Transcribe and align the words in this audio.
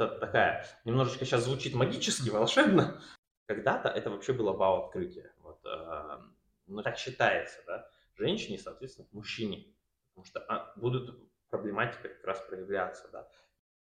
это 0.00 0.18
такая, 0.18 0.66
немножечко 0.84 1.24
сейчас 1.24 1.44
звучит 1.44 1.74
магически, 1.74 2.28
волшебно. 2.30 3.00
Когда-то 3.46 3.88
это 3.88 4.10
вообще 4.10 4.32
было 4.32 4.52
вау-открытие. 4.52 5.32
Вот, 5.38 5.60
э, 5.64 6.18
ну, 6.66 6.82
так 6.82 6.98
считается, 6.98 7.58
да. 7.66 7.90
Женщине, 8.14 8.58
соответственно, 8.58 9.08
мужчине. 9.12 9.74
Потому 10.10 10.26
что 10.26 10.40
а, 10.40 10.72
будут 10.76 11.30
проблематика 11.48 12.08
как 12.08 12.24
раз 12.24 12.40
проявляться, 12.46 13.08
да. 13.12 13.28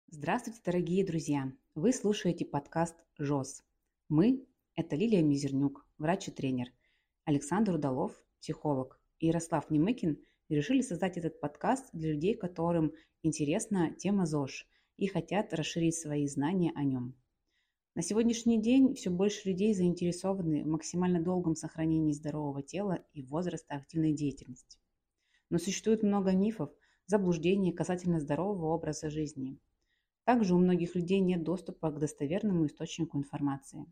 Здравствуйте, 0.07 0.61
дорогие 0.65 1.05
друзья! 1.05 1.51
Вы 1.75 1.93
слушаете 1.93 2.45
подкаст 2.45 2.95
«ЖОС». 3.17 3.63
Мы– 4.07 4.45
это 4.75 4.95
Лилия 4.95 5.23
Мизернюк, 5.23 5.85
врач 5.97 6.27
и 6.27 6.31
тренер, 6.31 6.67
Александр 7.25 7.73
Удалов, 7.73 8.13
психолог, 8.39 8.99
и 9.19 9.27
Ярослав 9.27 9.69
Немыкин 9.69 10.19
решили 10.49 10.81
создать 10.81 11.17
этот 11.17 11.39
подкаст 11.39 11.89
для 11.93 12.13
людей, 12.13 12.35
которым 12.35 12.93
интересна 13.21 13.93
тема 13.95 14.25
ЗОЖ 14.25 14.67
и 14.99 15.07
хотят 15.07 15.53
расширить 15.53 15.95
свои 15.95 16.27
знания 16.27 16.73
о 16.75 16.83
нем. 16.83 17.15
На 17.95 18.01
сегодняшний 18.01 18.61
день 18.61 18.93
все 18.95 19.09
больше 19.09 19.47
людей 19.47 19.73
заинтересованы 19.73 20.63
в 20.63 20.67
максимально 20.67 21.21
долгом 21.21 21.55
сохранении 21.55 22.11
здорового 22.11 22.61
тела 22.61 23.03
и 23.13 23.23
возраста 23.23 23.75
активной 23.75 24.13
деятельности. 24.13 24.77
Но 25.49 25.57
существует 25.57 26.03
много 26.03 26.33
мифов, 26.33 26.69
заблуждений 27.07 27.71
касательно 27.71 28.19
здорового 28.19 28.73
образа 28.73 29.09
жизни. 29.09 29.57
Также 30.25 30.53
у 30.53 30.59
многих 30.59 30.95
людей 30.95 31.21
нет 31.21 31.43
доступа 31.43 31.91
к 31.91 31.99
достоверному 31.99 32.67
источнику 32.67 33.17
информации. 33.17 33.85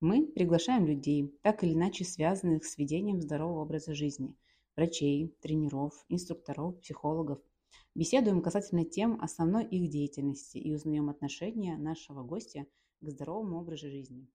Мы 0.00 0.26
приглашаем 0.26 0.86
людей, 0.86 1.34
так 1.42 1.64
или 1.64 1.72
иначе 1.72 2.04
связанных 2.04 2.66
с 2.66 2.76
ведением 2.76 3.22
здорового 3.22 3.62
образа 3.62 3.94
жизни, 3.94 4.36
врачей, 4.76 5.34
тренеров, 5.40 6.04
инструкторов, 6.08 6.78
психологов– 6.80 7.40
Беседуем 7.94 8.42
касательно 8.42 8.84
тем 8.84 9.20
основной 9.20 9.64
их 9.64 9.90
деятельности 9.90 10.58
и 10.58 10.74
узнаем 10.74 11.08
отношение 11.08 11.76
нашего 11.76 12.22
гостя 12.22 12.66
к 13.00 13.08
здоровому 13.08 13.58
образу 13.60 13.88
жизни. 13.88 14.28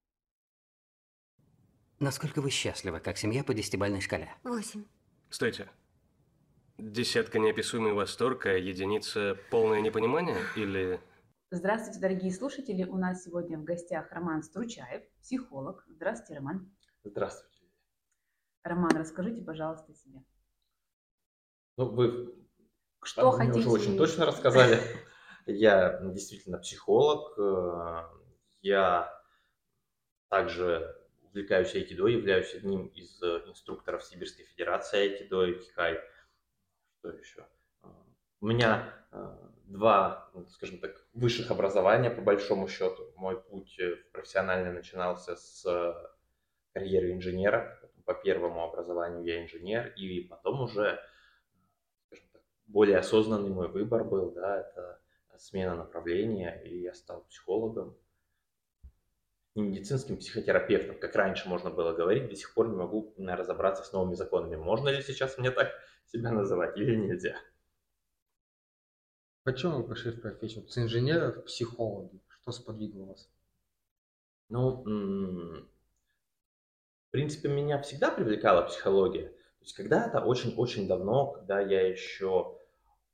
Насколько 2.00 2.42
вы 2.42 2.50
счастливы, 2.50 3.02
как 3.02 3.18
семья 3.18 3.44
по 3.44 3.54
десятибальной 3.54 4.00
шкале? 4.00 4.34
Восемь. 4.44 4.86
Стойте. 5.30 5.70
Десятка 6.78 7.40
неописуемый 7.40 7.92
восторг, 7.92 8.46
а 8.46 8.54
единица 8.54 9.38
полное 9.52 9.82
непонимание 9.82 10.38
или... 10.56 11.02
Здравствуйте, 11.52 12.00
дорогие 12.00 12.32
слушатели. 12.32 12.86
У 12.86 12.96
нас 12.96 13.24
сегодня 13.24 13.58
в 13.58 13.66
гостях 13.66 14.10
Роман 14.12 14.44
Стручаев, 14.44 15.04
психолог. 15.20 15.84
Здравствуйте, 15.90 16.36
Роман. 16.36 16.72
Здравствуйте. 17.04 17.66
Роман, 18.64 18.92
расскажите, 18.96 19.42
пожалуйста, 19.42 19.92
о 19.92 19.96
себе. 19.96 20.24
Ну, 21.76 21.90
вы 21.90 22.34
что 23.04 23.22
Там 23.22 23.32
хотите? 23.32 23.60
Мне 23.60 23.68
уже 23.68 23.70
очень 23.70 23.98
точно 23.98 24.26
рассказали. 24.26 24.80
Я 25.46 26.00
действительно 26.04 26.60
психолог. 26.60 27.38
Э, 27.40 28.04
я 28.62 29.12
также 30.30 30.96
увлекаюсь 31.24 31.74
айкидо, 31.74 32.08
являюсь 32.08 32.54
одним 32.54 32.88
из 32.88 33.22
э, 33.24 33.44
инструкторов 33.48 34.04
Сибирской 34.04 34.46
Федерации 34.46 35.00
айкидо 35.00 35.46
и 35.46 35.60
кикай. 35.60 36.00
Что 37.00 37.10
еще? 37.10 37.48
Э, 37.82 37.88
у 38.42 38.48
меня 38.48 38.94
два, 39.66 40.30
ну, 40.36 40.46
скажем 40.50 40.80
так, 40.80 41.04
высших 41.14 41.50
образования 41.50 42.12
по 42.12 42.22
большому 42.22 42.68
счету. 42.68 43.12
Мой 43.16 43.42
путь 43.42 43.80
профессиональный 44.12 44.72
начинался 44.72 45.36
с 45.36 45.64
карьеры 46.74 47.14
инженера. 47.14 47.80
По 48.06 48.14
первому 48.14 48.64
образованию 48.64 49.24
я 49.24 49.44
инженер, 49.44 49.94
и 49.96 50.22
потом 50.22 50.62
уже 50.62 51.00
более 52.70 52.98
осознанный 53.00 53.50
мой 53.50 53.68
выбор 53.68 54.04
был, 54.04 54.32
да, 54.32 54.62
это 54.62 55.02
смена 55.38 55.76
направления, 55.76 56.62
и 56.64 56.82
я 56.82 56.94
стал 56.94 57.24
психологом, 57.26 57.98
не 59.56 59.64
медицинским 59.64 60.18
психотерапевтом, 60.18 61.00
как 61.00 61.16
раньше 61.16 61.50
можно 61.50 61.72
было 61.72 61.94
говорить, 61.94 62.30
до 62.30 62.36
сих 62.36 62.54
пор 62.54 62.70
не 62.70 62.76
могу 62.76 63.14
разобраться 63.18 63.84
с 63.84 63.92
новыми 63.92 64.14
законами. 64.14 64.56
Можно 64.56 64.90
ли 64.90 65.02
сейчас 65.02 65.38
мне 65.38 65.50
так 65.52 65.72
себя 66.06 66.32
называть 66.32 66.78
или 66.78 66.96
нельзя? 66.96 67.36
Почему 69.44 69.78
вы 69.78 69.88
пошли 69.88 70.12
в 70.12 70.22
профессию 70.22 70.68
с 70.68 70.78
инженера 70.78 71.32
в 71.32 71.46
психологи? 71.46 72.22
Что 72.28 72.52
сподвигло 72.52 73.06
вас? 73.06 73.30
Ну, 74.50 74.84
в 77.08 77.12
принципе, 77.12 77.50
меня 77.50 77.82
всегда 77.82 78.12
привлекала 78.12 78.62
психология. 78.68 79.30
То 79.30 79.62
есть 79.62 79.76
когда-то, 79.76 80.22
очень-очень 80.22 80.88
давно, 80.88 81.32
когда 81.32 81.60
я 81.60 81.88
еще 81.88 82.59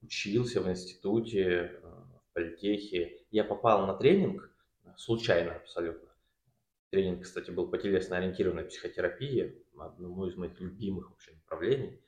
учился 0.05 0.61
в 0.61 0.69
институте, 0.69 1.79
в 1.81 2.33
политехе. 2.33 3.25
Я 3.31 3.43
попал 3.43 3.87
на 3.87 3.95
тренинг, 3.95 4.51
случайно 4.97 5.55
абсолютно. 5.55 6.09
Тренинг, 6.91 7.23
кстати, 7.23 7.51
был 7.51 7.69
по 7.69 7.77
телесно-ориентированной 7.77 8.65
психотерапии, 8.65 9.65
одному 9.77 10.25
из 10.27 10.35
моих 10.35 10.59
любимых 10.59 11.09
вообще 11.09 11.33
направлений. 11.33 12.01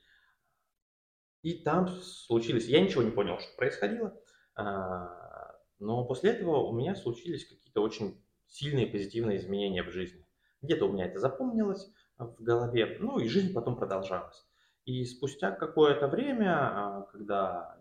И 1.42 1.62
там 1.62 1.88
случились, 1.88 2.66
я 2.66 2.80
ничего 2.80 3.02
не 3.02 3.10
понял, 3.10 3.38
что 3.38 3.56
происходило, 3.56 4.20
а, 4.54 5.56
но 5.78 6.04
после 6.04 6.30
этого 6.30 6.64
у 6.64 6.72
меня 6.72 6.94
случились 6.94 7.48
какие-то 7.48 7.80
очень 7.80 8.22
сильные 8.46 8.86
позитивные 8.86 9.38
изменения 9.38 9.82
в 9.82 9.90
жизни. 9.90 10.26
Где-то 10.62 10.86
у 10.86 10.92
меня 10.92 11.06
это 11.06 11.20
запомнилось 11.20 11.92
в 12.16 12.42
голове, 12.42 12.96
ну 12.98 13.18
и 13.18 13.28
жизнь 13.28 13.52
потом 13.52 13.76
продолжалась. 13.76 14.44
И 14.84 15.04
спустя 15.04 15.52
какое-то 15.52 16.08
время, 16.08 16.56
а, 16.56 17.02
когда 17.12 17.77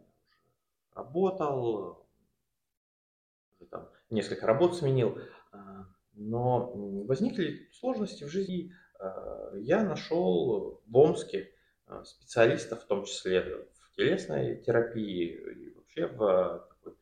работал, 0.97 2.07
там, 3.69 3.89
несколько 4.09 4.47
работ 4.47 4.75
сменил, 4.75 5.19
а, 5.51 5.85
но 6.13 6.71
возникли 7.05 7.69
сложности 7.71 8.23
в 8.23 8.29
жизни. 8.29 8.73
А, 8.99 9.51
я 9.55 9.83
нашел 9.83 10.81
в 10.85 10.97
Омске 10.97 11.51
а, 11.85 12.03
специалистов, 12.03 12.83
в 12.83 12.87
том 12.87 13.05
числе 13.05 13.41
в 13.41 13.95
телесной 13.95 14.61
терапии 14.63 15.33
и 15.33 15.75
вообще 15.75 16.07
в 16.07 16.67
такой 16.69 16.95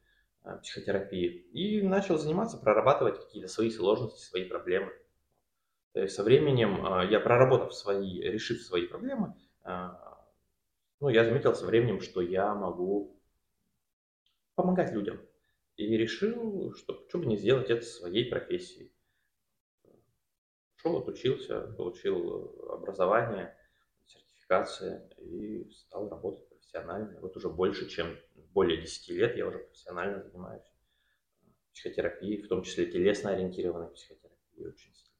психотерапии, 0.61 1.27
и 1.53 1.81
начал 1.81 2.17
заниматься, 2.17 2.57
прорабатывать 2.57 3.19
какие-то 3.19 3.49
свои 3.49 3.71
сложности, 3.71 4.23
свои 4.23 4.45
проблемы. 4.45 4.91
То 5.93 6.01
есть 6.01 6.13
со 6.13 6.23
временем 6.23 7.09
я 7.09 7.19
проработав 7.19 7.73
свои, 7.73 8.21
решив 8.21 8.61
свои 8.61 8.85
проблемы, 8.85 9.33
ну, 9.63 11.09
я 11.09 11.23
заметил 11.25 11.55
со 11.55 11.65
временем, 11.65 11.99
что 12.01 12.21
я 12.21 12.53
могу 12.53 13.14
помогать 14.55 14.91
людям. 14.91 15.19
И 15.77 15.85
решил, 15.97 16.73
что 16.73 17.05
что 17.07 17.19
бы 17.19 17.25
не 17.25 17.37
сделать 17.37 17.69
это 17.69 17.85
своей 17.85 18.29
профессией. 18.29 18.93
Шел, 20.77 20.97
отучился, 20.97 21.61
получил 21.73 22.69
образование, 22.69 23.57
сертификация 24.05 25.09
и 25.17 25.69
стал 25.71 26.09
работать 26.09 26.47
профессионально. 26.47 27.19
Вот 27.19 27.35
уже 27.35 27.49
больше, 27.49 27.89
чем 27.89 28.17
более 28.53 28.81
10 28.81 29.09
лет 29.09 29.35
я 29.35 29.47
уже 29.47 29.59
профессионально 29.59 30.21
занимаюсь 30.21 30.63
психотерапией, 31.73 32.41
в 32.41 32.47
том 32.47 32.63
числе 32.63 32.85
телесно-ориентированной 32.85 33.91
психотерапией 33.91 34.67
очень 34.67 34.93
сильно. 34.93 35.19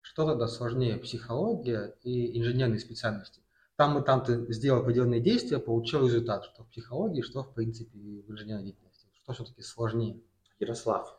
Что 0.00 0.26
тогда 0.26 0.46
сложнее, 0.46 0.96
психология 0.96 1.94
и 2.02 2.38
инженерные 2.38 2.78
специальности? 2.78 3.41
Там 3.82 3.98
и 3.98 4.04
там 4.04 4.22
ты 4.22 4.52
сделал 4.52 4.82
определенные 4.82 5.18
действия, 5.18 5.58
получил 5.58 6.06
результат, 6.06 6.44
что 6.44 6.62
в 6.62 6.68
психологии, 6.68 7.20
что 7.20 7.42
в 7.42 7.52
принципе 7.52 7.98
в 7.98 8.30
инженерной 8.30 8.66
деятельности. 8.66 9.08
Что 9.12 9.32
все-таки 9.32 9.62
сложнее? 9.62 10.20
Ярослав, 10.60 11.18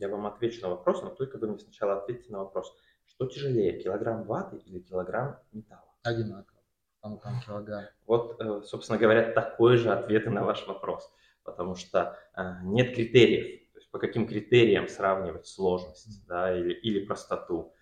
я 0.00 0.08
вам 0.08 0.26
отвечу 0.26 0.62
на 0.62 0.70
вопрос, 0.70 1.02
но 1.02 1.10
только 1.10 1.36
вы 1.36 1.48
мне 1.48 1.58
сначала 1.58 1.98
ответьте 1.98 2.32
на 2.32 2.38
вопрос. 2.38 2.74
Что 3.04 3.26
тяжелее, 3.26 3.78
килограмм 3.82 4.24
ваты 4.24 4.56
или 4.56 4.78
килограмм 4.78 5.36
металла? 5.52 5.84
Одинаково. 6.02 6.62
Там, 7.02 7.18
там 7.18 7.42
килограмм. 7.46 7.84
Вот, 8.06 8.40
э, 8.40 8.62
собственно 8.64 8.98
говоря, 8.98 9.30
такой 9.30 9.76
же 9.76 9.92
ответ 9.92 10.24
на 10.28 10.44
ваш 10.44 10.66
вопрос. 10.66 11.12
Потому 11.42 11.74
что 11.74 12.16
э, 12.34 12.42
нет 12.62 12.94
критериев. 12.94 13.70
То 13.74 13.80
есть 13.80 13.90
по 13.90 13.98
каким 13.98 14.26
критериям 14.26 14.88
сравнивать 14.88 15.46
сложность 15.46 16.26
да, 16.26 16.58
или, 16.58 16.72
или 16.72 17.04
простоту. 17.04 17.74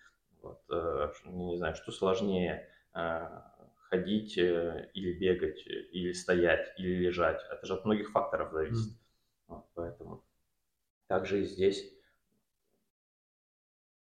Вот, 0.43 0.62
э, 0.69 1.12
не 1.26 1.58
знаю, 1.58 1.76
что 1.76 1.93
сложнее 1.93 2.69
ходить 3.96 4.38
э, 4.38 4.90
или 4.94 5.12
бегать, 5.12 5.66
э, 5.66 5.70
или 5.93 6.12
стоять, 6.12 6.72
или 6.78 7.04
лежать. 7.06 7.40
Это 7.50 7.66
же 7.66 7.75
от 7.75 7.84
многих 7.84 8.10
факторов 8.10 8.52
зависит. 8.52 8.93
Mm. 8.93 8.98
Вот, 9.48 9.66
поэтому 9.75 10.25
также 11.06 11.43
и 11.43 11.44
здесь. 11.44 11.93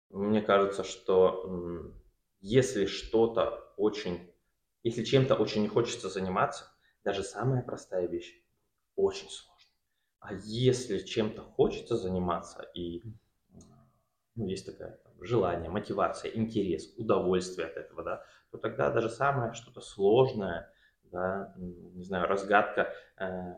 Мне 0.10 0.42
кажется, 0.42 0.84
что 0.84 1.94
если 2.40 2.86
что-то 2.86 3.74
очень, 3.78 4.34
если 4.84 5.04
чем-то 5.04 5.36
очень 5.36 5.62
не 5.62 5.68
хочется 5.68 6.10
заниматься, 6.10 6.72
даже 7.04 7.24
самая 7.24 7.62
простая 7.62 8.08
вещь 8.08 8.42
очень 8.96 9.30
сложно. 9.30 9.70
А 10.20 10.34
если 10.34 11.00
чем-то 11.00 11.44
хочется 11.44 11.98
заниматься 11.98 12.64
и 12.74 13.04
ну, 14.36 14.48
есть 14.48 14.66
такое 14.66 15.00
там, 15.04 15.14
желание, 15.24 15.70
мотивация, 15.70 16.32
интерес, 16.32 16.94
удовольствие 16.98 17.68
от 17.68 17.76
этого, 17.76 18.04
да, 18.04 18.24
то 18.58 18.70
тогда 18.70 18.92
даже 18.92 19.10
самое 19.10 19.54
что-то 19.54 19.82
сложное, 19.82 20.72
да, 21.04 21.54
не 21.58 22.04
знаю, 22.04 22.28
разгадка 22.28 22.94
э, 23.18 23.54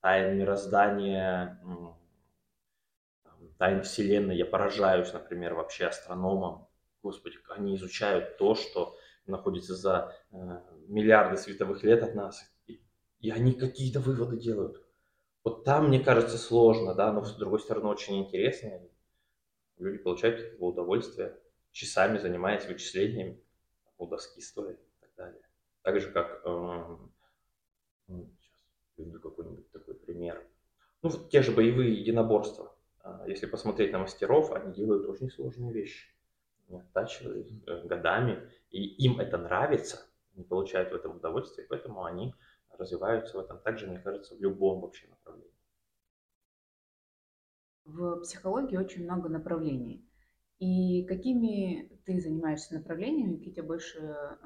тайн 0.00 0.38
мироздания, 0.38 1.60
тайн 3.58 3.82
Вселенной. 3.82 4.36
Я 4.36 4.46
поражаюсь, 4.46 5.12
например, 5.12 5.54
вообще 5.54 5.86
астрономам. 5.86 6.68
Господи, 7.02 7.38
они 7.48 7.76
изучают 7.76 8.38
то, 8.38 8.54
что 8.54 8.96
находится 9.26 9.74
за 9.74 10.14
э, 10.30 10.36
миллиарды 10.86 11.36
световых 11.36 11.82
лет 11.82 12.02
от 12.02 12.14
нас. 12.14 12.42
И, 12.66 12.80
и 13.20 13.30
они 13.30 13.52
какие-то 13.52 14.00
выводы 14.00 14.38
делают. 14.38 14.82
Вот 15.44 15.64
там, 15.64 15.88
мне 15.88 16.00
кажется, 16.00 16.38
сложно, 16.38 16.94
да, 16.94 17.12
но 17.12 17.24
с 17.24 17.36
другой 17.36 17.60
стороны 17.60 17.88
очень 17.88 18.18
интересно. 18.18 18.80
Люди 19.78 19.98
получают 19.98 20.56
удовольствие, 20.58 21.38
часами 21.70 22.18
занимаясь 22.18 22.66
вычислениями 22.66 23.40
доски 24.06 24.40
стоя 24.40 24.72
и 24.72 25.00
так 25.00 25.10
далее. 25.16 25.42
Так 25.82 26.00
же, 26.00 26.10
как, 26.12 26.42
э, 26.44 26.96
сейчас 28.06 28.64
приведу 28.94 29.20
какой-нибудь 29.20 29.70
такой 29.70 29.94
пример. 29.94 30.46
Ну, 31.02 31.10
те 31.30 31.42
же 31.42 31.52
боевые 31.52 31.94
единоборства. 31.94 32.74
А, 33.00 33.24
если 33.26 33.46
посмотреть 33.46 33.92
на 33.92 34.00
мастеров, 34.00 34.52
они 34.52 34.74
делают 34.74 35.08
очень 35.08 35.30
сложные 35.30 35.72
вещи. 35.72 36.08
Они 36.68 36.78
оттачивают 36.78 37.48
э, 37.66 37.86
годами, 37.86 38.50
и 38.70 38.82
им 39.04 39.20
это 39.20 39.38
нравится, 39.38 40.06
они 40.34 40.44
получают 40.44 40.92
в 40.92 40.94
этом 40.94 41.16
удовольствие, 41.16 41.66
поэтому 41.68 42.04
они 42.04 42.34
развиваются 42.76 43.36
в 43.36 43.40
этом. 43.40 43.58
Также, 43.60 43.86
мне 43.86 43.98
кажется, 43.98 44.34
в 44.34 44.40
любом 44.40 44.80
вообще 44.80 45.08
направлении. 45.08 45.54
В 47.84 48.20
психологии 48.20 48.76
очень 48.76 49.04
много 49.04 49.28
направлений. 49.28 50.07
И 50.58 51.04
какими 51.04 51.88
ты 52.04 52.20
занимаешься 52.20 52.74
направлениями, 52.74 53.36
какие 53.36 53.54
тебя 53.54 53.64
больше 53.64 53.98
э, 54.00 54.36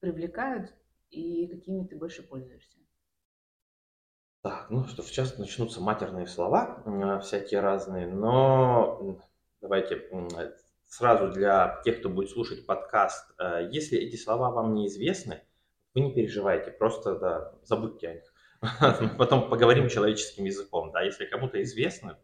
привлекают 0.00 0.74
и 1.10 1.46
какими 1.46 1.86
ты 1.86 1.96
больше 1.96 2.22
пользуешься? 2.22 2.78
Так, 4.42 4.70
ну 4.70 4.84
что, 4.86 5.02
сейчас 5.02 5.38
начнутся 5.38 5.80
матерные 5.80 6.26
слова, 6.26 6.82
э, 6.84 7.20
всякие 7.20 7.60
разные, 7.60 8.06
но 8.06 9.18
давайте 9.60 10.02
сразу 10.88 11.32
для 11.32 11.80
тех, 11.84 12.00
кто 12.00 12.08
будет 12.08 12.30
слушать 12.30 12.66
подкаст, 12.66 13.32
э, 13.38 13.68
если 13.70 13.98
эти 13.98 14.16
слова 14.16 14.50
вам 14.50 14.74
неизвестны, 14.74 15.42
вы 15.94 16.00
не 16.02 16.12
переживайте, 16.12 16.70
просто 16.70 17.18
да, 17.18 17.54
забудьте 17.62 18.08
о 18.08 18.14
них. 18.14 19.14
Потом 19.18 19.48
поговорим 19.48 19.88
человеческим 19.88 20.44
языком. 20.44 20.90
Да, 20.92 21.02
если 21.02 21.26
кому-то 21.26 21.62
известно, 21.62 22.18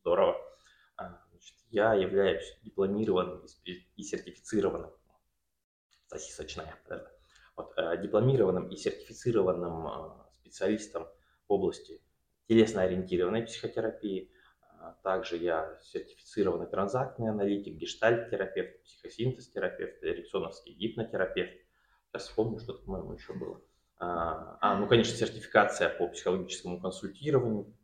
здорово. 0.00 0.36
Я 1.70 1.94
являюсь 1.94 2.58
дипломированным 2.62 3.44
и 3.64 4.02
сертифицированным, 4.02 4.90
сосисочная, 6.06 6.74
вот, 7.56 7.72
э, 7.76 8.00
дипломированным 8.02 8.68
и 8.68 8.76
сертифицированным 8.76 10.22
специалистом 10.32 11.06
в 11.46 11.52
области 11.52 12.00
телесно-ориентированной 12.48 13.42
психотерапии. 13.42 14.32
А, 14.60 14.92
также 15.02 15.36
я 15.36 15.78
сертифицированный 15.82 16.66
транзактный 16.66 17.30
аналитик, 17.30 17.74
гештальт-терапевт, 17.74 18.82
психосинтез-терапевт, 18.84 20.02
эриксоновский 20.02 20.72
гипнотерапевт. 20.72 21.52
Сейчас 22.06 22.28
вспомню, 22.28 22.58
что, 22.58 22.74
по-моему, 22.74 23.12
еще 23.12 23.34
было. 23.34 23.60
А, 23.98 24.78
ну, 24.78 24.86
конечно, 24.86 25.14
сертификация 25.14 25.90
по 25.90 26.08
психологическому 26.08 26.80
консультированию. 26.80 27.74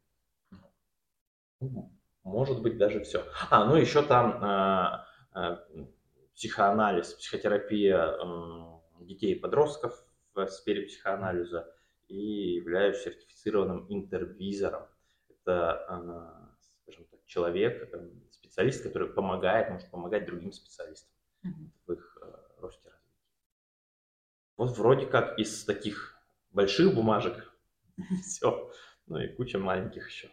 Может 2.24 2.62
быть, 2.62 2.78
даже 2.78 3.00
все. 3.00 3.24
А, 3.50 3.64
ну 3.66 3.76
еще 3.76 4.02
там 4.02 4.38
а, 4.42 5.06
а, 5.32 5.64
психоанализ, 6.34 7.12
психотерапия 7.14 8.16
э, 8.18 9.04
детей 9.04 9.34
и 9.34 9.38
подростков 9.38 10.04
в 10.34 10.46
сфере 10.48 10.86
психоанализа 10.86 11.72
и 12.08 12.54
являюсь 12.54 13.02
сертифицированным 13.02 13.86
интервизором. 13.88 14.86
Это, 15.28 15.84
а, 15.86 16.56
скажем 16.82 17.04
так, 17.06 17.20
человек, 17.26 17.90
э, 17.92 18.10
специалист, 18.30 18.82
который 18.82 19.08
помогает, 19.08 19.70
может 19.70 19.90
помогать 19.90 20.26
другим 20.26 20.52
специалистам 20.52 21.12
mm-hmm. 21.44 21.70
в 21.86 21.92
их 21.92 22.18
э, 22.22 22.26
росте 22.58 22.88
развития. 22.88 23.20
Вот 24.56 24.76
вроде 24.78 25.06
как 25.06 25.38
из 25.38 25.64
таких 25.64 26.16
больших 26.50 26.94
бумажек 26.94 27.52
все, 28.22 28.70
ну 29.06 29.18
и 29.18 29.28
куча 29.28 29.58
маленьких 29.58 30.08
еще. 30.08 30.30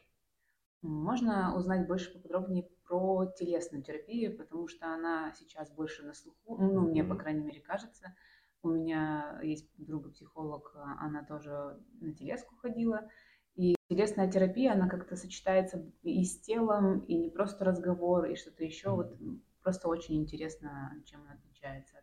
Можно 0.82 1.56
узнать 1.56 1.88
больше 1.88 2.12
поподробнее 2.12 2.68
про 2.88 3.26
телесную 3.38 3.84
терапию, 3.84 4.36
потому 4.36 4.68
что 4.68 4.88
она 4.88 5.32
сейчас 5.34 5.72
больше 5.72 6.04
на 6.04 6.14
слуху, 6.14 6.58
ну, 6.58 6.82
мне, 6.82 7.04
по 7.04 7.16
крайней 7.16 7.44
мере, 7.44 7.62
кажется. 7.62 8.16
У 8.64 8.70
меня 8.70 9.40
есть 9.44 9.70
друга-психолог, 9.78 10.76
она 11.00 11.24
тоже 11.24 11.80
на 12.00 12.14
телеску 12.14 12.56
ходила. 12.58 13.10
И 13.56 13.76
телесная 13.90 14.32
терапия, 14.32 14.74
она 14.74 14.88
как-то 14.88 15.16
сочетается 15.16 15.86
и 16.04 16.24
с 16.24 16.40
телом, 16.42 17.00
и 17.00 17.16
не 17.16 17.30
просто 17.30 17.66
разговор, 17.66 18.26
и 18.26 18.36
что-то 18.36 18.64
еще. 18.64 18.90
Mm-hmm. 18.90 18.96
Вот 18.96 19.18
просто 19.62 19.88
очень 19.88 20.16
интересно, 20.16 20.94
чем 21.06 21.22
она 21.22 21.34
отличается 21.34 21.98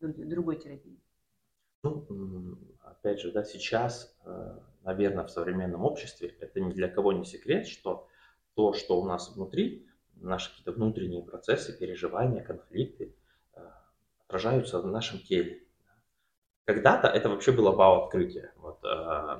от 0.00 0.28
другой 0.28 0.58
терапии. 0.58 1.00
Ну, 1.84 2.58
опять 2.82 3.20
же, 3.20 3.32
да, 3.32 3.44
сейчас, 3.44 4.16
э, 4.24 4.58
наверное, 4.82 5.24
в 5.24 5.30
современном 5.30 5.84
обществе 5.84 6.28
это 6.40 6.60
ни 6.60 6.72
для 6.72 6.88
кого 6.88 7.12
не 7.12 7.24
секрет, 7.24 7.66
что 7.66 7.97
то, 8.58 8.72
что 8.72 9.00
у 9.00 9.04
нас 9.04 9.36
внутри, 9.36 9.86
наши 10.16 10.50
какие-то 10.50 10.72
внутренние 10.72 11.22
процессы, 11.22 11.78
переживания, 11.78 12.42
конфликты, 12.42 13.14
э, 13.54 13.60
отражаются 14.26 14.80
в 14.80 14.86
нашем 14.88 15.20
теле. 15.20 15.62
Когда-то 16.64 17.06
это 17.06 17.28
вообще 17.28 17.52
было 17.52 17.70
вау-открытие. 17.70 18.52
Вот, 18.56 18.80
э, 18.84 19.36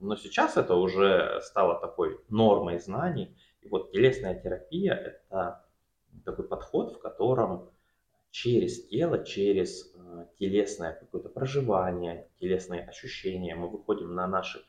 но 0.00 0.16
сейчас 0.16 0.56
это 0.56 0.74
уже 0.74 1.42
стало 1.42 1.78
такой 1.80 2.18
нормой 2.30 2.78
знаний. 2.78 3.36
И 3.60 3.68
вот 3.68 3.92
телесная 3.92 4.40
терапия– 4.40 4.94
это 5.28 5.66
такой 6.24 6.48
подход, 6.48 6.96
в 6.96 6.98
котором 6.98 7.70
через 8.30 8.88
тело, 8.88 9.22
через 9.22 9.92
э, 9.94 10.24
телесное 10.38 10.94
какое-то 10.94 11.28
проживание, 11.28 12.30
телесные 12.40 12.88
ощущения 12.88 13.54
мы 13.54 13.68
выходим 13.68 14.14
на 14.14 14.26
наши 14.26 14.64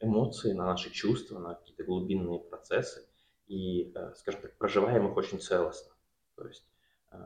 эмоции, 0.00 0.52
на 0.52 0.66
наши 0.66 0.90
чувства, 0.90 1.38
на 1.38 1.54
какие-то 1.54 1.84
глубинные 1.84 2.40
процессы 2.40 3.06
и, 3.46 3.92
э, 3.94 4.14
скажем 4.16 4.42
так, 4.42 4.56
проживаем 4.56 5.08
их 5.08 5.16
очень 5.16 5.40
целостно. 5.40 5.94
То 6.36 6.46
есть 6.46 6.66
э, 7.12 7.16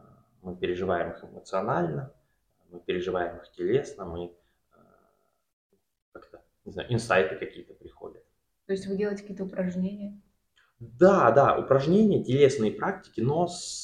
мы 0.42 0.56
переживаем 0.56 1.12
их 1.12 1.24
эмоционально, 1.24 2.12
мы 2.70 2.80
переживаем 2.80 3.36
их 3.36 3.50
телесно, 3.52 4.04
мы 4.04 4.26
э, 4.26 4.78
как-то, 6.12 6.42
не 6.64 6.72
знаю, 6.72 6.92
инсайты 6.92 7.36
какие-то 7.36 7.74
приходят. 7.74 8.24
То 8.66 8.72
есть 8.72 8.86
вы 8.86 8.96
делаете 8.96 9.22
какие-то 9.22 9.44
упражнения? 9.44 10.20
Да, 10.78 11.30
да, 11.30 11.58
упражнения, 11.58 12.24
телесные 12.24 12.72
практики, 12.72 13.20
но 13.20 13.46
с, 13.46 13.82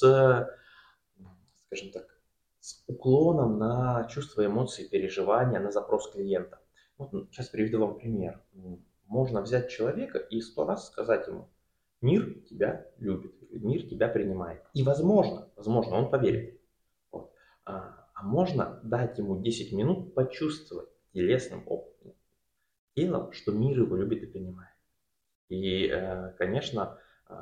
скажем 1.66 1.92
так, 1.92 2.20
с 2.59 2.82
уклоном 2.87 3.59
на 3.59 4.04
чувства, 4.04 4.44
эмоции, 4.44 4.88
переживания, 4.88 5.61
на 5.61 5.70
запрос 5.70 6.11
клиента. 6.11 6.60
Вот 7.00 7.28
сейчас 7.30 7.49
приведу 7.49 7.80
вам 7.80 7.99
пример. 7.99 8.42
Можно 9.07 9.40
взять 9.40 9.71
человека 9.71 10.19
и 10.19 10.42
сто 10.42 10.66
раз 10.66 10.87
сказать 10.88 11.26
ему, 11.26 11.49
мир 12.02 12.42
тебя 12.47 12.87
любит, 12.99 13.33
мир 13.50 13.88
тебя 13.88 14.07
принимает. 14.07 14.62
И 14.75 14.83
возможно, 14.83 15.49
возможно, 15.57 15.97
он 15.97 16.11
поверит. 16.11 16.61
Вот. 17.11 17.33
А, 17.64 18.07
а 18.12 18.23
можно 18.23 18.80
дать 18.83 19.16
ему 19.16 19.40
10 19.40 19.73
минут 19.73 20.14
почувствовать 20.14 20.90
телесным 21.14 21.62
опытом, 21.66 22.12
телом, 22.95 23.33
что 23.33 23.52
мир 23.52 23.80
его 23.80 23.97
любит 23.97 24.23
и 24.23 24.26
принимает. 24.26 24.76
И, 25.49 25.87
э, 25.87 26.35
конечно, 26.37 26.99
э, 27.30 27.35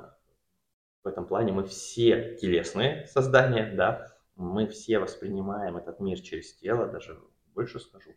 в 1.03 1.09
этом 1.09 1.27
плане 1.27 1.53
мы 1.53 1.65
все 1.65 2.37
телесные 2.37 3.07
создания, 3.09 3.75
да, 3.75 4.07
мы 4.37 4.69
все 4.69 5.01
воспринимаем 5.01 5.77
этот 5.77 5.99
мир 5.99 6.21
через 6.21 6.55
тело, 6.55 6.87
даже 6.87 7.21
больше 7.55 7.81
скажу. 7.81 8.15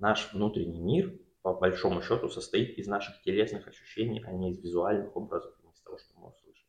Наш 0.00 0.32
внутренний 0.32 0.80
мир, 0.80 1.16
по 1.42 1.54
большому 1.54 2.02
счету, 2.02 2.28
состоит 2.28 2.76
из 2.78 2.88
наших 2.88 3.22
телесных 3.22 3.68
ощущений, 3.68 4.22
а 4.26 4.32
не 4.32 4.50
из 4.50 4.58
визуальных 4.58 5.16
образов, 5.16 5.54
не 5.62 5.70
из 5.70 5.80
того, 5.80 5.98
что 5.98 6.18
мы 6.18 6.28
услышим. 6.28 6.66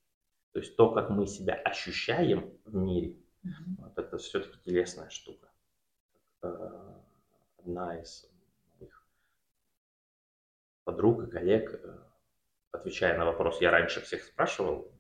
То 0.52 0.60
есть 0.60 0.76
то, 0.76 0.92
как 0.92 1.10
мы 1.10 1.26
себя 1.26 1.56
ощущаем 1.56 2.54
в 2.66 2.76
мире, 2.76 3.16
Mm-hmm. 3.46 3.76
Вот 3.80 3.98
это 3.98 4.18
все-таки 4.18 4.60
телесная 4.64 5.10
штука. 5.10 5.50
Э, 6.44 6.48
одна 7.58 8.00
из 8.00 8.30
моих 8.80 9.04
подруг 10.84 11.24
и 11.24 11.32
коллег, 11.32 11.74
э, 11.74 11.98
отвечая 12.72 13.18
на 13.18 13.26
вопрос, 13.26 13.60
я 13.62 13.72
раньше 13.72 14.02
всех 14.02 14.24
спрашивал, 14.24 14.92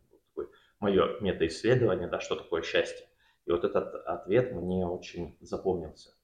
мое 0.79 1.19
метаисследование, 1.19 2.07
да, 2.07 2.19
что 2.19 2.35
такое 2.35 2.63
счастье. 2.63 3.07
И 3.45 3.51
вот 3.51 3.63
этот 3.63 3.93
ответ 4.07 4.51
мне 4.53 4.87
очень 4.87 5.37
запомнился. 5.41 6.15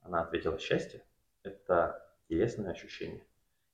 Она 0.00 0.22
ответила, 0.22 0.58
счастье– 0.58 1.06
это 1.42 2.06
телесное 2.28 2.70
ощущение. 2.70 3.24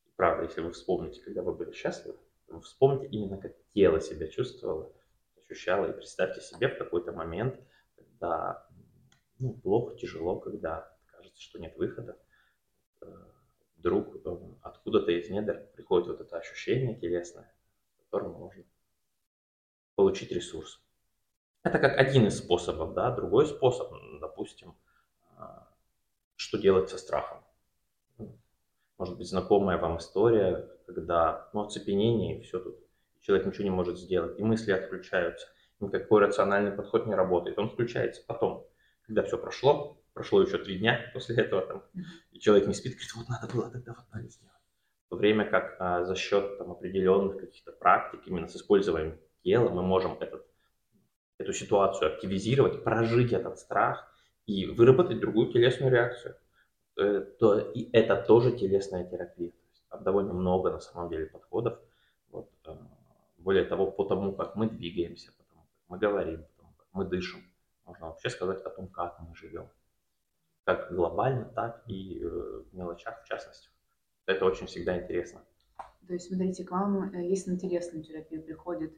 И 0.07 0.11
правда, 0.17 0.45
если 0.45 0.61
вы 0.61 0.73
вспомните, 0.73 1.23
когда 1.23 1.43
вы 1.43 1.55
были 1.55 1.73
счастливы, 1.73 2.19
вы 2.49 2.61
вспомните 2.61 3.07
именно, 3.09 3.39
как 3.39 3.53
тело 3.75 4.01
себя 4.01 4.29
чувствовало, 4.29 4.93
ощущало, 5.37 5.91
и 5.91 5.93
представьте 5.93 6.41
себе 6.41 6.69
в 6.69 6.79
какой-то 6.79 7.13
момент– 7.13 7.61
когда 8.19 8.67
ну, 9.39 9.53
плохо, 9.55 9.97
тяжело, 9.97 10.41
когда 10.41 10.91
кажется, 11.07 11.43
что 11.43 11.59
нет 11.59 11.77
выхода, 11.77 12.19
э, 13.03 13.07
вдруг 13.77 14.17
э, 14.25 14.39
откуда-то 14.63 15.13
из 15.13 15.29
недр 15.29 15.69
приходит 15.75 16.09
вот 16.09 16.21
это 16.21 16.39
ощущение 16.39 16.99
телесное, 16.99 17.53
с 17.93 18.05
которым 18.05 18.33
можно 18.33 18.65
получить 19.95 20.33
ресурс. 20.33 20.81
Это 21.63 21.79
как 21.79 21.99
один 21.99 22.27
из 22.27 22.39
способов, 22.39 22.95
да. 22.95 23.11
Другой 23.15 23.47
способ, 23.47 23.91
допустим, 24.21 24.77
а, 25.37 25.69
что 26.37 26.59
делать 26.59 26.89
со 26.89 26.97
страхом. 26.97 27.43
Может 28.99 29.19
быть, 29.19 29.29
знакомая 29.29 29.79
вам 29.79 29.99
история, 29.99 30.69
когда 30.87 31.51
ну, 31.53 31.63
оцепенение, 31.63 32.39
и 32.39 32.43
все 32.43 32.59
тут. 32.59 32.79
Человек 33.21 33.47
ничего 33.47 33.65
не 33.65 33.71
может 33.71 33.99
сделать, 33.99 34.39
и 34.39 34.43
мысли 34.43 34.73
отключаются. 34.73 35.49
Никакой 35.81 36.23
рациональный 36.23 36.71
подход 36.71 37.07
не 37.07 37.15
работает. 37.15 37.59
Он 37.59 37.69
включается 37.69 38.23
потом, 38.27 38.67
когда 39.03 39.23
все 39.23 39.37
прошло, 39.37 40.01
прошло 40.15 40.41
еще 40.41 40.59
три 40.59 40.79
дня 40.79 41.01
после 41.13 41.37
этого, 41.37 41.63
там, 41.67 41.83
и 42.33 42.39
человек 42.39 42.67
не 42.67 42.75
спит, 42.75 42.93
говорит, 42.93 43.15
вот 43.17 43.29
надо 43.29 43.53
было 43.53 43.71
тогда 43.71 43.95
вот 43.95 44.07
так 44.11 44.31
сделать. 44.31 44.53
В 45.07 45.11
то 45.11 45.17
время 45.17 45.49
как 45.49 45.77
а, 45.79 46.05
за 46.05 46.17
счет 46.17 46.59
там, 46.59 46.73
определенных 46.73 47.39
каких-то 47.39 47.73
практик, 47.73 48.21
именно 48.27 48.49
с 48.49 48.57
использованием 48.57 49.19
тела, 49.45 49.69
мы 49.69 49.83
можем 49.83 50.17
этот, 50.19 50.47
эту 51.39 51.53
ситуацию 51.53 52.15
активизировать, 52.15 52.83
прожить 52.83 53.33
этот 53.33 53.59
страх 53.59 54.11
и 54.47 54.67
выработать 54.67 55.21
другую 55.21 55.53
телесную 55.53 55.93
реакцию. 55.93 56.37
Э, 56.99 57.21
то, 57.39 57.59
и 57.59 57.91
это 57.93 58.17
тоже 58.17 58.53
телесная 58.57 59.05
терапия. 59.05 59.51
То 59.51 59.69
есть, 59.69 59.85
там 59.91 60.03
довольно 60.03 60.33
много 60.33 60.71
на 60.71 60.81
самом 60.81 61.11
деле 61.11 61.27
подходов. 61.27 61.79
Вот, 62.31 62.51
э, 62.67 62.75
более 63.39 63.65
того, 63.65 63.91
по 63.91 64.05
тому, 64.05 64.35
как 64.35 64.57
мы 64.57 64.69
двигаемся, 64.71 65.33
по 65.33 65.45
тому, 65.45 65.61
как 65.63 65.89
мы 65.89 65.99
говорим, 65.99 66.43
по 66.43 66.63
тому, 66.63 66.73
как 66.77 66.87
мы 66.93 67.05
дышим, 67.05 67.41
можно 67.85 68.07
вообще 68.07 68.31
сказать 68.31 68.63
о 68.63 68.71
том, 68.71 68.89
как 68.89 69.19
мы 69.21 69.35
живем 69.37 69.69
как 70.65 70.93
глобально, 70.93 71.45
так 71.45 71.85
и 71.87 72.21
э, 72.21 72.27
в 72.27 72.75
мелочах 72.75 73.23
в 73.23 73.25
частности. 73.29 73.69
Это 74.27 74.45
очень 74.45 74.67
всегда 74.67 75.01
интересно. 75.01 75.45
То 76.09 76.15
есть, 76.15 76.27
смотрите, 76.27 76.65
к 76.65 76.73
вам, 76.73 77.15
э, 77.15 77.29
если 77.29 77.53
на 77.53 77.59
телесную 77.59 78.03
терапию 78.03 78.43
приходит, 78.43 78.93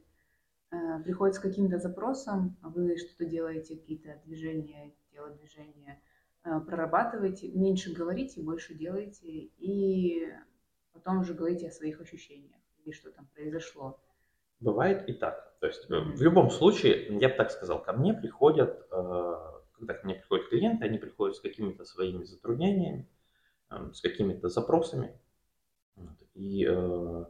приходит 1.03 1.35
с 1.35 1.39
каким-то 1.39 1.79
запросом, 1.79 2.55
вы 2.61 2.95
что-то 2.95 3.25
делаете, 3.25 3.75
какие-то 3.75 4.21
движения, 4.25 4.93
телодвижения, 5.11 5.99
прорабатываете, 6.43 7.49
меньше 7.49 7.93
говорите, 7.93 8.41
больше 8.41 8.73
делаете, 8.73 9.27
и 9.27 10.27
потом 10.93 11.19
уже 11.19 11.33
говорите 11.33 11.67
о 11.67 11.71
своих 11.71 12.01
ощущениях 12.01 12.55
или 12.83 12.93
что 12.93 13.11
там 13.11 13.27
произошло. 13.33 13.99
Бывает 14.59 15.07
и 15.07 15.13
так. 15.13 15.57
То 15.59 15.67
есть 15.67 15.89
mm-hmm. 15.89 16.13
в 16.13 16.21
любом 16.21 16.49
случае, 16.49 17.17
я 17.19 17.29
бы 17.29 17.35
так 17.35 17.51
сказал, 17.51 17.81
ко 17.81 17.93
мне 17.93 18.13
приходят 18.13 18.87
когда 19.79 19.93
ко 19.93 20.05
мне 20.05 20.15
приходят 20.15 20.49
клиенты, 20.49 20.85
они 20.85 20.97
приходят 20.97 21.37
с 21.37 21.39
какими-то 21.39 21.85
своими 21.85 22.23
затруднениями, 22.25 23.09
эм, 23.71 23.93
с 23.93 24.01
какими-то 24.01 24.49
запросами. 24.49 25.17
И 26.35 26.65
э, 26.69 27.25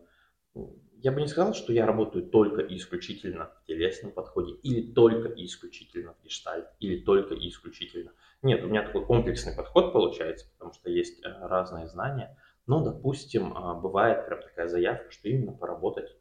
я 1.02 1.12
бы 1.12 1.22
не 1.22 1.28
сказал, 1.28 1.54
что 1.54 1.74
я 1.74 1.86
работаю 1.86 2.26
только 2.26 2.62
и 2.62 2.78
исключительно 2.78 3.52
в 3.64 3.66
телесном 3.66 4.12
подходе, 4.12 4.54
или 4.54 4.92
только 4.94 5.30
и 5.30 5.46
исключительно 5.46 6.14
в 6.14 6.24
гештальт, 6.24 6.68
или 6.80 7.02
только 7.02 7.36
и 7.36 7.50
исключительно. 7.50 8.12
Нет, 8.42 8.64
у 8.64 8.68
меня 8.68 8.84
такой 8.86 9.06
комплексный 9.06 9.56
подход 9.56 9.94
получается, 9.94 10.48
потому 10.54 10.74
что 10.74 10.90
есть 10.90 11.24
э, 11.24 11.30
разные 11.30 11.88
знания. 11.88 12.38
Но, 12.68 12.84
допустим, 12.84 13.54
э, 13.54 13.82
бывает 13.82 14.26
прям 14.26 14.42
такая 14.42 14.68
заявка, 14.68 15.12
что 15.12 15.30
именно 15.30 15.54
поработать 15.54 16.16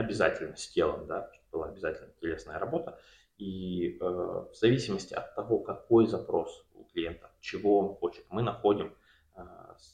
обязательно 0.00 0.56
с 0.56 0.68
телом, 0.68 1.06
да, 1.06 1.30
была 1.52 1.68
обязательно 1.68 2.12
телесная 2.20 2.58
работа. 2.58 2.98
И 3.38 3.96
э, 3.98 4.04
в 4.04 4.54
зависимости 4.54 5.14
от 5.14 5.34
того, 5.34 5.60
какой 5.60 6.06
запрос 6.06 6.66
у 6.74 6.84
клиента, 6.84 7.30
чего 7.40 7.78
он 7.78 7.94
хочет, 7.94 8.24
мы 8.30 8.42
находим 8.42 8.94
э, 9.36 9.40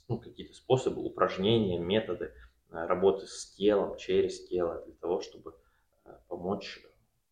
ну, 0.08 0.18
какие-то 0.18 0.54
способы, 0.54 1.02
упражнения, 1.02 1.78
методы 1.78 2.26
э, 2.26 2.30
работы 2.86 3.26
с 3.26 3.54
телом, 3.54 3.96
через 3.96 4.46
тело, 4.48 4.82
для 4.84 4.94
того, 4.96 5.20
чтобы 5.20 5.54
э, 6.04 6.10
помочь 6.28 6.80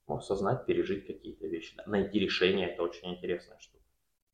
ну, 0.07 0.17
осознать, 0.17 0.67
пережить 0.67 1.07
какие-то 1.07 1.47
вещи. 1.47 1.77
Найти 1.87 2.19
решение– 2.19 2.71
это 2.73 2.83
очень 2.83 3.15
интересная 3.15 3.59
штука. 3.59 3.85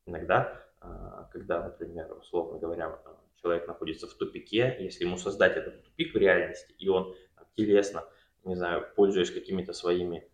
Иногда, 0.06 0.62
э, 0.82 0.86
когда, 1.32 1.64
например, 1.64 2.12
условно 2.16 2.58
говоря, 2.58 3.00
человек 3.42 3.66
находится 3.66 4.06
в 4.06 4.14
тупике, 4.14 4.76
если 4.78 5.04
ему 5.04 5.16
создать 5.16 5.56
этот 5.56 5.82
тупик 5.84 6.14
в 6.14 6.16
реальности, 6.16 6.74
и 6.78 6.88
он 6.88 7.14
телесно, 7.56 8.04
не 8.44 8.54
знаю, 8.54 8.86
пользуясь 8.94 9.30
какими-то 9.30 9.72
своими 9.72 10.30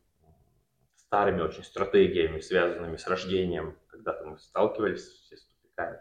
старыми 0.97 1.41
очень 1.41 1.65
стратегиями, 1.65 2.41
связанными 2.41 2.97
с 2.97 3.07
рождением, 3.07 3.79
когда-то 3.87 4.25
мы 4.27 4.39
сталкивались 4.39 5.07
все 5.07 5.37
с 5.37 5.47
тупиками, 5.47 6.01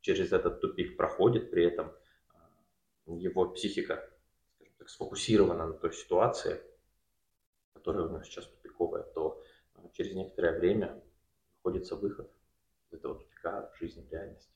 через 0.00 0.32
этот 0.32 0.60
тупик 0.60 0.96
проходит, 0.96 1.50
при 1.50 1.64
этом 1.64 1.92
его 3.06 3.48
психика, 3.50 4.09
так, 4.80 4.88
сфокусирована 4.88 5.66
на 5.66 5.74
той 5.74 5.92
ситуации, 5.92 6.60
которая 7.74 8.06
у 8.06 8.10
нас 8.10 8.26
сейчас 8.26 8.46
тупиковая, 8.46 9.02
то 9.02 9.40
а, 9.74 9.88
через 9.92 10.14
некоторое 10.14 10.58
время 10.58 11.00
находится 11.58 11.96
выход 11.96 12.32
из 12.88 12.98
этого 12.98 13.16
тупика 13.16 13.70
в 13.72 13.78
жизни, 13.78 14.02
в 14.02 14.10
реальности. 14.10 14.50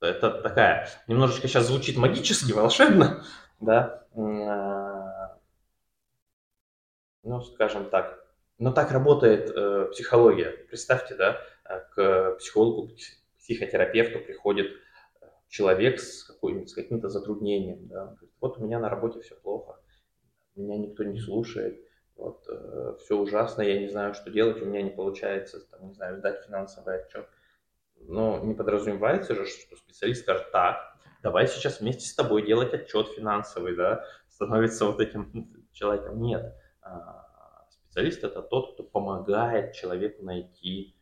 Это 0.00 0.42
такая, 0.42 0.90
немножечко 1.06 1.48
сейчас 1.48 1.68
звучит 1.68 1.96
магически, 1.96 2.52
волшебно, 2.52 3.24
да, 3.60 4.06
а, 4.16 5.38
ну, 7.22 7.40
скажем 7.40 7.88
так, 7.88 8.22
но 8.58 8.72
так 8.72 8.90
работает 8.92 9.50
э, 9.50 9.88
психология. 9.92 10.50
Представьте, 10.68 11.14
да, 11.14 11.40
э, 11.64 11.80
к 11.94 12.36
психологу, 12.38 12.88
к 12.88 13.38
психотерапевту 13.38 14.20
приходит 14.20 14.66
э, 14.66 14.78
человек 15.54 16.00
с, 16.00 16.24
какой, 16.24 16.66
с 16.66 16.74
каким-то 16.74 17.08
затруднением. 17.08 17.86
Да, 17.86 18.06
говорит, 18.06 18.32
вот 18.40 18.58
у 18.58 18.64
меня 18.64 18.80
на 18.80 18.88
работе 18.88 19.20
все 19.20 19.36
плохо, 19.36 19.78
меня 20.56 20.76
никто 20.76 21.04
не 21.04 21.20
слушает, 21.20 21.80
вот, 22.16 22.44
э, 22.48 22.96
все 22.98 23.16
ужасно, 23.16 23.62
я 23.62 23.78
не 23.78 23.88
знаю, 23.88 24.14
что 24.14 24.30
делать, 24.30 24.60
у 24.60 24.66
меня 24.66 24.82
не 24.82 24.90
получается, 24.90 25.60
там, 25.70 25.86
не 25.86 25.94
знаю, 25.94 26.18
сдать 26.18 26.44
финансовый 26.44 27.00
отчет. 27.00 27.28
Но 28.00 28.40
не 28.44 28.54
подразумевается 28.54 29.36
же, 29.36 29.46
что 29.46 29.76
специалист 29.76 30.22
скажет, 30.22 30.50
так, 30.50 30.96
давай 31.22 31.46
сейчас 31.46 31.80
вместе 31.80 32.08
с 32.08 32.14
тобой 32.14 32.44
делать 32.44 32.74
отчет 32.74 33.08
финансовый, 33.10 33.76
да, 33.76 34.04
становится 34.28 34.86
вот 34.86 35.00
этим 35.00 35.66
человеком. 35.72 36.20
Нет, 36.20 36.52
а, 36.82 37.66
Специалист 37.70 38.24
это 38.24 38.42
тот, 38.42 38.74
кто 38.74 38.82
помогает 38.82 39.72
человеку 39.72 40.24
найти, 40.24 40.96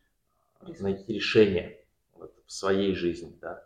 найти 0.60 1.14
решение 1.14 1.86
вот, 2.12 2.34
в 2.44 2.52
своей 2.52 2.94
жизни, 2.94 3.34
да, 3.40 3.64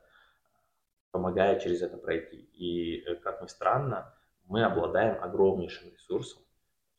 помогая 1.17 1.59
через 1.59 1.81
это 1.81 1.97
пройти. 1.97 2.37
И, 2.53 3.01
э, 3.07 3.15
как 3.17 3.41
ни 3.41 3.47
странно, 3.47 4.15
мы 4.45 4.63
обладаем 4.63 5.23
огромнейшим 5.23 5.91
ресурсом. 5.91 6.43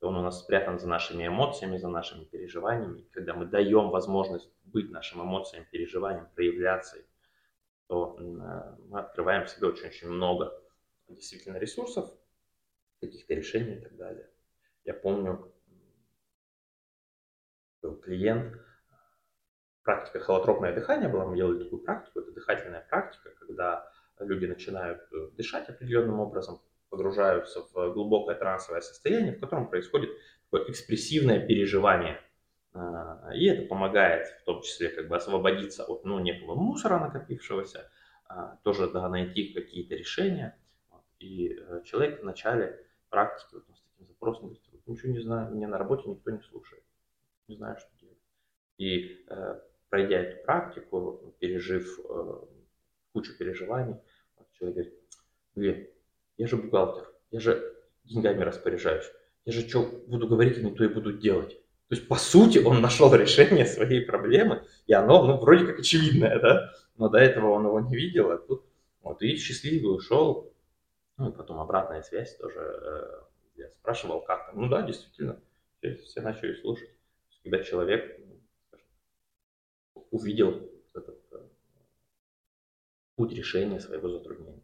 Он 0.01 0.15
у 0.15 0.23
нас 0.23 0.39
спрятан 0.39 0.79
за 0.79 0.87
нашими 0.87 1.27
эмоциями, 1.27 1.77
за 1.77 1.87
нашими 1.87 2.23
переживаниями. 2.25 3.07
Когда 3.11 3.35
мы 3.35 3.45
даем 3.45 3.89
возможность 3.89 4.51
быть 4.63 4.89
нашим 4.89 5.21
эмоциям, 5.21 5.65
переживаниям, 5.71 6.27
проявляться, 6.33 6.97
то 7.85 8.17
э, 8.17 8.23
мы 8.89 8.99
открываем 8.99 9.45
в 9.45 9.49
себе 9.49 9.67
очень-очень 9.67 10.09
много 10.09 10.51
действительно 11.07 11.57
ресурсов, 11.57 12.09
каких-то 12.99 13.35
решений 13.35 13.75
и 13.75 13.81
так 13.81 13.95
далее. 13.97 14.27
Я 14.83 14.95
помню, 14.95 15.53
клиент. 18.01 18.57
Практика 19.83 20.19
холотропное 20.19 20.73
дыхание 20.73 21.07
была, 21.07 21.25
мы 21.25 21.37
делали 21.37 21.63
такую 21.63 21.83
практику, 21.83 22.19
это 22.19 22.31
дыхательная 22.31 22.81
практика, 22.89 23.29
когда 23.39 23.89
люди 24.19 24.45
начинают 24.45 25.01
э, 25.11 25.29
дышать 25.35 25.69
определенным 25.69 26.19
образом, 26.19 26.61
погружаются 26.89 27.61
в 27.73 27.93
глубокое 27.93 28.35
трансовое 28.35 28.81
состояние, 28.81 29.33
в 29.33 29.39
котором 29.39 29.69
происходит 29.69 30.09
такое 30.49 30.69
экспрессивное 30.69 31.45
переживание. 31.45 32.21
А, 32.73 33.29
и 33.33 33.45
это 33.45 33.67
помогает 33.67 34.27
в 34.41 34.43
том 34.45 34.61
числе 34.61 34.89
как 34.89 35.07
бы 35.07 35.15
освободиться 35.15 35.83
от 35.83 36.05
ну, 36.05 36.19
некого 36.19 36.55
мусора 36.55 36.99
накопившегося, 36.99 37.89
а, 38.25 38.57
тоже 38.63 38.89
да, 38.89 39.09
найти 39.09 39.53
какие-то 39.53 39.95
решения. 39.95 40.57
И 41.19 41.49
э, 41.49 41.81
человек 41.83 42.21
в 42.21 42.23
начале 42.23 42.85
практики 43.09 43.55
вот, 43.55 43.63
с 43.63 43.81
таким 43.81 44.07
запросом 44.07 44.43
говорит, 44.43 44.61
ничего 44.85 45.11
не 45.11 45.19
знаю, 45.19 45.53
меня 45.53 45.67
на 45.67 45.77
работе 45.77 46.09
никто 46.09 46.31
не 46.31 46.41
слушает 46.41 46.83
не 47.47 47.55
знаю, 47.55 47.77
что 47.77 47.89
делать. 47.99 48.17
И 48.77 49.25
э, 49.29 49.59
пройдя 49.89 50.19
эту 50.19 50.43
практику, 50.43 51.33
пережив 51.39 51.99
кучу 53.13 53.35
переживаний, 53.37 53.95
человек 54.57 54.75
говорит, 54.75 54.93
блин, 55.55 55.87
я 56.37 56.47
же 56.47 56.57
бухгалтер, 56.57 57.07
я 57.31 57.39
же 57.39 57.75
деньгами 58.03 58.43
распоряжаюсь, 58.43 59.05
я 59.45 59.53
же 59.53 59.67
что 59.67 59.83
буду 60.07 60.27
говорить, 60.27 60.57
они 60.57 60.71
то 60.71 60.83
и 60.83 60.87
буду 60.87 61.13
делать. 61.13 61.59
То 61.89 61.95
есть, 61.95 62.07
по 62.07 62.15
сути, 62.15 62.57
он 62.57 62.81
нашел 62.81 63.13
решение 63.15 63.65
своей 63.65 64.01
проблемы, 64.01 64.65
и 64.87 64.93
оно, 64.93 65.25
ну, 65.25 65.37
вроде 65.37 65.65
как 65.65 65.79
очевидное, 65.79 66.37
да, 66.39 66.73
но 66.97 67.07
до 67.07 67.17
этого 67.17 67.51
он 67.51 67.65
его 67.65 67.79
не 67.79 67.95
видел, 67.95 68.31
а 68.31 68.37
тут, 68.37 68.65
вот, 69.01 69.21
и 69.21 69.37
счастливый 69.37 69.95
ушел, 69.95 70.53
ну, 71.17 71.29
и 71.29 71.35
потом 71.35 71.59
обратная 71.59 72.01
связь 72.01 72.35
тоже, 72.35 72.59
э, 72.59 73.61
я 73.61 73.69
спрашивал, 73.69 74.21
как 74.21 74.47
там, 74.47 74.61
ну 74.61 74.69
да, 74.69 74.81
действительно, 74.81 75.39
все, 75.77 75.95
все 75.95 76.21
начали 76.21 76.59
слушать. 76.59 76.89
Когда 77.43 77.63
человек 77.63 78.19
увидел 80.11 80.49
этот 80.49 80.71
э, 80.71 80.76
путь 83.17 83.33
решения 83.33 83.81
своего 83.81 84.07
затруднения. 84.09 84.63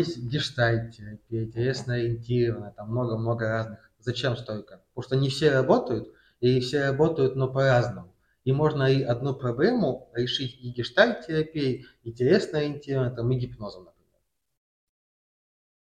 Есть 0.00 0.18
гештальт-терапия, 0.18 1.46
телесно 1.46 1.94
ориентированная, 1.94 2.72
там 2.72 2.90
много-много 2.90 3.48
разных 3.48 3.90
Зачем 4.00 4.36
стойка? 4.36 4.82
Потому 4.94 5.02
что 5.02 5.16
не 5.16 5.28
все 5.28 5.50
работают, 5.50 6.08
и 6.40 6.60
все 6.60 6.86
работают, 6.86 7.36
но 7.36 7.52
по-разному. 7.52 8.14
И 8.44 8.52
можно 8.52 8.90
и 8.90 9.02
одну 9.02 9.34
проблему 9.34 10.10
решить 10.14 10.58
и 10.58 10.70
гештальт-терапией, 10.70 11.86
и 12.02 12.12
телесно-ориентированной, 12.12 13.36
и 13.36 13.38
гипнозом, 13.38 13.84
например. 13.84 14.20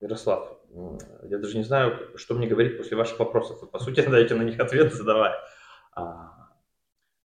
Ярослав, 0.01 0.61
я 1.25 1.39
даже 1.39 1.59
не 1.59 1.65
знаю, 1.65 2.17
что 2.17 2.35
мне 2.35 2.47
говорить 2.47 2.77
после 2.77 2.97
ваших 2.97 3.19
вопросов. 3.19 3.61
Вы, 3.61 3.67
по 3.67 3.81
сути, 3.81 4.01
даете 4.09 4.37
на 4.37 4.43
них 4.43 4.61
ответы, 4.61 4.95
задавая. 4.95 5.35
А, 5.93 6.51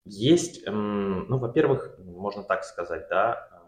есть, 0.06 0.66
ну, 0.66 1.36
во-первых, 1.36 1.98
можно 1.98 2.42
так 2.42 2.64
сказать, 2.64 3.06
да, 3.10 3.59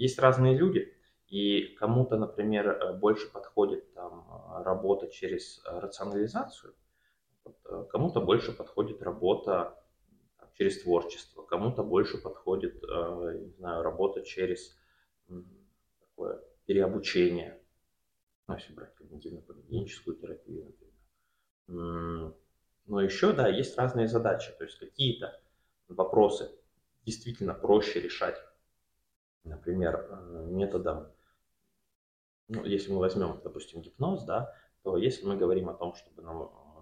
есть 0.00 0.18
разные 0.18 0.56
люди, 0.56 0.96
и 1.28 1.76
кому-то, 1.78 2.16
например, 2.16 2.68
э, 2.68 2.96
больше 2.96 3.30
подходит 3.30 3.92
там 3.92 4.26
работа 4.64 5.08
через 5.08 5.62
рационализацию, 5.66 6.74
э, 7.44 7.84
кому-то 7.90 8.20
больше 8.22 8.52
подходит 8.52 9.02
работа 9.02 9.76
через 10.54 10.82
творчество, 10.82 11.42
кому-то 11.42 11.84
больше 11.84 12.16
подходит, 12.16 12.82
э, 12.82 13.38
не 13.40 13.52
знаю, 13.58 13.82
работа 13.82 14.22
через 14.22 14.74
такое 16.00 16.42
переобучение, 16.64 17.62
ну, 18.48 18.54
если 18.54 18.72
брать 18.72 18.94
когнитивно-поведенческую 18.98 20.14
терапию, 20.16 20.64
например. 20.64 22.34
Но 22.86 23.00
еще, 23.02 23.32
да, 23.32 23.48
есть 23.48 23.76
разные 23.76 24.08
задачи, 24.08 24.50
то 24.58 24.64
есть 24.64 24.78
какие-то 24.78 25.40
вопросы 25.88 26.50
действительно 27.04 27.54
проще 27.54 28.00
решать, 28.00 28.36
например, 29.44 30.06
э, 30.10 30.46
методом, 30.50 31.12
ну, 32.48 32.64
если 32.64 32.92
мы 32.92 32.98
возьмем, 32.98 33.40
допустим, 33.44 33.80
гипноз, 33.80 34.24
да, 34.24 34.54
то 34.82 34.96
если 34.96 35.26
мы 35.26 35.36
говорим 35.36 35.68
о 35.68 35.74
том, 35.74 35.94
чтобы 35.94 36.22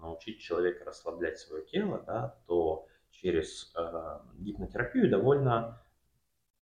научить 0.01 0.39
человека 0.41 0.85
расслаблять 0.85 1.39
свое 1.39 1.65
тело, 1.65 2.03
да, 2.05 2.37
то 2.47 2.87
через 3.11 3.73
э, 3.75 4.19
гипнотерапию 4.39 5.09
довольно 5.09 5.81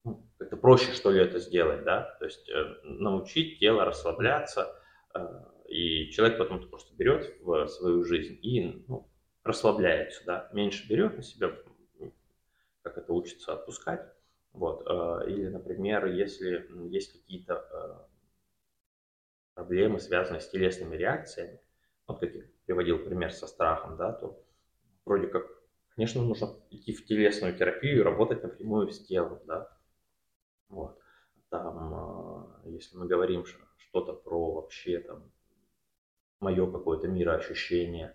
ну, 0.05 0.25
как-то 0.39 0.57
проще, 0.57 0.93
что 0.93 1.11
ли, 1.11 1.21
это 1.21 1.39
сделать, 1.39 1.85
да, 1.85 2.17
то 2.19 2.25
есть 2.25 2.49
э, 2.49 2.75
научить 2.85 3.59
тело 3.59 3.85
расслабляться, 3.85 4.75
э, 5.15 5.19
и 5.69 6.11
человек 6.11 6.39
потом 6.39 6.59
это 6.59 6.69
просто 6.69 6.95
берет 6.97 7.37
в 7.43 7.67
свою 7.69 8.05
жизнь 8.05 8.39
и 8.43 8.85
ну, 8.89 9.09
расслабляется, 9.43 10.25
да, 10.25 10.49
меньше 10.53 10.89
берет 10.89 11.17
на 11.17 11.23
себя, 11.23 11.53
как 12.83 12.99
это 12.99 13.13
учится 13.13 13.53
отпускать, 13.53 14.16
вот, 14.57 14.87
э, 14.87 15.31
или, 15.31 15.49
например, 15.49 16.07
если 16.07 16.69
есть 16.89 17.13
какие-то 17.13 17.55
э, 17.55 18.07
проблемы, 19.55 20.01
связанные 20.01 20.41
с 20.41 20.49
телесными 20.49 20.97
реакциями, 20.97 21.61
вот 22.07 22.21
как 22.21 22.35
я 22.35 22.43
приводил 22.67 22.99
пример 22.99 23.33
со 23.33 23.47
страхом, 23.47 23.97
да, 23.97 24.13
то 24.13 24.43
вроде 25.05 25.29
как 25.29 25.47
Конечно, 25.97 26.23
нужно 26.23 26.55
идти 26.71 26.93
в 26.93 27.07
телесную 27.07 27.57
терапию 27.57 28.01
и 28.01 28.03
работать 28.03 28.43
напрямую 28.43 28.91
с 28.93 29.03
телом, 29.07 29.41
да. 29.47 29.75
Вот. 30.69 31.01
Там, 31.49 31.95
а, 31.95 32.61
если 32.67 32.99
мы 32.99 33.07
говорим 33.07 33.47
что-то 33.79 34.13
про 34.13 34.57
вообще 34.57 34.99
там 34.99 35.33
мое 36.41 36.71
какое-то 36.71 37.09
мироощущение, 37.09 38.15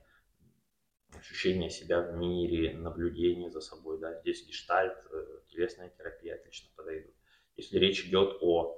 ощущение 1.18 1.70
себя 1.70 2.02
в 2.02 2.16
мире, 2.16 2.74
наблюдение 2.74 3.52
за 3.52 3.62
собой, 3.62 4.00
да, 4.00 4.20
здесь 4.22 4.46
гештальт, 4.46 4.98
э, 5.12 5.40
телесная 5.50 5.90
терапия 5.90 6.36
отлично 6.36 6.70
подойдут. 6.76 7.14
Если 7.56 7.78
речь 7.78 8.06
идет 8.06 8.38
о 8.42 8.78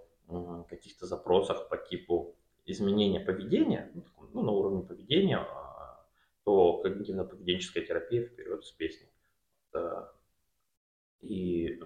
каких-то 0.69 1.05
запросах 1.05 1.69
по 1.69 1.77
типу 1.77 2.35
изменения 2.65 3.19
поведения, 3.19 3.91
ну, 3.93 4.05
ну 4.33 4.41
на 4.41 4.51
уровне 4.51 4.83
поведения, 4.83 5.37
а, 5.37 6.05
то 6.43 6.81
когнитивно-поведенческая 6.83 7.85
терапия 7.85 8.25
вперед 8.25 8.63
с 8.65 8.71
песней. 8.71 9.09
И 11.21 11.79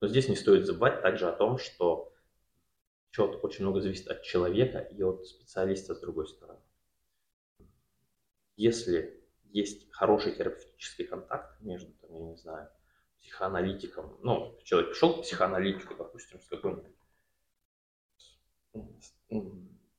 но 0.00 0.06
здесь 0.06 0.28
не 0.28 0.36
стоит 0.36 0.66
забывать 0.66 1.02
также 1.02 1.28
о 1.28 1.32
том, 1.32 1.58
что 1.58 2.12
счет 3.10 3.38
очень 3.42 3.64
много 3.64 3.80
зависит 3.80 4.06
от 4.08 4.22
человека 4.22 4.78
и 4.78 5.02
от 5.02 5.26
специалиста 5.26 5.94
с 5.94 6.00
другой 6.00 6.28
стороны. 6.28 6.60
Если 8.56 9.17
есть 9.52 9.90
хороший 9.90 10.34
терапевтический 10.34 11.06
контакт 11.06 11.60
между, 11.60 11.92
там, 11.94 12.14
я 12.14 12.30
не 12.30 12.36
знаю, 12.36 12.68
психоаналитиком, 13.18 14.18
ну, 14.22 14.58
человек 14.64 14.90
пришел 14.90 15.16
к 15.16 15.22
психоаналитику, 15.22 15.94
допустим, 15.94 16.40
с 16.40 16.48
какой-нибудь 16.48 16.86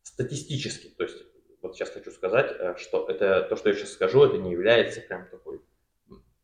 статистически, 0.03 0.89
то 0.89 1.03
есть 1.03 1.17
вот 1.61 1.75
сейчас 1.75 1.89
хочу 1.89 2.11
сказать, 2.11 2.51
э, 2.57 2.75
что 2.77 3.07
это 3.07 3.43
то, 3.43 3.55
что 3.55 3.69
я 3.69 3.75
сейчас 3.75 3.91
скажу, 3.91 4.23
это 4.23 4.37
не 4.37 4.51
является 4.51 5.01
прям 5.01 5.29
такой 5.29 5.61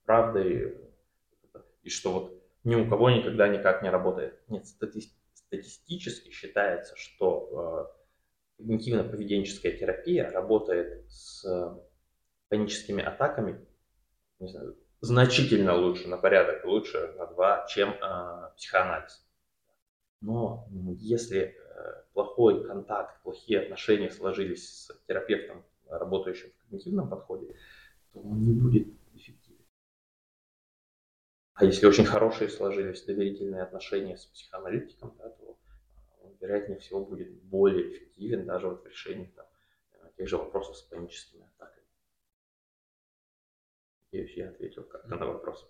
правдой, 0.03 0.77
и 1.83 1.89
что 1.89 2.11
вот 2.11 2.43
ни 2.63 2.75
у 2.75 2.89
кого 2.89 3.09
никогда 3.09 3.47
никак 3.47 3.81
не 3.81 3.89
работает. 3.89 4.41
Нет, 4.49 4.67
стати 4.67 5.01
статистически 5.33 6.31
считается, 6.31 6.95
что 6.95 7.91
э, 8.59 8.63
когнитивно-поведенческая 8.63 9.77
терапия 9.77 10.29
работает 10.31 11.09
с 11.09 11.45
паническими 12.55 13.03
атаками 13.03 13.59
знаю, 14.39 14.77
значительно 15.01 15.75
лучше, 15.75 16.07
на 16.07 16.17
порядок 16.17 16.65
лучше, 16.65 17.13
на 17.17 17.25
два, 17.25 17.65
чем 17.67 17.89
э, 17.89 18.51
психоанализ. 18.55 19.25
Но 20.21 20.67
если 20.97 21.55
плохой 22.13 22.65
контакт, 22.65 23.21
плохие 23.21 23.59
отношения 23.59 24.09
сложились 24.09 24.85
с 24.85 25.01
терапевтом, 25.07 25.63
работающим 25.87 26.49
в 26.51 26.61
когнитивном 26.61 27.09
подходе, 27.09 27.53
то 28.13 28.21
он 28.21 28.41
не 28.41 28.53
будет 28.53 28.87
эффективен. 29.13 29.65
А 31.53 31.65
если 31.65 31.85
очень 31.85 32.05
хорошие 32.05 32.49
сложились 32.49 33.03
доверительные 33.03 33.61
отношения 33.63 34.17
с 34.17 34.25
психоаналитиком, 34.25 35.15
да, 35.19 35.29
то 35.29 35.57
он, 36.21 36.35
вероятнее 36.39 36.79
всего, 36.79 37.05
будет 37.05 37.31
более 37.43 37.91
эффективен 37.91 38.45
даже 38.45 38.69
вот 38.69 38.83
в 38.83 38.87
решении 38.87 39.31
там, 39.35 39.45
тех 40.17 40.27
же 40.27 40.37
вопросов 40.37 40.77
с 40.77 40.81
паническими 40.81 41.45
атаками. 41.55 41.74
Надеюсь, 44.15 44.37
я 44.37 44.47
ответил 44.47 44.83
как-то 44.83 45.13
на 45.17 45.25
вопрос. 45.25 45.69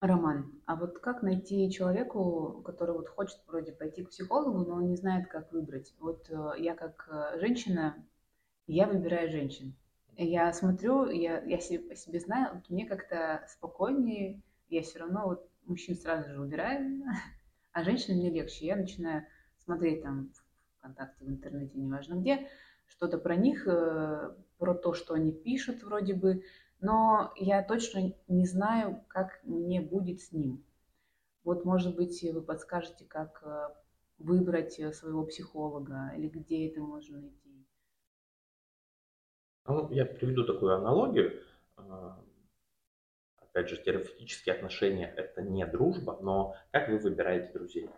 Роман, 0.00 0.60
а 0.66 0.74
вот 0.74 0.98
как 0.98 1.22
найти 1.22 1.70
человеку, 1.70 2.60
который 2.66 2.96
вот 2.96 3.08
хочет 3.08 3.38
вроде 3.46 3.70
пойти 3.70 4.02
к 4.02 4.10
психологу, 4.10 4.58
но 4.64 4.74
он 4.74 4.88
не 4.88 4.96
знает, 4.96 5.28
как 5.28 5.52
выбрать? 5.52 5.94
Вот 6.00 6.28
э, 6.28 6.54
я 6.58 6.74
как 6.74 7.08
э, 7.08 7.38
женщина, 7.38 8.04
я 8.66 8.88
выбираю 8.88 9.30
женщин. 9.30 9.76
Я 10.16 10.52
смотрю, 10.52 11.08
я, 11.08 11.40
я 11.44 11.60
себе, 11.60 12.18
знаю, 12.18 12.56
вот 12.56 12.68
мне 12.68 12.84
как-то 12.84 13.44
спокойнее, 13.46 14.42
я 14.70 14.82
все 14.82 14.98
равно 14.98 15.26
вот 15.26 15.48
мужчин 15.66 15.94
сразу 15.94 16.30
же 16.30 16.40
убираю, 16.40 17.04
а 17.72 17.84
женщин 17.84 18.16
мне 18.16 18.28
легче. 18.28 18.66
Я 18.66 18.74
начинаю 18.74 19.24
смотреть 19.58 20.02
там 20.02 20.32
ВКонтакте, 20.78 21.24
в 21.24 21.28
интернете, 21.28 21.78
неважно 21.78 22.14
где, 22.14 22.48
что-то 22.88 23.18
про 23.18 23.36
них, 23.36 23.68
э, 23.68 24.34
про 24.60 24.74
то, 24.74 24.92
что 24.92 25.14
они 25.14 25.32
пишут 25.32 25.82
вроде 25.82 26.14
бы, 26.14 26.44
но 26.80 27.32
я 27.36 27.64
точно 27.64 28.14
не 28.28 28.46
знаю, 28.46 29.04
как 29.08 29.40
мне 29.42 29.80
будет 29.80 30.20
с 30.20 30.32
ним. 30.32 30.64
Вот, 31.42 31.64
может 31.64 31.96
быть, 31.96 32.22
вы 32.22 32.42
подскажете, 32.42 33.06
как 33.06 33.42
э, 33.42 33.68
выбрать 34.18 34.78
э, 34.78 34.92
своего 34.92 35.24
психолога 35.24 36.12
или 36.16 36.28
где 36.28 36.68
это 36.68 36.80
можно 36.80 37.18
найти? 37.18 37.66
Ну, 39.66 39.90
я 39.90 40.04
приведу 40.04 40.44
такую 40.44 40.76
аналогию. 40.76 41.42
А, 41.76 42.22
опять 43.38 43.70
же, 43.70 43.82
терапевтические 43.82 44.54
отношения– 44.54 45.12
это 45.16 45.42
не 45.42 45.66
дружба, 45.66 46.18
но 46.20 46.54
как 46.70 46.88
вы 46.88 46.98
выбираете 46.98 47.52
друзей? 47.52 47.88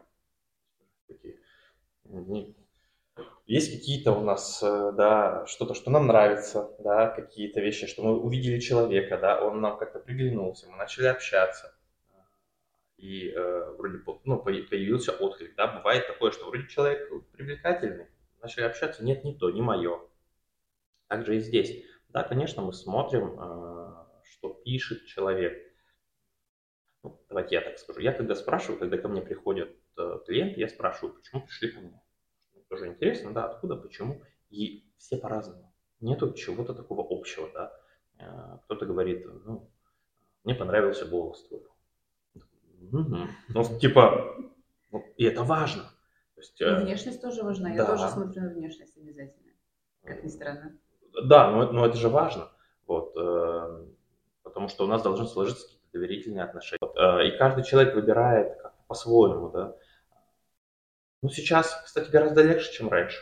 Есть 3.47 3.73
какие-то 3.73 4.13
у 4.13 4.23
нас, 4.23 4.63
э, 4.63 4.93
да, 4.97 5.45
что-то, 5.47 5.75
что 5.75 5.91
нам 5.91 6.07
нравится, 6.07 6.75
да, 6.79 7.09
какие-то 7.09 7.61
вещи, 7.61 7.87
что 7.87 8.03
мы 8.03 8.19
увидели 8.19 8.61
человека, 8.61 9.19
да, 9.19 9.45
он 9.45 9.61
нам 9.61 9.79
как-то 9.79 9.99
приглянулся, 9.99 10.69
мы 10.71 10.77
начали 10.77 11.07
общаться, 11.07 11.75
и 12.97 13.31
э, 13.31 13.71
вроде 13.77 13.99
ну, 14.25 14.39
появился 14.39 15.13
отклик, 15.13 15.57
да, 15.57 15.67
бывает 15.67 16.07
такое, 16.07 16.31
что 16.31 16.47
вроде 16.47 16.69
человек 16.69 17.11
привлекательный, 17.33 18.07
начали 18.41 18.65
общаться, 18.65 19.05
нет, 19.05 19.25
не 19.25 19.37
то, 19.37 19.51
не 19.51 19.61
мое. 19.61 20.01
Также 21.09 21.37
и 21.37 21.41
здесь, 21.41 21.85
да, 22.09 22.23
конечно, 22.23 22.63
мы 22.63 22.73
смотрим, 22.73 23.39
э, 23.41 24.05
что 24.25 24.55
пишет 24.65 25.07
человек. 25.07 25.61
Ну, 27.03 27.21
давайте 27.29 27.57
я 27.57 27.61
так 27.61 27.79
скажу. 27.79 27.99
Я 27.99 28.13
когда 28.13 28.37
спрашиваю, 28.37 28.79
когда 28.79 28.97
ко 28.99 29.09
мне 29.09 29.21
приходят 29.21 29.77
э, 29.99 30.19
клиенты, 30.25 30.61
я 30.61 30.69
спрашиваю, 30.69 31.15
почему 31.17 31.43
пришли 31.43 31.73
ко 31.73 31.81
мне 31.81 32.02
тоже 32.73 32.87
интересно, 32.87 33.35
да, 33.35 33.45
откуда, 33.45 33.77
почему, 33.77 34.23
и 34.49 34.91
все 34.97 35.19
по-разному. 35.19 35.71
Нету 36.01 36.33
чего-то 36.33 36.73
такого 36.73 37.07
общего, 37.07 37.51
да. 37.53 37.71
Э, 38.19 38.59
кто-то 38.65 38.87
говорит, 38.87 39.27
ну, 39.45 39.71
мне 40.45 40.55
понравился 40.55 41.05
голос 41.05 41.47
твой. 41.49 41.67
Угу. 42.91 43.17
Ну, 43.51 43.79
типа, 43.79 44.37
ну, 44.91 45.05
и 45.19 45.25
это 45.25 45.43
важно. 45.43 45.83
То 46.35 46.41
есть, 46.41 46.59
и 46.63 46.65
э, 46.65 46.83
внешность 46.83 47.21
тоже 47.21 47.43
важна. 47.43 47.69
Да. 47.69 47.75
Я 47.75 47.85
тоже 47.85 48.09
смотрю 48.09 48.43
на 48.43 48.55
внешность 48.55 48.97
обязательно, 48.97 49.53
как 50.03 50.25
ни 50.25 50.29
странно. 50.29 50.79
Да, 51.25 51.51
но, 51.51 51.71
но 51.73 51.85
это 51.85 51.99
же 51.99 52.09
важно. 52.09 52.49
Вот, 52.87 53.15
э, 53.19 53.87
потому 54.45 54.69
что 54.69 54.85
у 54.85 54.87
нас 54.87 55.03
должны 55.03 55.27
сложиться 55.27 55.67
какие-то 55.67 55.89
доверительные 55.93 56.45
отношения. 56.45 56.79
Вот, 56.81 56.97
и 56.97 57.37
каждый 57.37 57.65
человек 57.65 57.95
выбирает 57.95 58.57
как 58.63 58.75
по-своему, 58.87 59.51
да. 59.51 59.77
Ну, 61.23 61.29
сейчас, 61.31 61.81
кстати, 61.85 62.11
гораздо 62.11 62.43
легче, 62.43 62.73
чем 62.73 62.89
раньше. 62.89 63.19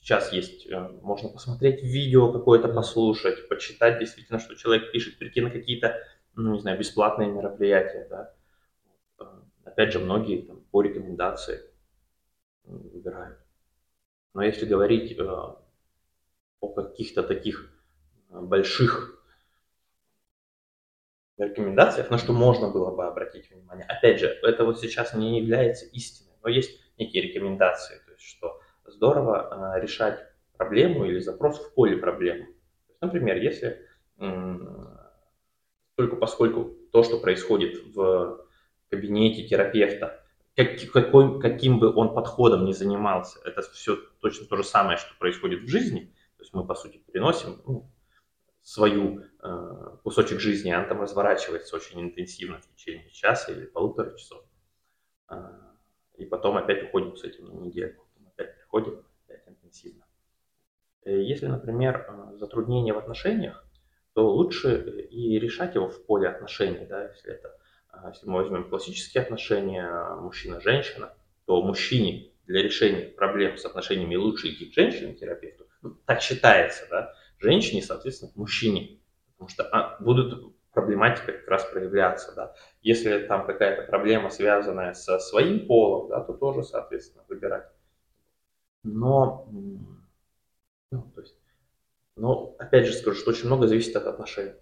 Сейчас 0.00 0.32
есть, 0.32 0.66
э, 0.66 0.88
можно 1.02 1.28
посмотреть 1.28 1.80
видео 1.80 2.32
какое-то, 2.32 2.66
послушать, 2.68 3.48
почитать 3.48 4.00
действительно, 4.00 4.40
что 4.40 4.56
человек 4.56 4.90
пишет, 4.90 5.18
прийти 5.18 5.40
на 5.40 5.50
какие-то, 5.50 5.96
ну, 6.34 6.54
не 6.54 6.60
знаю, 6.60 6.76
бесплатные 6.78 7.30
мероприятия, 7.30 8.08
да. 8.10 8.34
Э, 9.20 9.24
опять 9.64 9.92
же, 9.92 10.00
многие 10.00 10.42
там, 10.42 10.60
по 10.72 10.82
рекомендации 10.82 11.60
выбирают. 12.64 13.38
Но 14.34 14.42
если 14.42 14.66
говорить 14.66 15.16
э, 15.16 15.22
о 15.22 16.68
каких-то 16.74 17.22
таких 17.22 17.70
больших 18.30 19.22
рекомендациях, 21.38 22.10
на 22.10 22.18
что 22.18 22.32
можно 22.32 22.68
было 22.70 22.94
бы 22.94 23.06
обратить 23.06 23.50
внимание. 23.50 23.86
Опять 23.86 24.18
же, 24.18 24.26
это 24.26 24.64
вот 24.64 24.80
сейчас 24.80 25.14
не 25.14 25.38
является 25.40 25.86
истиной, 25.86 26.34
но 26.42 26.48
есть 26.48 26.81
некие 27.04 27.22
рекомендации, 27.22 27.96
то 28.06 28.12
есть 28.12 28.22
что 28.22 28.60
здорово 28.84 29.76
э, 29.76 29.80
решать 29.80 30.24
проблему 30.56 31.04
или 31.04 31.18
запрос 31.18 31.58
в 31.58 31.74
поле 31.74 31.96
проблемы. 31.96 32.54
например, 33.00 33.36
если 33.36 33.86
только 35.96 36.16
поскольку 36.16 36.76
то, 36.92 37.02
что 37.02 37.18
происходит 37.18 37.94
в 37.94 38.46
кабинете 38.88 39.46
терапевта, 39.48 40.22
как, 40.54 40.78
какой, 40.92 41.40
каким 41.40 41.80
бы 41.80 41.92
он 41.94 42.14
подходом 42.14 42.64
ни 42.64 42.72
занимался, 42.72 43.40
это 43.44 43.62
все 43.62 43.96
точно 44.20 44.46
то 44.46 44.56
же 44.56 44.64
самое, 44.64 44.98
что 44.98 45.14
происходит 45.18 45.62
в 45.62 45.68
жизни. 45.68 46.14
То 46.36 46.42
есть 46.42 46.52
мы, 46.52 46.66
по 46.66 46.74
сути, 46.74 46.98
приносим 47.10 47.62
ну, 47.66 47.90
свою 48.62 49.24
э, 49.42 49.96
кусочек 50.02 50.40
жизни, 50.40 50.70
она 50.70 50.84
там 50.86 51.00
разворачивается 51.00 51.76
очень 51.76 52.00
интенсивно 52.00 52.58
в 52.58 52.68
течение 52.74 53.10
часа 53.10 53.52
или 53.52 53.66
полутора 53.66 54.16
часов. 54.16 54.44
Э, 56.22 56.24
и 56.24 56.24
потом 56.24 56.56
опять 56.56 56.84
уходим 56.84 57.16
с 57.16 57.24
этим 57.24 57.46
на 57.46 57.52
неделю, 57.52 57.96
потом 57.96 58.28
опять 58.28 58.56
приходим, 58.56 59.04
опять 59.26 59.48
интенсивно. 59.48 60.04
Э, 61.04 61.20
если, 61.20 61.46
например, 61.46 62.06
э, 62.08 62.36
затруднение 62.38 62.94
в 62.94 62.98
отношениях, 62.98 63.66
то 64.14 64.30
лучше 64.30 65.08
и 65.10 65.38
решать 65.38 65.74
его 65.74 65.88
в 65.88 66.04
поле 66.06 66.28
отношений, 66.28 66.86
да, 66.86 67.08
если 67.08 67.32
это, 67.32 67.56
э, 67.92 68.08
если 68.08 68.26
мы 68.26 68.42
возьмем 68.42 68.68
классические 68.68 69.22
отношения 69.22 70.14
мужчина-женщина, 70.16 71.14
то 71.46 71.62
мужчине 71.62 72.32
для 72.46 72.62
решения 72.62 73.06
проблем 73.06 73.56
с 73.56 73.64
отношениями 73.64 74.16
лучше 74.16 74.50
идти 74.50 74.66
к 74.66 74.74
женщине-терапевту, 74.74 75.66
ну, 75.82 75.96
так 76.06 76.20
считается, 76.20 76.86
да, 76.90 77.14
женщине, 77.38 77.82
соответственно, 77.82 78.32
к 78.32 78.36
мужчине, 78.36 79.00
потому 79.32 79.48
что 79.48 79.64
а, 79.64 79.96
будут 80.00 80.51
проблематика 80.72 81.32
как 81.32 81.48
раз 81.48 81.64
проявляться, 81.66 82.32
да. 82.34 82.54
Если 82.80 83.26
там 83.26 83.46
какая-то 83.46 83.82
проблема, 83.82 84.30
связанная 84.30 84.94
со 84.94 85.18
своим 85.18 85.66
полом, 85.66 86.08
да, 86.08 86.20
то 86.20 86.32
тоже, 86.32 86.64
соответственно, 86.64 87.24
выбирать. 87.28 87.70
Но, 88.82 89.48
ну, 90.90 91.12
то 91.14 91.20
есть, 91.20 91.38
но 92.16 92.56
опять 92.58 92.86
же 92.86 92.94
скажу, 92.94 93.16
что 93.16 93.30
очень 93.30 93.46
много 93.46 93.66
зависит 93.66 93.94
от 93.96 94.06
отношений. 94.06 94.54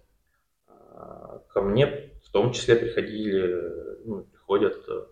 А, 0.67 1.39
ко 1.49 1.61
мне 1.61 2.11
в 2.23 2.31
том 2.31 2.51
числе 2.51 2.75
приходили, 2.75 4.05
ну, 4.05 4.23
приходят 4.23 4.77
э, 4.87 5.05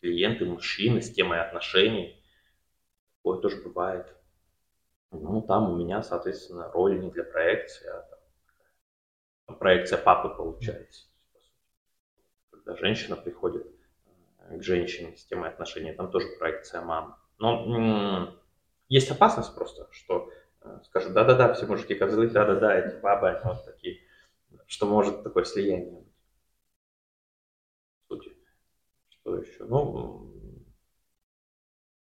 клиенты, 0.00 0.44
мужчины 0.44 1.00
с 1.02 1.10
темой 1.10 1.40
отношений. 1.40 2.22
Такое 3.16 3.40
тоже 3.40 3.62
бывает. 3.62 4.14
Ну, 5.10 5.42
там 5.42 5.70
у 5.72 5.76
меня, 5.76 6.02
соответственно, 6.02 6.70
роль 6.72 7.00
не 7.00 7.10
для 7.10 7.24
проекции, 7.24 7.88
а 7.88 8.15
проекция 9.54 9.98
папы 9.98 10.34
получается. 10.34 11.06
Когда 12.50 12.76
женщина 12.76 13.16
приходит 13.16 13.66
э, 14.38 14.58
к 14.58 14.62
женщине 14.62 15.16
с 15.16 15.24
темой 15.24 15.50
отношений, 15.50 15.92
там 15.92 16.10
тоже 16.10 16.26
проекция 16.38 16.80
мамы. 16.82 17.14
Но 17.38 18.34
есть 18.88 19.10
опасность 19.10 19.54
просто, 19.54 19.88
что 19.92 20.30
э, 20.62 20.80
скажут, 20.84 21.12
да-да-да, 21.12 21.54
все 21.54 21.66
мужики 21.66 21.94
козлы, 21.94 22.28
да-да-да, 22.28 22.76
эти 22.76 23.00
бабы, 23.00 23.30
они 23.30 23.40
вот 23.44 23.64
такие, 23.64 24.00
что 24.66 24.86
может 24.86 25.22
такое 25.22 25.44
слияние 25.44 26.06
быть. 28.08 28.28
Что 29.08 29.36
еще? 29.36 29.64
Ну, 29.64 30.32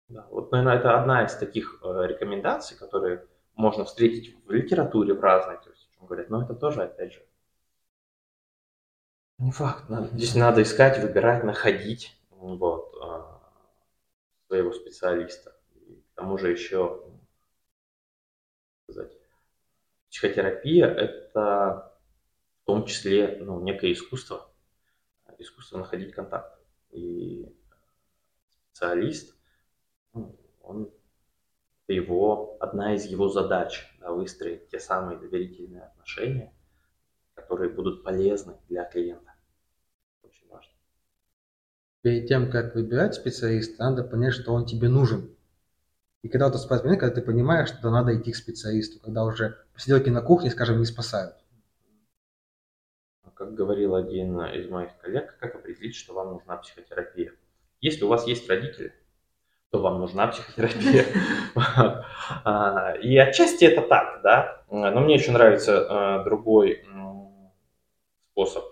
да, 0.08 0.26
вот, 0.30 0.52
наверное, 0.52 0.78
это 0.78 1.00
одна 1.00 1.24
из 1.24 1.34
таких 1.34 1.80
э, 1.82 2.06
рекомендаций, 2.06 2.76
которые 2.76 3.26
можно 3.54 3.84
встретить 3.84 4.36
в 4.44 4.50
литературе 4.50 5.14
в 5.14 5.20
разной, 5.20 5.56
то 5.56 5.70
говорят, 6.06 6.30
но 6.30 6.42
это 6.42 6.54
тоже, 6.54 6.82
опять 6.82 7.12
же, 7.12 7.26
не 9.38 9.50
факт. 9.50 9.88
Надо, 9.90 10.08
здесь 10.08 10.34
надо 10.34 10.62
искать, 10.62 10.98
выбирать, 10.98 11.44
находить 11.44 12.18
вот, 12.30 12.94
э, 13.02 13.22
своего 14.46 14.72
специалиста. 14.72 15.54
И 15.74 16.00
к 16.00 16.14
тому 16.14 16.38
же 16.38 16.50
еще 16.50 17.04
сказать, 18.84 19.12
психотерапия– 20.08 20.86
это 20.86 21.92
в 22.62 22.66
том 22.66 22.86
числе 22.86 23.36
ну, 23.40 23.60
некое 23.60 23.92
искусство, 23.92 24.48
искусство 25.38 25.78
находить 25.78 26.14
контакт. 26.14 26.58
И 26.90 27.46
специалист 28.70 29.36
он, 30.62 30.90
его, 31.92 32.56
одна 32.60 32.94
из 32.94 33.04
его 33.04 33.28
задач 33.28 33.86
да, 34.00 34.12
выстроить 34.12 34.68
те 34.68 34.78
самые 34.78 35.18
доверительные 35.18 35.82
отношения, 35.82 36.52
которые 37.34 37.70
будут 37.70 38.02
полезны 38.02 38.56
для 38.68 38.84
клиента. 38.84 39.32
Очень 40.22 40.48
важно. 40.48 40.72
Перед 42.02 42.28
тем, 42.28 42.50
как 42.50 42.74
выбирать 42.74 43.14
специалиста, 43.14 43.84
надо 43.84 44.04
понять, 44.04 44.34
что 44.34 44.52
он 44.52 44.66
тебе 44.66 44.88
нужен. 44.88 45.36
И 46.22 46.28
когда 46.28 46.48
вот 46.48 46.58
спрашивает, 46.58 46.98
когда 46.98 47.14
ты 47.14 47.22
понимаешь, 47.22 47.68
что 47.68 47.90
надо 47.90 48.18
идти 48.18 48.32
к 48.32 48.36
специалисту, 48.36 49.00
когда 49.00 49.24
уже 49.24 49.64
посиделки 49.74 50.08
на 50.08 50.22
кухне, 50.22 50.50
скажем, 50.50 50.78
не 50.78 50.84
спасают. 50.84 51.36
Как 53.34 53.54
говорил 53.54 53.94
один 53.94 54.40
из 54.40 54.68
моих 54.68 54.96
коллег, 54.98 55.36
как 55.38 55.54
определить, 55.54 55.94
что 55.94 56.14
вам 56.14 56.32
нужна 56.32 56.56
психотерапия? 56.56 57.32
Если 57.82 58.02
у 58.02 58.08
вас 58.08 58.26
есть 58.26 58.48
родители, 58.48 58.94
то 59.76 59.82
вам 59.82 60.00
нужна 60.00 60.26
психотерапия. 60.28 61.04
А, 62.44 62.94
и 63.02 63.16
отчасти 63.18 63.64
это 63.64 63.82
так, 63.82 64.20
да. 64.22 64.64
Но 64.70 65.00
мне 65.00 65.14
еще 65.14 65.32
нравится 65.32 65.86
а, 65.88 66.24
другой 66.24 66.82
способ 68.32 68.64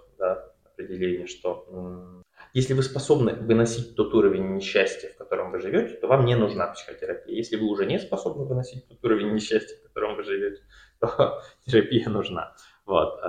определения, 0.65 1.27
что 1.27 2.23
если 2.53 2.73
вы 2.73 2.83
способны 2.83 3.35
выносить 3.35 3.97
тот 3.97 4.15
уровень 4.15 4.55
несчастья, 4.55 5.09
в 5.09 5.17
котором 5.17 5.51
вы 5.51 5.61
живете, 5.61 5.95
то 5.95 6.07
вам 6.07 6.25
не 6.25 6.37
нужна 6.37 6.69
психотерапия. 6.69 7.35
Если 7.35 7.57
вы 7.57 7.67
уже 7.67 7.85
не 7.87 7.99
способны 7.99 8.45
выносить 8.45 8.89
тот 8.89 9.05
уровень 9.05 9.35
несчастья, 9.35 9.77
в 9.77 9.83
котором 9.83 10.17
вы 10.17 10.23
живете, 10.23 10.63
то 11.01 11.43
терапия 11.67 12.09
нужна. 12.09 12.55
Вот. 12.87 13.21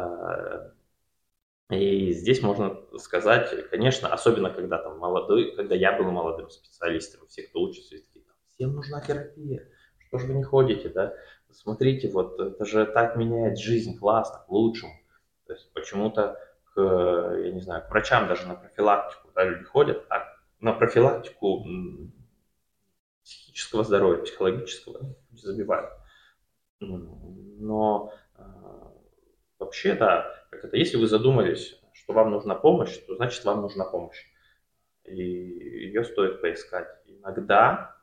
И 1.71 2.11
здесь 2.11 2.43
можно 2.43 2.79
сказать, 2.97 3.69
конечно, 3.69 4.13
особенно 4.13 4.51
когда 4.51 4.77
там 4.77 4.99
молодой, 4.99 5.55
когда 5.55 5.73
я 5.73 5.97
был 5.97 6.11
молодым 6.11 6.49
специалистом, 6.49 7.25
все, 7.27 7.43
кто 7.43 7.61
учится, 7.61 7.95
такие, 7.97 8.23
всем 8.53 8.73
нужна 8.73 9.01
терапия, 9.01 9.67
что 10.07 10.19
же 10.19 10.27
вы 10.27 10.35
не 10.35 10.43
ходите, 10.43 10.89
да? 10.89 11.13
Смотрите, 11.51 12.11
вот 12.11 12.39
это 12.39 12.65
же 12.65 12.85
так 12.85 13.15
меняет 13.15 13.57
жизнь, 13.57 13.97
классно, 13.97 14.43
к 14.45 14.49
лучшему. 14.49 14.93
То 15.47 15.53
есть 15.53 15.71
почему-то 15.73 16.37
к, 16.73 16.81
я 16.81 17.51
не 17.51 17.61
знаю, 17.61 17.83
к 17.83 17.89
врачам 17.89 18.27
даже 18.27 18.47
на 18.47 18.55
профилактику 18.55 19.29
да, 19.33 19.43
люди 19.43 19.63
ходят, 19.63 20.05
а 20.09 20.25
на 20.59 20.73
профилактику 20.73 21.65
психического 23.23 23.83
здоровья, 23.83 24.21
психологического 24.21 25.15
забивают. 25.31 25.91
Но 26.79 28.13
а, 28.35 28.91
вообще, 29.65 29.95
да, 29.95 30.33
как 30.49 30.65
это, 30.65 30.77
если 30.77 30.97
вы 30.97 31.07
задумались, 31.07 31.79
что 31.93 32.13
вам 32.13 32.31
нужна 32.31 32.55
помощь, 32.55 32.97
то 33.05 33.15
значит 33.15 33.43
вам 33.43 33.61
нужна 33.61 33.85
помощь. 33.85 34.25
И 35.03 35.15
ее 35.15 36.03
стоит 36.03 36.41
поискать. 36.41 36.87
Иногда, 37.05 37.95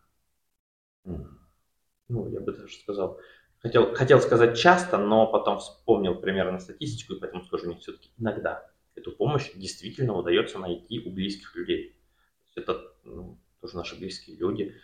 ну, 1.05 2.29
я 2.29 2.41
бы 2.41 2.53
даже 2.53 2.75
сказал, 2.75 3.19
хотел, 3.59 3.95
хотел 3.95 4.21
сказать 4.21 4.59
часто, 4.59 4.99
но 4.99 5.27
потом 5.27 5.59
вспомнил 5.59 6.21
примерно 6.21 6.59
статистику, 6.59 7.15
и 7.15 7.21
поэтому 7.21 7.43
скажу 7.45 7.69
не 7.69 7.77
все-таки 7.77 8.11
иногда. 8.19 8.71
Эту 8.95 9.13
помощь 9.13 9.53
действительно 9.55 10.15
удается 10.15 10.59
найти 10.59 11.01
у 11.01 11.11
близких 11.11 11.57
людей. 11.57 11.97
это 12.55 12.93
ну, 13.05 13.39
тоже 13.61 13.77
наши 13.77 13.99
близкие 13.99 14.37
люди. 14.37 14.75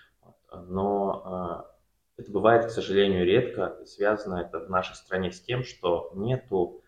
Но 0.51 1.69
э, 1.71 1.78
это 2.19 2.33
бывает, 2.33 2.67
к 2.67 2.71
сожалению, 2.71 3.25
редко. 3.25 3.79
Связано 3.87 4.41
это 4.41 4.59
в 4.59 4.69
нашей 4.69 4.97
стране 4.97 5.31
с 5.31 5.41
тем, 5.41 5.63
что 5.63 6.13
нету 6.15 6.83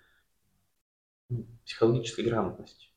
психологической 1.64 2.24
грамотности. 2.24 2.88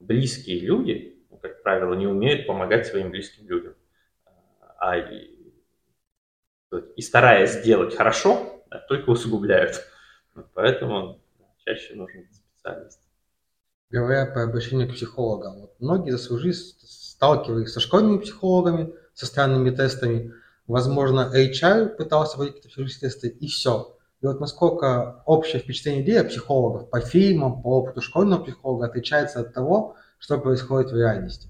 Близкие 0.00 0.58
люди, 0.60 1.24
ну, 1.30 1.38
как 1.38 1.62
правило, 1.62 1.94
не 1.94 2.08
умеют 2.08 2.46
помогать 2.48 2.86
своим 2.86 3.10
близким 3.10 3.48
людям. 3.48 3.76
А 4.78 4.96
и, 4.98 5.36
и 6.96 7.02
стараясь 7.02 7.60
сделать 7.60 7.94
хорошо, 7.94 8.64
только 8.88 9.10
усугубляют. 9.10 9.84
Поэтому 10.54 11.22
чаще 11.58 11.94
нужен 11.94 12.26
специалист. 12.32 13.00
Говоря 13.90 14.26
про 14.26 14.44
обращение 14.44 14.88
к 14.88 14.94
психологам, 14.94 15.60
вот 15.60 15.76
многие 15.78 16.10
за 16.10 16.18
свою 16.18 16.40
жизнь 16.40 16.76
сталкивались 16.80 17.72
со 17.72 17.80
школьными 17.80 18.18
психологами, 18.18 18.94
со 19.14 19.26
странными 19.26 19.70
тестами. 19.70 20.32
Возможно, 20.70 21.28
HR 21.34 21.96
пытался 21.96 22.36
проводить 22.36 22.62
какие-то 22.62 23.00
тесты, 23.00 23.28
и 23.28 23.48
все. 23.48 23.96
И 24.20 24.26
вот 24.26 24.38
насколько 24.38 25.24
общее 25.26 25.60
впечатление 25.60 26.04
идея 26.04 26.22
психологов 26.22 26.88
по 26.90 27.00
фильмам, 27.00 27.60
по 27.60 27.80
опыту 27.80 28.00
школьного 28.00 28.44
психолога 28.44 28.86
отличается 28.86 29.40
от 29.40 29.52
того, 29.52 29.96
что 30.20 30.38
происходит 30.38 30.92
в 30.92 30.96
реальности? 30.96 31.48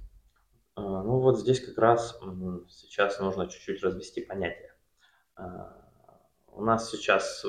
А, 0.74 1.02
ну 1.02 1.18
вот 1.18 1.38
здесь 1.38 1.60
как 1.60 1.76
раз 1.76 2.18
сейчас 2.70 3.20
нужно 3.20 3.46
чуть-чуть 3.46 3.82
развести 3.82 4.22
понятия. 4.22 4.74
А, 5.36 5.76
у 6.46 6.64
нас 6.64 6.90
сейчас 6.90 7.44
э, 7.44 7.48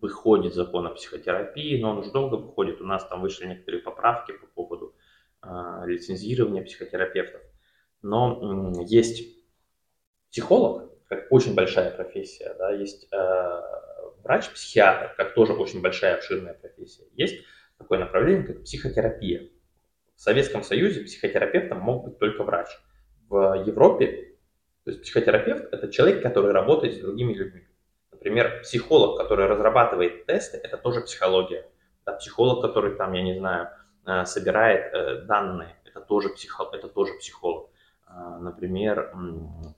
выходит 0.00 0.54
закон 0.54 0.88
о 0.88 0.90
психотерапии, 0.90 1.80
но 1.80 1.90
он 1.90 1.98
уже 1.98 2.10
долго 2.10 2.34
выходит. 2.34 2.80
У 2.80 2.84
нас 2.84 3.06
там 3.06 3.20
вышли 3.20 3.46
некоторые 3.46 3.80
поправки 3.80 4.32
по 4.32 4.46
поводу 4.46 4.96
а, 5.40 5.84
лицензирования 5.86 6.64
психотерапевтов. 6.64 7.42
Но 8.02 8.72
есть 8.88 9.33
психолог, 10.34 10.90
как 11.06 11.30
очень 11.30 11.54
большая 11.54 11.92
профессия, 11.92 12.56
да, 12.58 12.72
есть 12.72 13.06
э, 13.12 13.60
врач-психиатр, 14.24 15.14
как 15.16 15.32
тоже 15.34 15.52
очень 15.52 15.80
большая 15.80 16.16
обширная 16.16 16.54
профессия. 16.54 17.04
Есть 17.14 17.44
такое 17.78 18.00
направление, 18.00 18.44
как 18.44 18.64
психотерапия. 18.64 19.48
В 20.16 20.20
Советском 20.20 20.64
Союзе 20.64 21.02
психотерапевтом 21.04 21.78
мог 21.78 22.04
быть 22.04 22.18
только 22.18 22.42
врач. 22.42 22.66
В 23.28 23.64
Европе, 23.64 24.34
то 24.84 24.90
есть 24.90 25.02
психотерапевт– 25.02 25.68
это 25.72 25.88
человек, 25.88 26.20
который 26.20 26.50
работает 26.50 26.94
с 26.94 26.98
другими 26.98 27.32
людьми. 27.32 27.68
Например, 28.10 28.60
психолог, 28.62 29.16
который 29.18 29.46
разрабатывает 29.46 30.26
тесты, 30.26 30.56
это 30.56 30.78
тоже 30.78 31.02
психология. 31.02 31.64
Да, 32.04 32.14
психолог, 32.14 32.60
который 32.60 32.96
там, 32.96 33.12
я 33.12 33.22
не 33.22 33.38
знаю, 33.38 33.68
э, 34.04 34.24
собирает 34.24 34.92
э, 34.92 35.22
данные, 35.26 35.76
это 35.84 36.00
тоже, 36.00 36.30
психо, 36.30 36.68
это 36.72 36.88
тоже 36.88 37.12
психолог. 37.20 37.70
А, 38.16 38.38
например, 38.38 39.12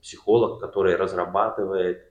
психолог, 0.01 0.59
который 0.59 0.95
разрабатывает 0.95 2.03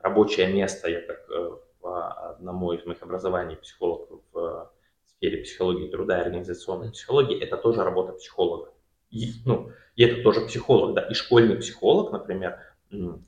рабочее 0.00 0.52
место, 0.52 0.88
я 0.88 1.02
как 1.02 1.30
э, 1.30 1.50
по 1.80 2.30
одному 2.30 2.72
из 2.72 2.86
моих 2.86 3.02
образований 3.02 3.56
психолог 3.56 4.08
в 4.32 4.72
сфере 5.06 5.42
психологии 5.42 5.90
труда 5.90 6.18
и 6.18 6.22
организационной 6.22 6.90
психологии, 6.92 7.38
это 7.42 7.58
тоже 7.58 7.84
работа 7.84 8.12
психолога. 8.12 8.72
И, 9.10 9.32
ну, 9.44 9.70
и 9.96 10.04
это 10.04 10.22
тоже 10.22 10.46
психолог, 10.46 10.94
да, 10.94 11.02
и 11.02 11.12
школьный 11.12 11.56
психолог, 11.56 12.10
например, 12.10 12.58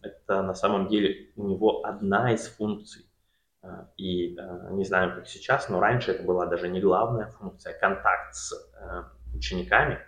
это 0.01 0.43
на 0.43 0.55
самом 0.55 0.89
деле 0.89 1.31
у 1.37 1.47
него 1.47 1.85
одна 1.85 2.33
из 2.33 2.47
функций. 2.49 3.05
А, 3.61 3.91
и 3.99 4.37
э, 4.39 4.69
не 4.71 4.85
знаю, 4.85 5.17
как 5.17 5.27
сейчас, 5.27 5.69
но 5.69 5.81
раньше 5.81 6.13
это 6.13 6.23
была 6.23 6.47
даже 6.47 6.69
не 6.69 6.81
главная 6.81 7.27
функция, 7.27 7.79
контакт 7.79 8.35
с 8.35 8.53
э, 8.53 9.03
учениками, 9.35 9.99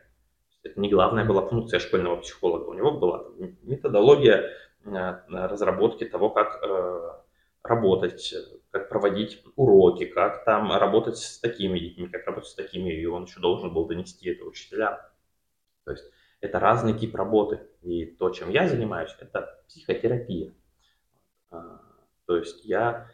это 0.62 0.80
не 0.80 0.90
главная 0.90 1.24
была 1.24 1.46
функция 1.46 1.80
школьного 1.80 2.16
психолога. 2.16 2.68
У 2.68 2.74
него 2.74 2.92
была 2.92 3.26
методология 3.62 4.50
э, 4.84 5.14
разработки 5.28 6.04
того, 6.04 6.30
как 6.30 6.62
э, 6.62 7.10
работать, 7.62 8.34
как 8.70 8.88
проводить 8.88 9.42
уроки, 9.56 10.04
как 10.04 10.44
там 10.44 10.72
работать 10.72 11.16
с 11.16 11.38
такими 11.38 11.78
детьми, 11.78 12.08
как 12.08 12.26
работать 12.26 12.50
с 12.50 12.54
такими, 12.54 12.90
и 12.90 13.06
он 13.06 13.24
еще 13.24 13.40
должен 13.40 13.72
был 13.72 13.86
донести 13.86 14.30
это 14.30 14.44
учителям. 14.44 14.98
То 15.84 15.92
есть 15.92 16.04
это 16.40 16.58
разный 16.58 16.98
тип 16.98 17.14
работы. 17.14 17.66
И 17.82 18.06
то, 18.06 18.30
чем 18.30 18.50
я 18.50 18.68
занимаюсь, 18.68 19.14
это 19.18 19.62
психотерапия. 19.68 20.54
А, 21.50 21.80
то 22.26 22.36
есть 22.36 22.64
я, 22.64 23.10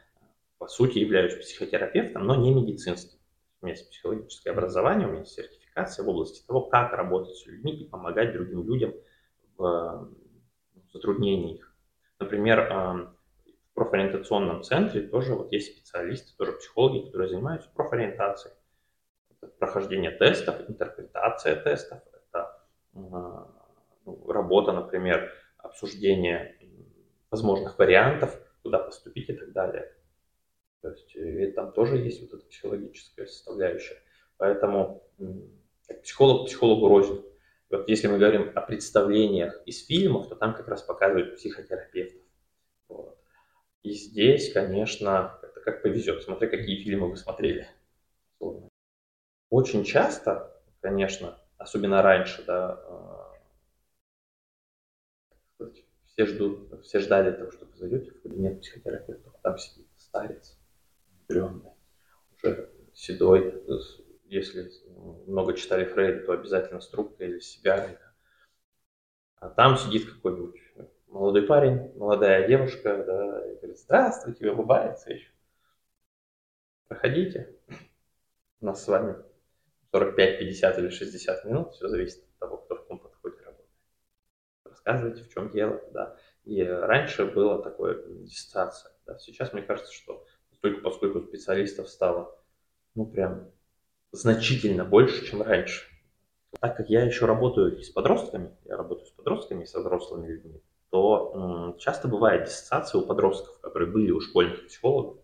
по 0.59 0.67
сути, 0.67 0.99
являюсь 0.99 1.35
психотерапевтом, 1.35 2.27
но 2.27 2.35
не 2.35 2.53
медицинским. 2.53 3.19
У 3.61 3.67
меня 3.67 3.77
есть 3.77 3.91
психологическое 3.91 4.51
образование, 4.51 5.07
у 5.07 5.11
меня 5.11 5.21
есть 5.21 5.33
сертификат 5.33 5.66
квалификация 5.77 6.05
в 6.05 6.09
области 6.09 6.47
того, 6.47 6.63
как 6.63 6.93
работать 6.93 7.37
с 7.37 7.47
людьми 7.47 7.73
и 7.73 7.89
помогать 7.89 8.33
другим 8.33 8.65
людям 8.67 8.95
в 9.57 10.11
затруднении 10.93 11.57
их. 11.57 11.75
Например, 12.19 13.15
в 13.71 13.75
профориентационном 13.75 14.63
центре 14.63 15.03
тоже 15.03 15.35
вот 15.35 15.53
есть 15.53 15.77
специалисты, 15.77 16.35
тоже 16.37 16.53
психологи, 16.53 17.05
которые 17.07 17.29
занимаются 17.29 17.69
профориентацией. 17.75 18.55
Это 19.31 19.53
прохождение 19.59 20.11
тестов, 20.11 20.69
интерпретация 20.69 21.57
тестов, 21.57 22.01
это 22.13 22.59
ну, 22.95 24.27
работа, 24.29 24.73
например, 24.73 25.31
обсуждение 25.59 26.59
возможных 27.31 27.79
вариантов, 27.79 28.41
куда 28.63 28.79
поступить 28.79 29.29
и 29.29 29.35
так 29.35 29.53
далее. 29.53 29.93
То 30.81 30.91
есть 30.91 31.15
и 31.15 31.51
там 31.53 31.73
тоже 31.73 31.99
есть 31.99 32.23
вот 32.23 32.39
эта 32.39 32.49
психологическая 32.49 33.27
составляющая. 33.27 33.97
Поэтому 34.39 35.03
психолог 36.03 36.47
психологу 36.47 36.89
рознь. 36.89 37.23
Вот 37.71 37.89
если 37.89 38.07
мы 38.07 38.19
говорим 38.19 38.53
о 38.55 38.61
представлениях 38.61 39.61
из 39.67 39.85
фильмов, 39.87 40.29
то 40.29 40.37
там 40.37 40.55
как 40.55 40.69
раз 40.69 40.83
показывают 40.83 41.37
психотерапевтов. 41.37 42.23
Вот. 42.89 43.19
И 43.83 43.93
здесь, 43.93 44.53
конечно, 44.53 45.39
это 45.43 45.61
как 45.61 45.83
повезет. 45.83 46.23
Смотри, 46.23 46.49
какие 46.49 46.83
фильмы 46.83 47.11
вы 47.11 47.17
смотрели. 47.17 47.69
Очень 49.51 49.85
часто, 49.85 50.61
конечно, 50.81 51.39
особенно 51.57 52.03
раньше, 52.03 52.45
да, 52.45 52.81
э, 55.59 55.71
все 56.07 56.27
ждут, 56.27 56.85
все 56.85 57.01
ждали 57.01 57.31
того, 57.31 57.51
что 57.51 57.67
вы 57.67 57.77
зайдете 57.77 58.11
в 58.11 58.23
кабинет 58.23 58.61
психотерапевта, 58.61 59.31
там 59.43 59.59
сидит 59.59 59.87
старец, 59.97 60.59
дрёмный, 61.29 61.73
уже 62.33 62.71
седой, 62.95 63.63
если 64.37 64.71
много 65.27 65.55
читали 65.55 65.85
Фрейда, 65.85 66.27
то 66.27 66.33
обязательно 66.33 66.81
с 66.81 66.93
или 67.19 67.39
с 67.39 67.51
сигарой. 67.51 67.99
А 69.37 69.49
там 69.51 69.77
сидит 69.77 70.11
какой-нибудь 70.11 70.61
молодой 71.09 71.47
парень, 71.47 71.93
молодая 71.97 72.47
девушка, 72.47 73.05
да, 73.05 73.51
и 73.51 73.57
говорит, 73.57 73.79
здравствуйте, 73.79 74.51
улыбается 74.51 75.13
еще. 75.13 75.31
Проходите. 76.89 77.55
У 78.61 78.67
нас 78.67 78.85
с 78.85 78.89
вами 78.89 79.17
45, 79.93 80.39
50 80.39 80.79
или 80.79 80.89
60 80.89 81.45
минут, 81.45 81.73
все 81.73 81.89
зависит 81.89 82.25
от 82.25 82.39
того, 82.39 82.57
кто 82.59 82.77
в 82.77 82.81
каком 82.81 82.99
подходе 82.99 83.39
работает. 83.39 83.71
Рассказывайте, 84.65 85.25
в 85.25 85.29
чем 85.29 85.51
дело, 85.51 85.83
да. 85.93 86.17
И 86.45 86.63
раньше 86.63 87.27
было 87.27 87.63
такое 87.63 88.03
диссоциация. 88.23 88.93
Да. 89.07 89.19
Сейчас 89.19 89.53
мне 89.53 89.63
кажется, 89.63 89.93
что 89.93 90.25
только 90.61 90.81
поскольку 90.81 91.21
специалистов 91.21 91.89
стало, 91.89 92.37
ну, 92.95 93.07
прям 93.07 93.53
значительно 94.13 94.85
больше, 94.85 95.27
чем 95.27 95.43
раньше. 95.43 95.85
Так 96.61 96.77
как 96.77 96.91
я 96.91 97.05
еще 97.05 97.27
работаю 97.27 97.83
с 97.83 97.91
подростками, 97.91 98.57
я 98.65 98.77
работаю 98.77 99.07
с 99.07 99.11
подростками 99.13 99.65
и 99.65 99.67
со 99.67 99.81
взрослыми 99.81 100.29
людьми, 100.29 100.63
то 100.91 101.33
м, 101.75 101.79
часто 101.79 102.09
бывает 102.09 102.45
диссоциация 102.47 103.01
у 103.01 103.07
подростков, 103.07 103.61
которые 103.61 103.91
были 103.91 104.11
у 104.11 104.21
школьных 104.21 104.67
психологов, 104.67 105.19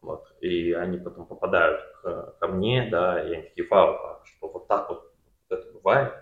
вот, 0.00 0.26
и 0.40 0.72
они 0.72 0.98
потом 0.98 1.26
попадают 1.26 1.80
к, 2.02 2.36
ко 2.40 2.48
мне, 2.48 2.88
да, 2.90 3.22
и 3.22 3.34
они 3.34 3.42
такие, 3.44 3.68
вау, 3.68 3.94
а 3.94 4.22
что 4.24 4.48
вот 4.48 4.68
так 4.68 4.88
вот, 4.90 5.12
вот 5.50 5.58
это 5.58 5.72
бывает. 5.72 6.14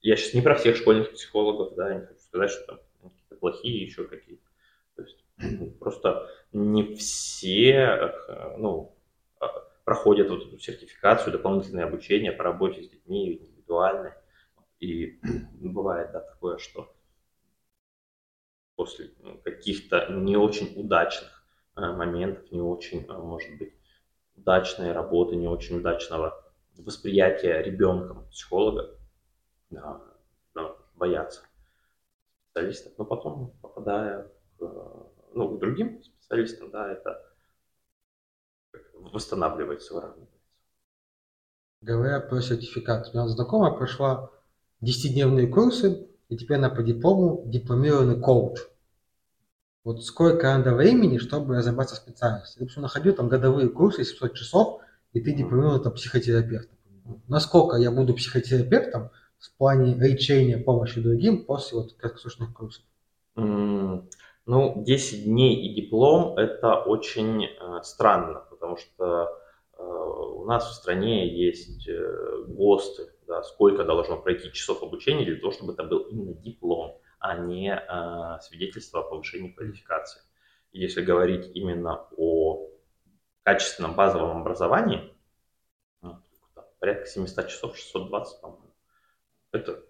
Я 0.00 0.16
сейчас 0.16 0.34
не 0.34 0.42
про 0.42 0.54
всех 0.56 0.76
школьных 0.76 1.12
психологов, 1.12 1.74
да, 1.76 1.90
я 1.90 2.00
не 2.00 2.06
хочу 2.06 2.20
сказать, 2.20 2.50
что 2.50 2.66
там 2.66 2.80
какие-то 3.02 3.36
плохие 3.36 3.84
еще 3.84 4.04
какие-то. 4.06 4.44
То 4.96 5.02
есть 5.02 5.24
просто 5.80 6.28
не 6.52 6.94
все, 6.94 7.72
э, 8.28 8.56
ну, 8.58 8.97
проходят 9.88 10.28
вот 10.28 10.46
эту 10.46 10.58
сертификацию, 10.58 11.32
дополнительное 11.32 11.86
обучение 11.86 12.30
по 12.30 12.44
работе 12.44 12.82
с 12.82 12.90
детьми 12.90 13.38
индивидуальное. 13.38 14.22
И 14.80 15.18
бывает, 15.62 16.12
да, 16.12 16.20
такое, 16.20 16.58
что 16.58 16.94
после 18.76 19.12
ну, 19.20 19.38
каких-то 19.38 20.08
не 20.10 20.36
очень 20.36 20.78
удачных 20.78 21.42
э, 21.74 21.80
моментов, 21.80 22.52
не 22.52 22.60
очень, 22.60 23.06
э, 23.06 23.12
может 23.14 23.56
быть, 23.56 23.72
удачной 24.36 24.92
работы, 24.92 25.36
не 25.36 25.48
очень 25.48 25.78
удачного 25.78 26.38
восприятия 26.76 27.62
ребенком 27.62 28.28
психолога, 28.28 28.94
да, 29.70 30.02
боятся 30.96 31.40
специалистов, 32.50 32.92
но 32.98 33.06
потом, 33.06 33.56
попадая 33.62 34.30
к, 34.58 34.62
ну, 35.32 35.56
к 35.56 35.58
другим 35.58 36.02
специалистам, 36.02 36.70
да, 36.72 36.92
это 36.92 37.24
восстанавливается, 38.94 39.94
выравнивается. 39.94 40.38
Говоря 41.80 42.20
про 42.20 42.40
сертификат, 42.40 43.08
у 43.08 43.16
меня 43.16 43.28
знакомая 43.28 43.72
прошла 43.72 44.30
10-дневные 44.82 45.46
курсы, 45.46 46.08
и 46.28 46.36
теперь 46.36 46.58
она 46.58 46.70
по 46.70 46.82
диплому 46.82 47.44
дипломированный 47.46 48.20
коуч. 48.20 48.58
Вот 49.84 50.04
сколько 50.04 50.46
надо 50.46 50.74
времени, 50.74 51.18
чтобы 51.18 51.56
разобраться 51.56 51.94
в 51.94 51.98
специальности? 51.98 52.58
Допустим, 52.58 52.82
находил 52.82 53.14
там 53.14 53.28
годовые 53.28 53.68
курсы, 53.68 54.04
700 54.04 54.34
часов, 54.34 54.80
и 55.12 55.20
ты 55.20 55.32
дипломированный 55.32 55.82
там 55.82 55.94
психотерапевт. 55.94 56.68
Насколько 57.26 57.76
я 57.76 57.90
буду 57.90 58.14
психотерапевтом 58.14 59.10
в 59.38 59.56
плане 59.56 59.94
лечения, 59.94 60.58
помощи 60.58 61.00
другим 61.00 61.44
после 61.44 61.78
вот 61.78 61.94
краткосрочных 61.94 62.52
курсов? 62.52 62.84
Mm, 63.36 64.08
Ну, 64.46 64.82
10 64.84 65.24
дней 65.24 65.56
и 65.56 65.74
диплом– 65.80 66.36
это 66.38 66.76
очень 66.76 67.44
э, 67.44 67.82
странно, 67.82 68.44
потому 68.58 68.76
что 68.76 69.40
э, 69.78 69.82
у 69.82 70.44
нас 70.44 70.68
в 70.68 70.74
стране 70.74 71.28
есть 71.28 71.88
э, 71.88 72.44
ГОСТы, 72.48 73.12
да, 73.26 73.42
сколько 73.42 73.84
должно 73.84 74.20
пройти 74.20 74.52
часов 74.52 74.82
обучения 74.82 75.24
для 75.24 75.36
того, 75.36 75.52
чтобы 75.52 75.74
это 75.74 75.84
был 75.84 76.00
именно 76.00 76.34
диплом, 76.34 77.00
а 77.20 77.36
не 77.36 77.72
э, 77.72 78.40
свидетельство 78.40 79.00
о 79.00 79.04
повышении 79.04 79.50
квалификации. 79.50 80.22
Если 80.72 81.02
говорить 81.02 81.50
именно 81.54 82.08
о 82.16 82.68
качественном 83.44 83.94
базовом 83.94 84.40
образовании, 84.40 85.14
ну, 86.02 86.20
порядка 86.80 87.06
700 87.06 87.48
часов, 87.48 87.76
620, 87.76 88.40
по-моему. 88.40 88.74
Это 89.52 89.82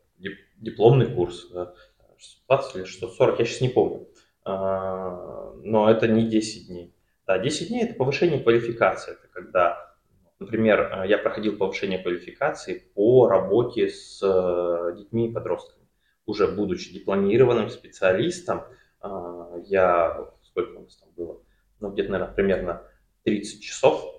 дипломный 0.59 1.12
курс, 1.12 1.48
да, 1.50 1.74
620 2.18 2.76
или 2.76 2.85
640, 2.85 3.38
я 3.38 3.44
сейчас 3.44 3.61
не 3.61 3.68
помню. 3.68 4.09
Но 4.44 5.90
это 5.90 6.07
не 6.07 6.28
10 6.28 6.68
дней. 6.68 6.94
Да, 7.28 7.38
10 7.38 7.68
дней– 7.68 7.82
это 7.84 7.94
повышение 7.94 8.42
квалификации. 8.42 9.12
Это 9.12 9.28
когда, 9.28 9.94
например, 10.38 11.04
я 11.04 11.18
проходил 11.18 11.58
повышение 11.58 11.98
квалификации 11.98 12.90
по 12.94 13.28
работе 13.28 13.90
с 13.90 14.22
э, 14.22 14.96
детьми 14.96 15.28
и 15.28 15.32
подростками. 15.32 15.86
Уже 16.24 16.46
будучи 16.46 16.90
дипломированным 16.90 17.68
специалистом, 17.68 18.64
а, 19.00 19.58
я, 19.66 20.26
сколько 20.42 20.78
у 20.78 20.84
нас 20.84 20.96
там 20.96 21.10
было, 21.18 21.42
ну, 21.80 21.90
где-то, 21.90 22.12
наверное, 22.12 22.34
примерно 22.34 22.82
30 23.24 23.62
часов 23.62 24.14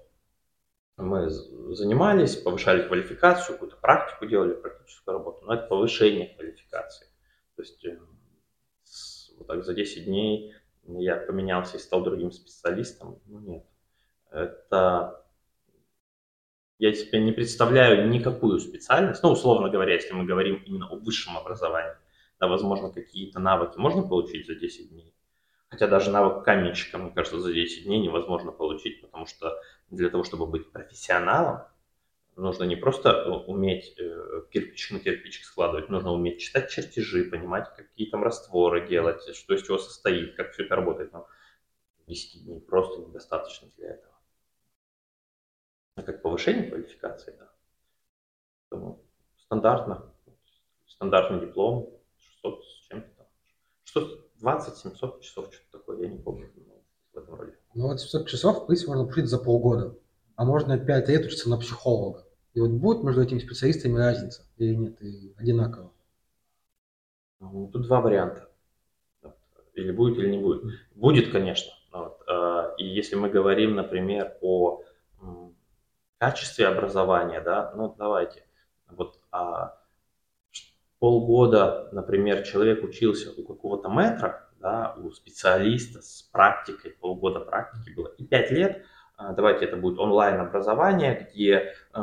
мы 0.97 1.29
занимались, 1.29 2.35
повышали 2.35 2.87
квалификацию, 2.87 3.55
какую-то 3.55 3.77
практику 3.77 4.27
делали, 4.27 4.53
практическую 4.53 5.17
работу, 5.17 5.45
но 5.45 5.55
это 5.55 5.65
повышение 5.65 6.35
квалификации. 6.35 7.07
То 7.55 7.63
есть 7.63 7.83
э, 7.85 7.97
вот 9.39 9.47
так 9.47 9.63
за 9.63 9.73
10 9.73 10.05
дней 10.05 10.53
я 10.97 11.15
поменялся 11.17 11.77
и 11.77 11.79
стал 11.79 12.03
другим 12.03 12.31
специалистом. 12.31 13.19
Ну 13.25 13.39
нет, 13.39 13.65
это 14.31 15.23
я 16.79 16.93
себе 16.93 17.19
не 17.21 17.33
представляю 17.33 18.09
никакую 18.09 18.59
специальность, 18.59 19.21
ну, 19.21 19.31
условно 19.31 19.69
говоря, 19.69 19.93
если 19.93 20.13
мы 20.13 20.25
говорим 20.25 20.63
именно 20.65 20.87
о 20.87 20.95
высшем 20.95 21.37
образовании, 21.37 21.93
да, 22.39 22.47
возможно, 22.47 22.89
какие-то 22.89 23.39
навыки 23.39 23.77
можно 23.77 24.01
получить 24.01 24.47
за 24.47 24.55
10 24.55 24.89
дней, 24.89 25.13
Хотя 25.69 25.87
даже 25.87 26.09
навык 26.09 26.43
каменщика, 26.43 26.97
мне 26.97 27.11
кажется, 27.11 27.39
за 27.39 27.53
10 27.53 27.83
дней 27.83 27.99
невозможно 27.99 28.51
получить, 28.51 29.01
потому 29.01 29.27
что 29.27 29.59
для 29.91 30.09
того, 30.09 30.23
чтобы 30.23 30.47
быть 30.47 30.71
профессионалом, 30.71 31.63
нужно 32.39 32.63
не 32.63 32.75
просто 32.75 33.09
э, 33.09 33.29
уметь 33.29 33.95
э, 33.99 34.41
кирпичик 34.51 34.91
на 34.91 34.99
кирпичик 34.99 35.45
складывать, 35.45 35.89
нужно 35.89 36.11
уметь 36.11 36.39
читать 36.39 36.69
чертежи, 36.69 37.25
понимать, 37.25 37.67
какие 37.75 38.09
там 38.09 38.23
растворы 38.23 38.87
делать, 38.87 39.21
что 39.35 39.53
из 39.53 39.63
чего 39.63 39.77
состоит, 39.77 40.35
как 40.35 40.51
все 40.51 40.63
это 40.63 40.75
работает. 40.75 41.11
Но 41.13 41.27
10 42.07 42.45
дней 42.45 42.61
просто 42.61 43.01
недостаточно 43.01 43.69
для 43.77 43.89
этого. 43.89 44.15
А 45.95 46.01
как 46.01 46.21
повышение 46.21 46.69
квалификации, 46.69 47.35
да. 47.37 47.51
Поэтому 48.69 49.05
стандартно, 49.37 50.13
стандартный 50.87 51.41
диплом, 51.41 51.99
600 52.17 52.63
с 52.63 52.87
чем-то 52.87 53.09
там. 53.17 53.27
600 53.83 54.29
20-700 54.41 55.21
часов, 55.21 55.53
что-то 55.53 55.79
такое, 55.79 56.01
я 56.01 56.07
не 56.07 56.17
помню. 56.17 56.49
В 57.13 57.17
этом 57.17 57.35
роде. 57.35 57.57
Ну 57.73 57.87
вот 57.87 57.99
700 57.99 58.27
часов, 58.27 58.63
в 58.63 58.67
принципе, 58.67 58.89
можно 58.89 59.05
получить 59.05 59.25
за 59.25 59.39
полгода. 59.39 59.97
А 60.35 60.45
можно 60.45 60.77
5 60.77 61.09
лет 61.09 61.25
учиться 61.25 61.49
на 61.49 61.57
психолога. 61.57 62.28
И 62.53 62.59
вот 62.59 62.71
будет 62.71 63.03
между 63.03 63.21
этими 63.21 63.39
специалистами 63.39 63.97
разница 63.97 64.43
или 64.57 64.73
нет, 64.73 65.01
и 65.01 65.33
одинаково? 65.37 65.91
Ну, 67.39 67.69
тут 67.71 67.83
два 67.83 68.01
варианта. 68.01 68.49
Или 69.73 69.91
будет, 69.91 70.17
или 70.17 70.29
не 70.29 70.39
будет. 70.39 70.63
Будет, 70.95 71.31
конечно. 71.31 71.71
Вот. 71.91 72.21
А, 72.27 72.73
и 72.77 72.85
если 72.85 73.15
мы 73.15 73.29
говорим, 73.29 73.75
например, 73.75 74.37
о 74.41 74.83
качестве 76.17 76.67
образования, 76.67 77.41
да, 77.41 77.73
ну 77.75 77.95
давайте. 77.97 78.43
Вот 78.89 79.19
а 79.31 79.79
полгода, 80.99 81.89
например, 81.91 82.43
человек 82.43 82.83
учился 82.83 83.31
у 83.31 83.43
какого-то 83.45 83.89
метра, 83.89 84.49
да, 84.59 84.95
у 84.97 85.11
специалиста 85.11 86.01
с 86.01 86.23
практикой, 86.23 86.91
полгода 86.91 87.39
практики 87.39 87.91
было, 87.95 88.09
и 88.17 88.25
пять 88.25 88.51
лет, 88.51 88.83
давайте 89.35 89.65
это 89.65 89.77
будет 89.77 89.99
онлайн-образование, 89.99 91.27
где 91.31 91.73
э, 91.93 92.01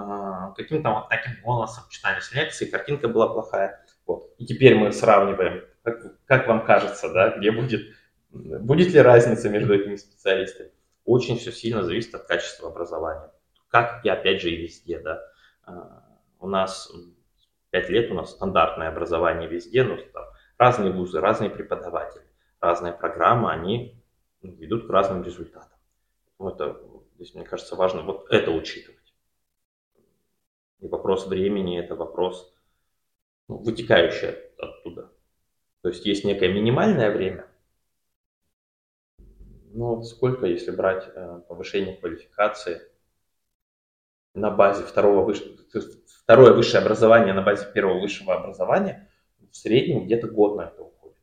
каким-то 0.56 0.90
вот 0.90 1.08
таким 1.08 1.32
голосом 1.42 1.84
читались 1.88 2.32
лекции, 2.32 2.66
картинка 2.66 3.08
была 3.08 3.28
плохая. 3.28 3.84
Вот. 4.06 4.34
И 4.38 4.46
теперь 4.46 4.74
мы 4.76 4.92
сравниваем, 4.92 5.64
как, 5.82 6.24
как 6.26 6.46
вам 6.46 6.64
кажется, 6.64 7.12
да, 7.12 7.30
где 7.30 7.50
будет, 7.50 7.94
будет 8.30 8.92
ли 8.92 9.00
разница 9.00 9.48
между 9.48 9.74
этими 9.74 9.96
специалистами. 9.96 10.70
Очень 11.04 11.38
все 11.38 11.52
сильно 11.52 11.82
зависит 11.82 12.14
от 12.14 12.26
качества 12.26 12.68
образования. 12.68 13.30
Как 13.68 14.04
и 14.04 14.08
опять 14.08 14.40
же 14.40 14.50
и 14.50 14.56
везде, 14.56 14.98
да. 14.98 15.20
Uh, 15.66 16.06
у 16.40 16.48
нас 16.48 16.92
5 17.70 17.88
лет 17.90 18.10
у 18.10 18.14
нас 18.14 18.30
стандартное 18.30 18.88
образование 18.88 19.48
везде, 19.48 19.82
но 19.84 19.96
там 19.96 20.24
разные 20.58 20.92
вузы, 20.92 21.20
разные 21.20 21.50
преподаватели, 21.50 22.24
разные 22.60 22.92
программы, 22.92 23.50
они 23.50 24.02
ведут 24.42 24.86
к 24.86 24.90
разным 24.90 25.22
результатам. 25.22 25.78
Это, 26.38 26.76
здесь, 27.16 27.34
мне 27.34 27.44
кажется, 27.44 27.76
важно 27.76 28.02
вот 28.02 28.30
это 28.30 28.50
учитывать. 28.50 29.14
И 30.80 30.88
вопрос 30.88 31.26
времени– 31.26 31.78
это 31.80 31.96
вопрос, 31.96 32.54
ну, 33.48 33.56
вытекающий 33.58 34.30
оттуда. 34.58 35.10
То 35.82 35.88
есть 35.88 36.04
есть 36.04 36.24
некое 36.24 36.52
минимальное 36.52 37.10
время, 37.10 37.48
но 39.72 40.02
сколько, 40.02 40.46
если 40.46 40.70
брать 40.70 41.08
э, 41.14 41.40
повышение 41.48 41.96
квалификации 41.96 42.80
на 44.34 44.50
базе 44.50 44.84
второго 44.84 45.22
высшего, 45.22 45.54
второе 46.22 46.52
высшее 46.52 46.82
образование 46.82 47.34
на 47.34 47.42
базе 47.42 47.70
первого 47.72 48.00
высшего 48.00 48.34
образования, 48.34 49.10
в 49.50 49.56
среднем 49.56 50.04
где-то 50.04 50.28
год 50.28 50.56
на 50.56 50.62
это 50.62 50.82
уходит. 50.82 51.18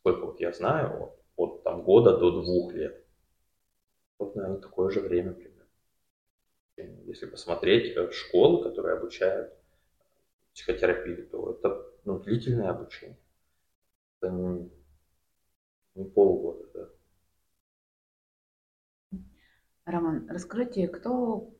Сколько 0.00 0.26
вот 0.26 0.40
я 0.40 0.52
знаю, 0.52 1.00
от, 1.00 1.20
от 1.36 1.62
там, 1.62 1.82
года 1.82 2.16
до 2.18 2.42
двух 2.42 2.72
лет. 2.72 3.05
Вот, 4.18 4.34
наверное, 4.34 4.60
такое 4.60 4.90
же 4.90 5.00
время 5.00 5.32
примерно. 5.32 5.56
Если 7.06 7.26
посмотреть 7.26 7.96
э, 7.96 8.10
школы, 8.12 8.62
которые 8.62 8.96
обучают 8.96 9.52
психотерапии, 10.52 11.22
то 11.24 11.52
это 11.52 11.90
ну, 12.04 12.18
длительное 12.18 12.70
обучение. 12.70 13.18
Это 14.20 14.32
не, 14.32 14.70
не 15.94 16.04
полгода, 16.04 16.66
да. 16.72 16.88
Роман, 19.84 20.28
расскажите, 20.28 20.88
кто 20.88 21.54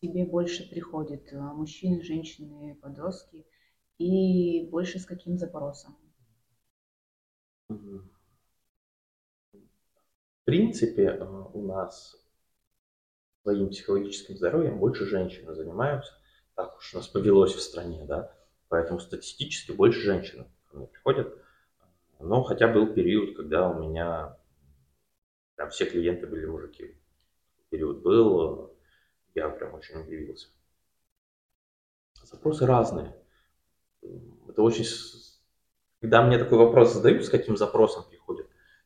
тебе 0.00 0.24
больше 0.24 0.68
приходит? 0.68 1.32
Э, 1.32 1.38
мужчины, 1.38 2.02
женщины, 2.02 2.76
подростки? 2.80 3.46
И 3.98 4.66
больше 4.70 4.98
с 4.98 5.06
каким 5.06 5.38
запросом? 5.38 5.96
В 7.68 8.13
принципе, 10.44 11.04
э, 11.04 11.24
у 11.24 11.66
нас 11.66 12.16
своим 13.42 13.68
психологическим 13.68 14.36
здоровьем 14.36 14.78
больше 14.78 15.06
женщины 15.06 15.54
занимаются. 15.54 16.12
Так 16.54 16.76
уж 16.76 16.94
у 16.94 16.98
нас 16.98 17.08
повелось 17.08 17.54
в 17.54 17.60
стране, 17.60 18.04
да. 18.04 18.34
Поэтому 18.68 19.00
статистически 19.00 19.72
больше 19.72 20.00
женщин 20.00 20.46
ко 20.70 20.76
мне 20.76 20.86
приходят. 20.86 21.36
Но 22.20 22.42
хотя 22.42 22.68
был 22.68 22.94
период, 22.94 23.36
когда 23.36 23.68
у 23.68 23.82
меня 23.82 24.38
прям 25.56 25.70
все 25.70 25.84
клиенты 25.84 26.26
были 26.26 26.46
мужики. 26.46 26.96
Период 27.70 28.02
был, 28.02 28.74
я 29.34 29.48
прям 29.48 29.74
очень 29.74 30.00
удивился. 30.00 30.48
Запросы 32.22 32.66
разные. 32.66 33.14
Это 34.48 34.62
очень... 34.62 34.86
Когда 36.00 36.22
мне 36.22 36.38
такой 36.38 36.58
вопрос 36.58 36.92
задают, 36.92 37.24
с 37.24 37.30
каким 37.30 37.56
запросом 37.56 38.04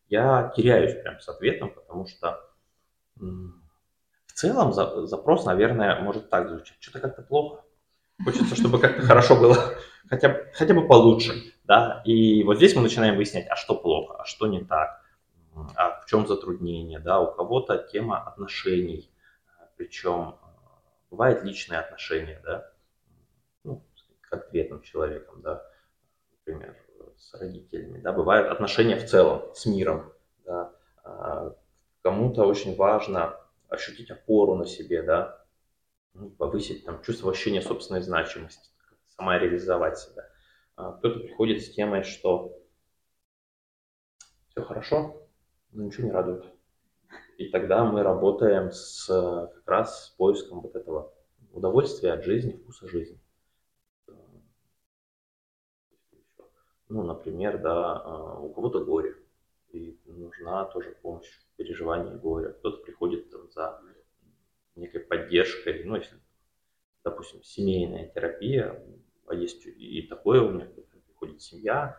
я 0.09 0.52
теряюсь 0.56 0.94
прям 0.94 1.20
с 1.20 1.28
ответом, 1.28 1.70
потому 1.70 2.06
что 2.06 2.40
в 3.18 4.32
целом 4.32 4.72
запрос, 4.72 5.44
наверное, 5.44 6.00
может 6.00 6.30
так 6.30 6.48
звучать. 6.48 6.76
Что-то 6.80 7.00
как-то 7.00 7.22
плохо. 7.22 7.64
Хочется, 8.24 8.56
чтобы 8.56 8.80
как-то 8.80 9.02
хорошо 9.02 9.36
было, 9.36 9.56
хотя, 10.09 10.44
хотя 10.52 10.74
бы 10.74 10.86
получше. 10.86 11.32
Да? 11.64 12.02
И 12.04 12.42
вот 12.42 12.56
здесь 12.56 12.74
мы 12.74 12.82
начинаем 12.82 13.16
выяснять, 13.16 13.46
а 13.48 13.56
что 13.56 13.74
плохо, 13.74 14.16
а 14.18 14.24
что 14.24 14.46
не 14.46 14.64
так, 14.64 15.02
а 15.76 16.00
в 16.00 16.06
чем 16.06 16.26
затруднение. 16.26 16.98
Да? 16.98 17.20
У 17.20 17.34
кого-то 17.34 17.78
тема 17.78 18.22
отношений, 18.22 19.11
причем 19.76 20.36
э, 20.42 20.46
бывают 21.11 21.44
личные 21.44 21.80
отношения, 21.80 22.40
да, 22.44 22.70
ну, 23.64 23.84
с 23.94 24.28
конкретным 24.28 24.82
человеком, 24.82 25.40
да, 25.40 25.62
например, 26.32 26.76
с 27.18 27.34
родителями, 27.34 28.00
да, 28.00 28.12
бывают 28.12 28.50
отношения 28.50 28.96
в 28.96 29.06
целом 29.06 29.42
с 29.54 29.66
миром, 29.66 30.12
да, 30.44 30.72
а 31.04 31.54
кому-то 32.02 32.44
очень 32.44 32.76
важно 32.76 33.36
ощутить 33.68 34.10
опору 34.10 34.54
на 34.54 34.66
себе, 34.66 35.02
да, 35.02 35.44
ну, 36.14 36.30
повысить 36.30 36.84
там 36.84 37.02
чувство 37.02 37.30
ощущения 37.30 37.60
собственной 37.60 38.00
значимости, 38.00 38.70
самореализовать 39.16 39.98
себя. 39.98 40.28
А 40.76 40.92
кто-то 40.92 41.20
приходит 41.20 41.62
с 41.62 41.70
темой, 41.70 42.02
что 42.02 42.56
все 44.48 44.62
хорошо, 44.62 45.28
но 45.72 45.84
ничего 45.84 46.06
не 46.06 46.12
радует. 46.12 46.44
И 47.36 47.50
тогда 47.50 47.84
мы 47.84 48.02
работаем 48.02 48.70
с, 48.72 49.06
как 49.06 49.68
раз 49.68 50.06
с 50.06 50.10
поиском 50.10 50.60
вот 50.60 50.74
этого 50.74 51.12
удовольствия 51.52 52.12
от 52.12 52.24
жизни, 52.24 52.52
вкуса 52.52 52.88
жизни. 52.88 53.20
Ну, 56.89 57.03
например, 57.03 57.59
да, 57.59 57.97
а, 57.97 58.39
у 58.41 58.53
кого-то 58.53 58.84
горе, 58.84 59.14
и 59.72 59.99
нужна 60.07 60.64
тоже 60.64 60.97
помощь 61.03 61.28
в 61.28 61.57
переживании 61.57 62.14
горя. 62.14 62.51
Кто-то 62.53 62.78
приходит 62.82 63.30
там, 63.30 63.51
за 63.51 63.80
некой 64.74 65.01
поддержкой, 65.01 65.84
ну, 65.84 65.97
если, 65.97 66.18
допустим, 67.05 67.43
семейная 67.43 68.09
терапия, 68.09 68.82
а 69.26 69.34
есть 69.34 69.66
и 69.66 70.03
такое 70.03 70.41
у 70.41 70.51
меня, 70.51 70.66
приходит 70.66 71.43
семья, 71.43 71.99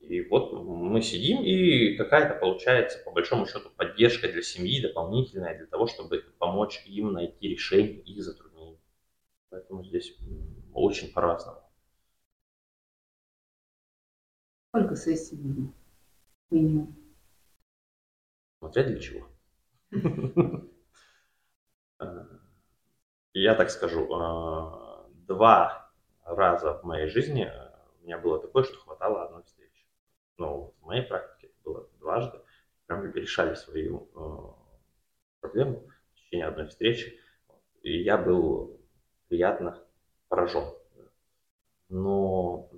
и 0.00 0.22
вот 0.22 0.52
мы 0.52 1.02
сидим, 1.02 1.42
и 1.42 1.94
какая-то 1.96 2.34
получается, 2.38 2.98
по 3.04 3.12
большому 3.12 3.46
счету, 3.46 3.70
поддержка 3.76 4.28
для 4.28 4.42
семьи 4.42 4.80
дополнительная, 4.80 5.56
для 5.56 5.66
того, 5.66 5.86
чтобы 5.86 6.24
помочь 6.38 6.82
им 6.86 7.12
найти 7.12 7.48
решение 7.48 8.00
их 8.00 8.22
затруднений. 8.24 8.80
Поэтому 9.50 9.84
здесь 9.84 10.16
очень 10.72 11.12
по-разному. 11.12 11.59
Сколько 14.70 14.94
сессий 14.94 15.36
минимум? 16.50 16.94
Смотря 18.60 18.84
для 18.84 19.00
чего. 19.00 19.26
Я 23.32 23.56
так 23.56 23.70
скажу, 23.70 24.12
а, 24.14 25.08
два 25.26 25.90
раза 26.24 26.74
в 26.74 26.84
моей 26.84 27.08
жизни 27.08 27.50
у 28.00 28.04
меня 28.04 28.18
было 28.18 28.40
такое, 28.40 28.62
что 28.62 28.78
хватало 28.78 29.24
одной 29.24 29.42
встречи. 29.42 29.86
Но 30.38 30.72
в 30.80 30.86
моей 30.86 31.02
практике 31.02 31.48
это 31.48 31.56
было 31.64 31.88
дважды. 31.98 32.40
Прям 32.86 33.12
решали 33.12 33.54
свою 33.54 34.08
э, 34.14 35.40
проблему 35.40 35.88
в 36.12 36.14
течение 36.14 36.46
одной 36.46 36.68
встречи. 36.68 37.18
И 37.82 38.02
я 38.02 38.16
был 38.18 38.80
приятно 39.28 39.82
поражен. 40.28 40.64
Но 41.88 42.70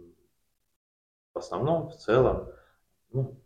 в 1.34 1.38
основном, 1.38 1.88
в 1.88 1.96
целом, 1.96 2.52
ну, 3.10 3.40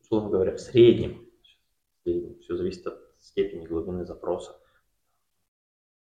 условно 0.00 0.30
говоря, 0.30 0.56
в 0.56 0.60
среднем, 0.60 1.28
в 1.98 2.02
среднем 2.02 2.38
все 2.40 2.56
зависит 2.56 2.86
от 2.86 2.98
степени 3.18 3.66
глубины 3.66 4.04
запроса. 4.04 4.58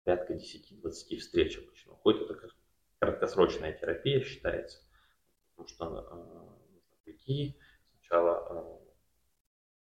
Порядка 0.04 0.34
10-20 0.34 1.18
встреч 1.18 1.58
обычно. 1.58 1.94
Хоть 1.96 2.20
это 2.20 2.38
краткосрочная 2.98 3.72
терапия 3.72 4.20
считается, 4.20 4.78
потому 5.50 5.68
что 5.68 5.84
э, 5.84 6.72
нужно 6.72 6.96
прийти, 7.04 7.58
сначала 7.90 8.80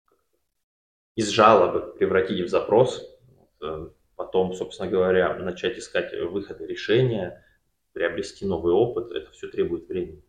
э, 0.09 0.13
из 1.17 1.29
жалобы 1.29 1.95
превратить 1.95 2.47
в 2.47 2.49
запрос, 2.49 3.05
э, 3.61 3.91
потом, 4.15 4.55
собственно 4.55 4.91
говоря, 4.91 5.35
начать 5.35 5.79
искать 5.79 6.13
выходы 6.15 6.67
решения, 6.67 7.45
приобрести 7.93 8.47
новый 8.47 8.73
опыт, 8.73 9.11
это 9.13 9.31
все 9.33 9.49
требует 9.49 9.89
времени. 9.89 10.23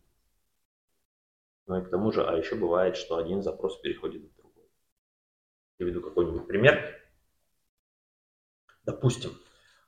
Ну 1.68 1.80
и 1.80 1.86
к 1.86 1.90
тому 1.90 2.12
же, 2.12 2.26
а 2.26 2.36
еще 2.36 2.56
бывает, 2.56 2.96
что 2.96 3.18
один 3.18 3.44
запрос 3.44 3.80
переходит 3.82 4.24
в 4.24 4.36
другой. 4.38 4.70
Приведу 5.78 6.02
какой-нибудь 6.02 6.48
пример. 6.48 6.96
Допустим, 8.86 9.32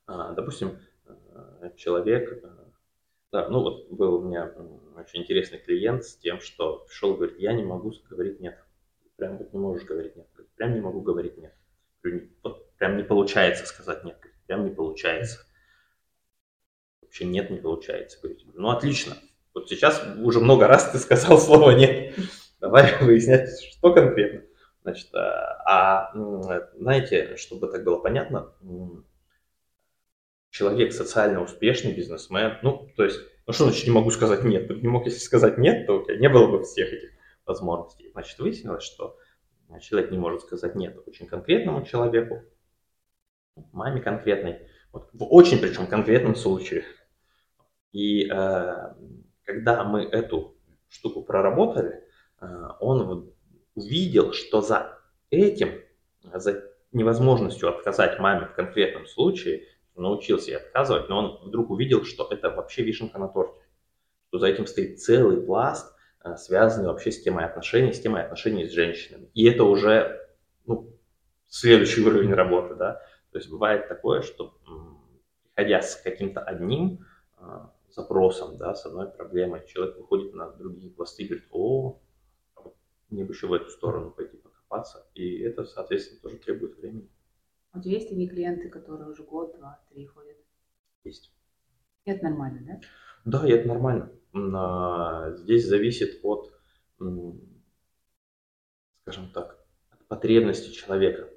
а, 0.06 0.34
допустим, 0.34 0.78
э, 1.06 1.72
человек, 1.78 2.44
э, 2.44 2.50
да, 3.32 3.48
ну 3.48 3.62
вот 3.62 3.90
был 3.90 4.16
у 4.16 4.28
меня 4.28 4.54
очень 4.98 5.22
интересный 5.22 5.60
клиент 5.60 6.04
с 6.04 6.18
тем, 6.18 6.42
что 6.42 6.80
пришел 6.80 7.16
говорит, 7.16 7.40
я 7.40 7.54
не 7.54 7.64
могу 7.64 7.94
говорить 8.10 8.42
нет. 8.42 8.60
Прям 9.16 9.38
вот 9.38 9.54
не 9.54 9.60
можешь 9.60 9.88
говорить 9.88 10.18
нет. 10.18 10.28
Прям 10.56 10.74
не 10.74 10.82
могу 10.82 11.02
говорить 11.02 11.38
нет. 11.38 11.56
Вот 12.44 12.74
прям 12.76 12.98
не 12.98 13.04
получается 13.04 13.66
сказать 13.66 14.04
нет. 14.04 14.18
Прям 14.48 14.66
не 14.66 14.72
получается. 14.72 15.46
Вообще 17.02 17.26
нет, 17.26 17.50
не 17.50 17.60
получается. 17.60 18.20
Говорить. 18.22 18.46
Ну 18.54 18.70
отлично, 18.70 19.16
вот 19.60 19.70
сейчас 19.70 20.02
уже 20.22 20.40
много 20.40 20.68
раз 20.68 20.92
ты 20.92 20.98
сказал 20.98 21.38
слово 21.40 21.72
«нет». 21.72 22.16
Давай 22.60 22.98
выяснять, 23.02 23.50
что 23.62 23.94
конкретно. 23.94 24.42
Значит, 24.84 25.14
а, 25.14 26.12
а 26.12 26.72
знаете, 26.78 27.36
чтобы 27.36 27.68
так 27.68 27.84
было 27.84 28.00
понятно, 28.00 28.54
человек 30.50 30.94
социально 30.94 31.42
успешный, 31.42 31.94
бизнесмен, 31.94 32.58
ну, 32.64 32.90
то 32.96 33.04
есть, 33.04 33.20
ну 33.46 33.54
что 33.54 33.66
значит 33.66 33.86
не 33.86 33.94
могу 33.94 34.10
сказать 34.12 34.44
нет? 34.44 34.68
Ты 34.68 34.76
не 34.76 34.88
мог, 34.88 35.06
если 35.06 35.20
сказать 35.20 35.58
нет, 35.58 35.86
то 35.86 36.00
у 36.00 36.06
тебя 36.06 36.18
не 36.18 36.30
было 36.30 36.48
бы 36.48 36.64
всех 36.64 36.92
этих 36.92 37.12
возможностей. 37.46 38.10
Значит, 38.14 38.40
выяснилось, 38.40 38.84
что 38.84 39.18
человек 39.82 40.12
не 40.12 40.18
может 40.18 40.42
сказать 40.42 40.76
нет 40.76 40.98
очень 41.06 41.28
конкретному 41.28 41.86
человеку, 41.86 42.44
маме 43.72 44.02
конкретной, 44.02 44.68
вот, 44.92 45.10
в 45.14 45.24
очень 45.24 45.60
причем 45.60 45.88
конкретном 45.88 46.36
случае. 46.36 46.84
И 47.92 48.30
э, 48.30 48.94
когда 49.50 49.84
мы 49.84 50.04
эту 50.04 50.56
штуку 50.90 51.24
проработали, 51.24 52.04
э, 52.40 52.46
он 52.80 53.34
увидел, 53.74 54.32
что 54.32 54.62
за 54.62 55.00
этим, 55.32 55.82
за 56.22 56.66
невозможностью 56.92 57.68
отказать 57.68 58.20
маме 58.20 58.46
в 58.46 58.54
конкретном 58.54 59.08
случае, 59.08 59.64
научился 59.96 60.52
ей 60.52 60.58
отказывать, 60.58 61.10
но 61.10 61.18
он 61.18 61.48
вдруг 61.48 61.72
увидел, 61.72 62.06
что 62.06 62.28
это 62.30 62.52
вообще 62.52 62.84
вишенка 62.84 63.18
на 63.18 63.28
торте, 63.28 63.60
что 64.28 64.38
за 64.38 64.48
этим 64.48 64.68
стоит 64.68 65.02
целый 65.02 65.42
пласт, 65.42 65.96
э, 66.24 66.36
связанный 66.36 66.90
вообще 66.90 67.12
с 67.12 67.24
темой 67.24 67.46
отношений, 67.46 67.92
с 67.92 68.00
темой 68.00 68.22
отношений 68.22 68.68
с 68.68 68.72
женщинами. 68.72 69.32
И 69.34 69.50
это 69.50 69.64
уже 69.64 70.30
ну, 70.68 70.96
следующий 71.48 72.06
уровень 72.06 72.36
работы, 72.36 72.76
да. 72.76 73.02
То 73.32 73.40
есть 73.40 73.50
бывает 73.50 73.88
такое, 73.88 74.22
что 74.22 74.54
приходя 75.56 75.82
с 75.82 75.96
каким-то 75.96 76.40
одним 76.40 77.04
э, 77.40 77.44
запросом, 78.00 78.58
да, 78.58 78.74
с 78.74 78.86
одной 78.86 79.10
проблемой. 79.10 79.66
Человек 79.68 79.98
выходит 79.98 80.34
на 80.34 80.50
другие 80.52 80.92
пласты 80.92 81.24
и 81.24 81.28
говорит, 81.28 81.48
о, 81.52 82.00
мне 83.10 83.24
бы 83.26 83.34
еще 83.34 83.48
в 83.48 83.54
эту 83.54 83.70
сторону 83.70 84.12
пойти 84.12 84.38
покопаться. 84.38 85.08
И 85.14 85.40
это, 85.42 85.66
соответственно, 85.66 86.22
тоже 86.22 86.38
требует 86.38 86.78
времени. 86.78 87.10
У 87.74 87.82
тебя 87.82 87.94
есть 87.96 88.10
такие 88.10 88.30
клиенты, 88.30 88.70
которые 88.70 89.10
уже 89.10 89.24
год, 89.24 89.58
два, 89.58 89.80
три 89.90 90.06
ходят? 90.06 90.38
Есть. 91.04 91.32
И 92.06 92.12
это 92.12 92.24
нормально, 92.24 92.62
да? 92.66 93.40
Да, 93.40 93.48
и 93.48 93.52
это 93.52 93.68
нормально. 93.68 94.12
Здесь 95.38 95.68
зависит 95.68 96.20
от, 96.24 96.54
скажем 99.02 99.32
так, 99.34 99.66
от 99.90 100.08
потребности 100.08 100.72
человека. 100.72 101.30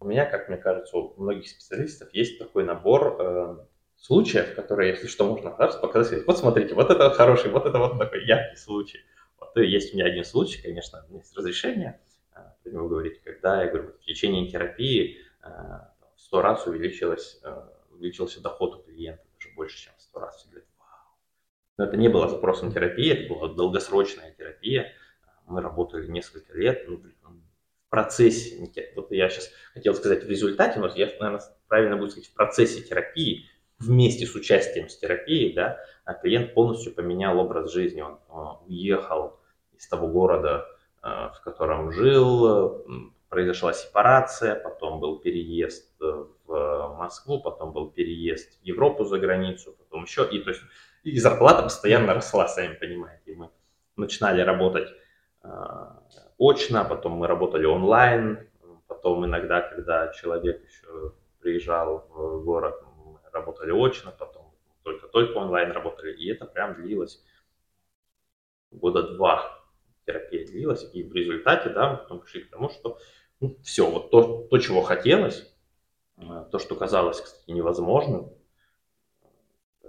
У 0.00 0.06
меня, 0.06 0.26
как 0.26 0.48
мне 0.48 0.58
кажется, 0.58 0.96
у 0.96 1.20
многих 1.20 1.48
специалистов 1.48 2.12
есть 2.14 2.38
такой 2.38 2.64
набор 2.64 3.16
э, 3.20 3.66
случаев, 3.98 4.54
которые, 4.54 4.90
если 4.90 5.06
что, 5.06 5.26
можно 5.26 5.54
да, 5.58 5.68
показать. 5.68 6.26
Вот 6.26 6.38
смотрите, 6.38 6.74
вот 6.74 6.90
это 6.90 7.10
хороший, 7.10 7.50
вот 7.50 7.66
это 7.66 7.78
вот 7.78 7.98
такой 7.98 8.24
яркий 8.24 8.56
случай. 8.56 9.00
Вот 9.38 9.56
и 9.56 9.66
есть 9.66 9.92
у 9.92 9.96
меня 9.96 10.06
один 10.06 10.24
случай, 10.24 10.62
конечно, 10.62 11.04
есть 11.10 11.36
разрешение 11.36 12.00
а, 12.32 12.54
про 12.62 12.70
него 12.70 12.88
говорить, 12.88 13.20
когда 13.22 13.62
я 13.62 13.70
говорю, 13.70 13.92
в 14.00 14.04
течение 14.04 14.48
терапии 14.50 15.18
а, 15.42 15.92
в 16.16 16.20
сто 16.20 16.42
раз 16.42 16.66
увеличилось, 16.66 17.40
а, 17.42 17.72
увеличился 17.90 18.40
доход 18.40 18.76
у 18.76 18.82
клиента, 18.82 19.24
даже 19.38 19.54
больше, 19.54 19.78
чем 19.78 19.92
в 19.96 20.02
сто 20.02 20.20
раз. 20.20 20.36
Все 20.36 20.48
говорят, 20.48 20.68
вау. 20.78 20.88
Но 21.76 21.84
это 21.84 21.96
не 21.96 22.08
было 22.08 22.28
запросом 22.28 22.72
терапии, 22.72 23.12
это 23.12 23.34
была 23.34 23.48
долгосрочная 23.48 24.32
терапия. 24.32 24.92
Мы 25.46 25.60
работали 25.60 26.06
несколько 26.06 26.52
лет, 26.56 26.84
ну, 26.88 27.02
в 27.88 27.90
процессе, 27.90 28.70
вот 28.96 29.10
я 29.12 29.30
сейчас 29.30 29.50
хотел 29.72 29.94
сказать 29.94 30.22
в 30.22 30.28
результате, 30.28 30.78
но 30.78 30.88
я, 30.94 31.06
наверное, 31.06 31.40
правильно 31.68 31.96
будет 31.96 32.10
сказать 32.10 32.28
в 32.28 32.34
процессе 32.34 32.82
терапии, 32.82 33.46
вместе 33.78 34.26
с 34.26 34.34
участием 34.34 34.88
с 34.88 34.96
терапией, 34.96 35.54
да, 35.54 35.78
а 36.04 36.14
клиент 36.14 36.54
полностью 36.54 36.94
поменял 36.94 37.38
образ 37.38 37.72
жизни, 37.72 38.02
он, 38.02 38.18
уехал 38.66 39.38
из 39.76 39.86
того 39.86 40.08
города, 40.08 40.66
э, 41.02 41.08
в 41.08 41.40
котором 41.44 41.92
жил, 41.92 42.84
произошла 43.28 43.72
сепарация, 43.72 44.54
потом 44.54 45.00
был 45.00 45.18
переезд 45.18 45.92
э, 46.00 46.24
в 46.46 46.96
Москву, 46.98 47.40
потом 47.40 47.72
был 47.72 47.90
переезд 47.90 48.60
в 48.60 48.64
Европу 48.64 49.04
за 49.04 49.18
границу, 49.18 49.76
потом 49.78 50.04
еще, 50.04 50.26
и 50.28 50.40
то 50.40 50.50
есть 50.50 50.62
и 51.04 51.18
зарплата 51.18 51.62
постоянно 51.62 52.14
росла, 52.14 52.48
сами 52.48 52.74
понимаете. 52.74 53.34
Мы 53.34 53.50
начинали 53.96 54.40
работать 54.40 54.88
э, 55.44 55.48
очно, 56.38 56.84
потом 56.84 57.12
мы 57.12 57.26
работали 57.26 57.66
онлайн, 57.66 58.48
потом 58.86 59.24
иногда, 59.26 59.60
когда 59.60 60.12
человек 60.12 60.64
еще 60.64 61.12
приезжал 61.40 62.06
в 62.10 62.44
город, 62.44 62.82
работали 63.38 63.72
очно, 63.72 64.14
потом 64.18 64.54
только-только 64.82 65.36
онлайн 65.36 65.70
работали, 65.72 66.14
и 66.14 66.30
это 66.30 66.46
прям 66.46 66.74
длилось 66.74 67.24
года 68.70 69.14
два 69.14 69.58
терапия 70.06 70.46
длилась, 70.46 70.88
и 70.92 71.02
в 71.02 71.12
результате, 71.14 71.70
да, 71.70 71.92
мы 71.92 71.96
потом 71.98 72.20
пришли 72.20 72.42
к 72.42 72.50
тому, 72.50 72.70
что 72.70 72.98
ну, 73.40 73.56
все, 73.62 73.90
вот 73.90 74.10
то, 74.10 74.46
то, 74.48 74.58
чего 74.58 74.82
хотелось, 74.82 75.54
э, 76.16 76.46
то, 76.50 76.58
что 76.58 76.76
казалось, 76.76 77.20
кстати, 77.20 77.50
невозможным, 77.50 78.32
э, 79.82 79.88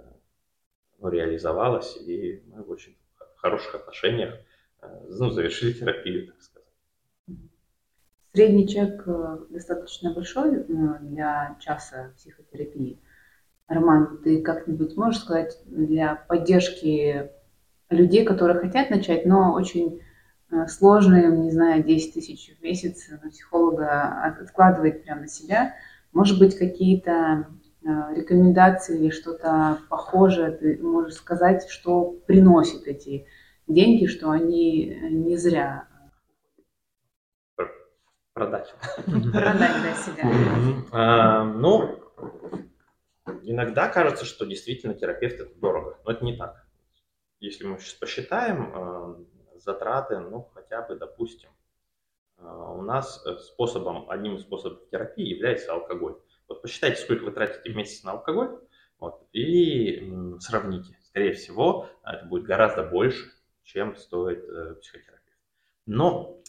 ну, 0.98 1.08
реализовалось, 1.08 1.96
и 1.96 2.42
мы 2.46 2.62
в 2.62 2.70
очень 2.70 2.96
хороших 3.36 3.74
отношениях 3.74 4.34
э, 4.82 5.06
ну, 5.08 5.30
завершили 5.30 5.72
терапию, 5.72 6.26
так 6.26 6.42
сказать. 6.42 6.68
Средний 8.32 8.68
чек 8.68 9.08
э, 9.08 9.38
достаточно 9.48 10.12
большой 10.12 10.64
для 10.64 11.56
часа 11.60 12.12
психотерапии. 12.16 13.00
Роман, 13.70 14.18
ты 14.22 14.42
как-нибудь 14.42 14.96
можешь 14.96 15.20
сказать 15.22 15.56
для 15.64 16.16
поддержки 16.28 17.30
людей, 17.88 18.24
которые 18.24 18.58
хотят 18.58 18.90
начать, 18.90 19.24
но 19.24 19.54
очень 19.54 20.00
э, 20.50 20.66
сложно 20.66 21.16
им, 21.16 21.42
не 21.42 21.52
знаю, 21.52 21.84
10 21.84 22.12
тысяч 22.12 22.56
в 22.58 22.62
месяц 22.62 23.08
на 23.08 23.30
психолога 23.30 24.24
откладывает 24.40 25.04
прямо 25.04 25.22
на 25.22 25.28
себя. 25.28 25.74
Может 26.12 26.40
быть, 26.40 26.58
какие-то 26.58 27.46
рекомендации 27.82 28.98
или 28.98 29.10
что-то 29.10 29.78
похожее 29.88 30.50
ты 30.50 30.78
можешь 30.82 31.14
сказать, 31.14 31.66
что 31.68 32.16
приносит 32.26 32.86
эти 32.86 33.26
деньги, 33.66 34.06
что 34.06 34.30
они 34.30 34.98
не 35.10 35.36
зря 35.36 35.86
продать. 38.34 38.74
Продать, 39.06 39.76
да, 39.82 39.94
себя. 39.94 40.28
А, 40.92 41.44
ну, 41.44 42.00
иногда 43.42 43.88
кажется, 43.88 44.24
что 44.24 44.46
действительно 44.46 44.94
терапевт 44.94 45.40
это 45.40 45.54
дорого, 45.58 45.98
но 46.04 46.12
это 46.12 46.24
не 46.24 46.36
так. 46.36 46.66
Если 47.38 47.64
мы 47.64 47.78
сейчас 47.78 47.94
посчитаем 47.94 48.72
а, 48.74 49.24
затраты, 49.56 50.18
ну, 50.18 50.50
хотя 50.54 50.82
бы, 50.82 50.96
допустим, 50.96 51.50
а, 52.36 52.72
у 52.72 52.82
нас 52.82 53.24
способом, 53.46 54.10
одним 54.10 54.36
из 54.36 54.42
способов 54.42 54.88
терапии 54.90 55.26
является 55.26 55.72
алкоголь. 55.72 56.16
Вот 56.48 56.62
посчитайте, 56.62 57.00
сколько 57.00 57.24
вы 57.24 57.32
тратите 57.32 57.72
в 57.72 57.76
месяц 57.76 58.02
на 58.02 58.12
алкоголь, 58.12 58.58
вот, 58.98 59.26
и 59.32 60.12
сравните. 60.40 60.96
Скорее 61.02 61.32
всего, 61.32 61.88
это 62.04 62.26
будет 62.26 62.44
гораздо 62.44 62.84
больше, 62.84 63.30
чем 63.62 63.96
стоит 63.96 64.44
э, 64.44 64.74
психотерапия. 64.74 65.36
Но 65.86 66.40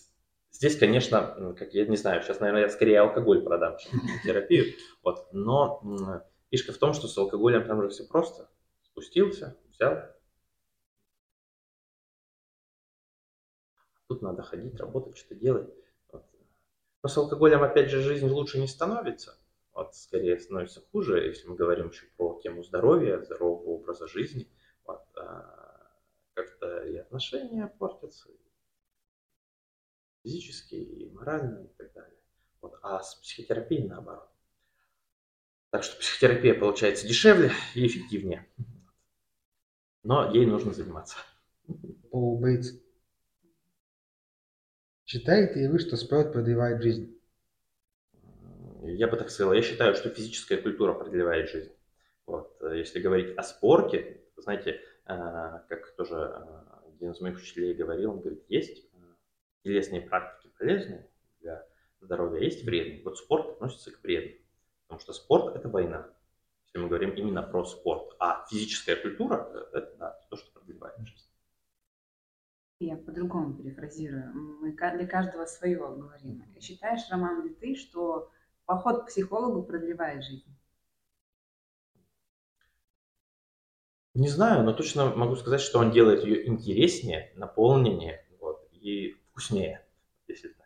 Здесь, 0.52 0.78
конечно, 0.78 1.56
как 1.58 1.74
я 1.74 1.86
не 1.86 1.96
знаю, 1.96 2.22
сейчас, 2.22 2.40
наверное, 2.40 2.64
я 2.64 2.70
скорее 2.70 3.00
алкоголь 3.00 3.42
продам, 3.42 3.78
чем 3.78 4.00
терапию. 4.24 4.74
Вот. 5.02 5.28
Но 5.32 5.82
фишка 6.52 6.74
в 6.74 6.78
том, 6.78 6.94
что 6.94 7.08
с 7.08 7.18
алкоголем 7.18 7.66
там 7.66 7.82
же 7.82 7.90
все 7.90 8.06
просто. 8.06 8.50
Спустился, 8.84 9.58
взял. 9.70 10.04
Тут 14.08 14.22
надо 14.22 14.44
ходить, 14.44 14.76
работать, 14.76 15.18
что-то 15.18 15.36
делать. 15.36 15.74
Вот. 16.12 16.26
Но 17.02 17.10
с 17.10 17.18
алкоголем, 17.18 17.64
опять 17.64 17.90
же, 17.90 18.02
жизнь 18.02 18.28
лучше 18.28 18.60
не 18.60 18.68
становится. 18.68 19.38
Вот, 19.74 19.96
скорее 19.96 20.38
становится 20.38 20.82
хуже, 20.92 21.26
если 21.26 21.48
мы 21.48 21.56
говорим 21.56 21.90
еще 21.90 22.06
про 22.18 22.40
тему 22.42 22.62
здоровья, 22.62 23.22
здорового 23.22 23.70
образа 23.70 24.08
жизни. 24.08 24.52
Вот, 24.84 25.02
а, 25.16 25.96
как-то 26.34 26.84
и 26.84 26.98
отношения 26.98 27.68
портятся, 27.80 28.30
физические, 30.24 30.84
и 30.84 31.10
моральные 31.12 31.68
и 31.68 31.74
так 31.78 31.94
далее. 31.94 32.20
Вот. 32.60 32.78
А 32.82 33.02
с 33.02 33.16
психотерапией 33.16 33.88
наоборот. 33.88 34.31
Так 35.72 35.84
что 35.84 35.98
психотерапия 36.00 36.54
получается 36.54 37.08
дешевле 37.08 37.52
и 37.76 37.88
эффективнее. 37.88 38.48
Но 40.04 40.32
ей 40.32 40.46
нужно 40.46 40.74
заниматься. 40.74 41.16
Пол 42.12 42.40
Бейтс. 42.40 42.74
Считаете 45.06 45.62
ли 45.62 45.68
вы, 45.68 45.80
что 45.80 45.96
спорт 45.98 46.34
продлевает 46.34 46.82
жизнь? 46.82 47.18
Я 48.84 49.08
бы 49.08 49.18
так 49.18 49.30
сказал. 49.30 49.54
Я 49.54 49.62
считаю, 49.62 49.96
что 49.96 50.10
физическая 50.10 50.62
культура 50.62 50.94
продлевает 50.94 51.50
жизнь. 51.50 51.72
Вот. 52.26 52.62
Если 52.74 53.00
говорить 53.00 53.38
о 53.38 53.44
спорте, 53.44 54.26
знаете, 54.38 54.82
э, 55.06 55.60
как 55.70 55.96
тоже 55.96 56.16
э, 56.16 56.88
один 56.96 57.12
из 57.12 57.22
моих 57.22 57.38
учителей 57.38 57.74
говорил, 57.74 58.12
он 58.12 58.20
говорит, 58.20 58.44
есть 58.50 58.90
телесные 59.64 60.02
практики 60.02 60.52
полезные 60.58 61.10
для 61.40 61.66
здоровья, 62.00 62.42
есть 62.42 62.64
вредные. 62.64 63.04
Вот 63.04 63.18
спорт 63.18 63.50
относится 63.52 63.92
к 63.92 64.02
вредным, 64.04 64.38
потому 64.92 65.00
что 65.00 65.14
спорт– 65.14 65.56
это 65.56 65.70
война, 65.70 66.10
если 66.66 66.80
мы 66.80 66.90
говорим 66.90 67.12
именно 67.12 67.42
про 67.42 67.64
спорт. 67.64 68.14
А 68.20 68.46
физическая 68.50 68.98
культура– 68.98 69.50
это 69.74 69.96
да, 69.98 70.20
то, 70.30 70.36
что 70.36 70.52
продлевает 70.52 70.98
жизнь. 71.08 71.30
Я 72.80 72.98
по-другому 72.98 73.54
перефразирую. 73.54 74.34
Мы 74.34 74.72
для 74.74 75.08
каждого 75.08 75.46
свое 75.46 75.78
говорим. 75.78 76.44
Считаешь, 76.60 77.10
Роман, 77.10 77.48
ли 77.48 77.54
ты, 77.54 77.76
что 77.76 78.32
поход 78.66 79.04
к 79.04 79.08
психологу 79.08 79.64
продлевает 79.64 80.24
жизнь? 80.26 80.54
Не 84.14 84.28
знаю, 84.28 84.66
но 84.66 84.74
точно 84.74 85.16
могу 85.16 85.38
сказать, 85.38 85.62
что 85.62 85.80
он 85.80 85.92
делает 85.92 86.26
ее 86.26 86.46
интереснее, 86.46 87.32
наполненнее 87.38 88.26
вот, 88.42 88.68
и 88.74 89.14
вкуснее, 89.30 89.88
если. 90.28 90.61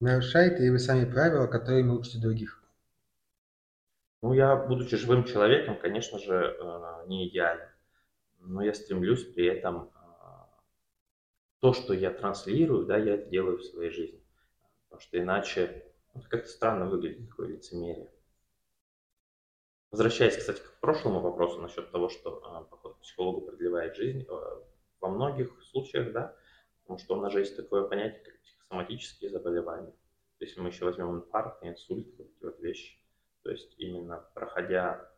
Нарушаете 0.00 0.62
ли 0.62 0.70
вы 0.70 0.78
сами 0.78 1.04
правила, 1.04 1.46
которыми 1.46 1.90
учите 1.90 2.18
других? 2.18 2.62
Ну, 4.22 4.32
я, 4.32 4.56
будучи 4.56 4.96
живым 4.96 5.24
человеком, 5.24 5.78
конечно 5.78 6.18
же, 6.18 6.34
э, 6.34 7.06
не 7.06 7.28
идеален. 7.28 7.68
Но 8.38 8.62
я 8.62 8.72
стремлюсь 8.72 9.24
при 9.24 9.46
этом 9.46 9.88
э, 9.88 9.90
то, 11.60 11.74
что 11.74 11.92
я 11.92 12.10
транслирую, 12.10 12.86
да, 12.86 12.96
я 12.96 13.14
это 13.14 13.28
делаю 13.28 13.58
в 13.58 13.64
своей 13.64 13.90
жизни. 13.90 14.22
Потому 14.84 15.00
что 15.02 15.18
иначе 15.18 15.84
ну, 16.14 16.22
как-то 16.28 16.48
странно 16.48 16.86
выглядит 16.86 17.28
такое 17.28 17.48
лицемерие. 17.48 18.10
Возвращаясь, 19.90 20.36
кстати, 20.36 20.60
к 20.60 20.80
прошлому 20.80 21.20
вопросу 21.20 21.60
насчет 21.60 21.90
того, 21.90 22.08
что 22.08 22.38
э, 22.38 22.70
поход 22.70 22.96
к 22.96 23.00
психологу 23.00 23.42
продлевает 23.42 23.96
жизнь, 23.96 24.26
во 25.00 25.08
многих 25.08 25.62
случаях, 25.62 26.12
да, 26.12 26.36
Потому 26.90 27.04
что 27.04 27.18
у 27.18 27.20
нас 27.20 27.32
же 27.32 27.38
есть 27.38 27.56
такое 27.56 27.84
понятие, 27.84 28.20
как 28.24 28.34
психосоматические 28.70 29.30
заболевания. 29.30 29.92
Если 30.38 30.60
мы 30.60 30.68
еще 30.68 30.84
возьмем 30.84 31.16
инфаркт, 31.16 31.62
инсульт, 31.64 32.06
вот 32.16 32.28
эти 32.28 32.44
вот 32.44 32.60
вещи, 32.60 32.96
то 33.42 33.50
есть 33.50 33.74
именно 33.78 34.18
проходя, 34.34 35.10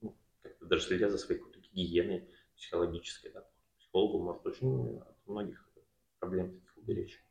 ну, 0.00 0.16
как-то 0.42 0.66
даже 0.66 0.82
следя 0.82 1.08
за 1.08 1.18
своей 1.18 1.40
какой-то 1.40 1.60
гигиеной 1.60 2.28
психологической, 2.56 3.32
да, 3.32 3.44
психологу 3.78 4.22
может 4.22 4.46
очень 4.46 4.98
от 4.98 5.26
многих 5.26 5.68
проблем 6.18 6.52
таких 6.52 6.76
уберечь. 6.76 7.24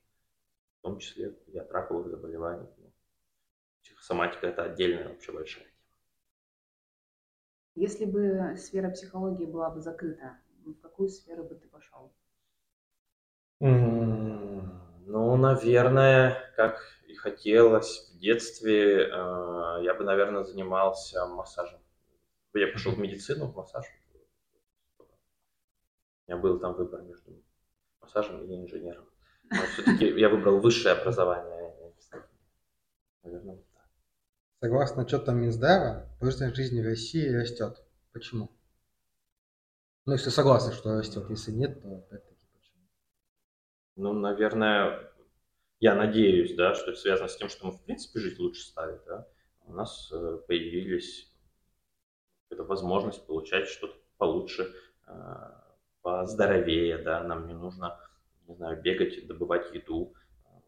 В 0.79 0.81
том 0.81 0.99
числе 0.99 1.37
и 1.47 1.57
от 1.57 1.71
раковых 1.71 2.09
заболеваний. 2.09 2.67
Ну, 2.77 2.91
психосоматика– 3.83 4.47
это 4.47 4.63
отдельная 4.63 5.07
вообще 5.07 5.31
большая 5.31 5.63
тема. 5.63 5.77
Если 7.75 8.05
бы 8.05 8.55
сфера 8.57 8.89
психологии 8.89 9.45
была 9.45 9.69
бы 9.69 9.79
закрыта, 9.79 10.37
в 10.65 10.73
какую 10.75 11.09
сферу 11.09 11.43
бы 11.43 11.55
ты 11.55 11.67
пошел? 11.69 12.11
Ну, 15.05 15.35
наверное, 15.35 16.53
как 16.55 16.81
и 17.07 17.13
хотелось 17.13 18.11
в 18.13 18.19
детстве, 18.19 19.03
э, 19.03 19.83
я 19.83 19.93
бы, 19.97 20.03
наверное, 20.05 20.43
занимался 20.43 21.25
массажем. 21.25 21.79
Я 22.53 22.67
пошел 22.67 22.93
в 22.93 22.99
медицину, 22.99 23.47
в 23.47 23.55
массаж. 23.55 23.85
У 24.99 25.03
меня 26.27 26.37
был 26.37 26.59
там 26.59 26.75
выбор 26.75 27.01
между 27.01 27.43
массажем 27.99 28.45
и 28.45 28.55
инженером. 28.55 29.05
Но 29.49 29.61
все-таки 29.73 30.05
я 30.19 30.29
выбрал 30.29 30.59
высшее 30.59 30.95
образование. 30.95 31.73
Наверное, 33.23 33.55
вот 33.55 33.65
так. 33.73 33.87
Согласно 34.61 35.01
отчетам 35.03 35.41
Минздрава, 35.41 36.07
продолжительность 36.19 36.55
жизни 36.55 36.81
в 36.81 36.85
России 36.85 37.27
растет. 37.27 37.83
Почему? 38.13 38.51
Ну, 40.05 40.13
если 40.13 40.29
согласны, 40.29 40.71
что 40.71 40.97
растет, 40.97 41.29
если 41.29 41.51
нет, 41.51 41.81
то 41.81 41.95
опять 41.95 42.32
ну, 43.95 44.13
наверное, 44.13 45.11
я 45.79 45.95
надеюсь, 45.95 46.55
да, 46.55 46.75
что 46.75 46.91
это 46.91 46.99
связано 46.99 47.27
с 47.27 47.37
тем, 47.37 47.49
что 47.49 47.67
мы, 47.67 47.73
в 47.73 47.81
принципе, 47.83 48.19
жить 48.19 48.39
лучше 48.39 48.61
стали, 48.61 48.99
да. 49.05 49.27
У 49.65 49.73
нас 49.73 50.11
э, 50.11 50.39
появились 50.47 51.31
эта 52.49 52.63
возможность 52.63 53.25
получать 53.25 53.67
что-то 53.67 53.95
получше, 54.17 54.73
э, 55.07 55.13
поздоровее, 56.01 56.97
да, 56.97 57.23
нам 57.23 57.47
не 57.47 57.53
нужно, 57.53 57.99
не 58.47 58.55
знаю, 58.55 58.81
бегать, 58.81 59.25
добывать 59.27 59.73
еду, 59.73 60.13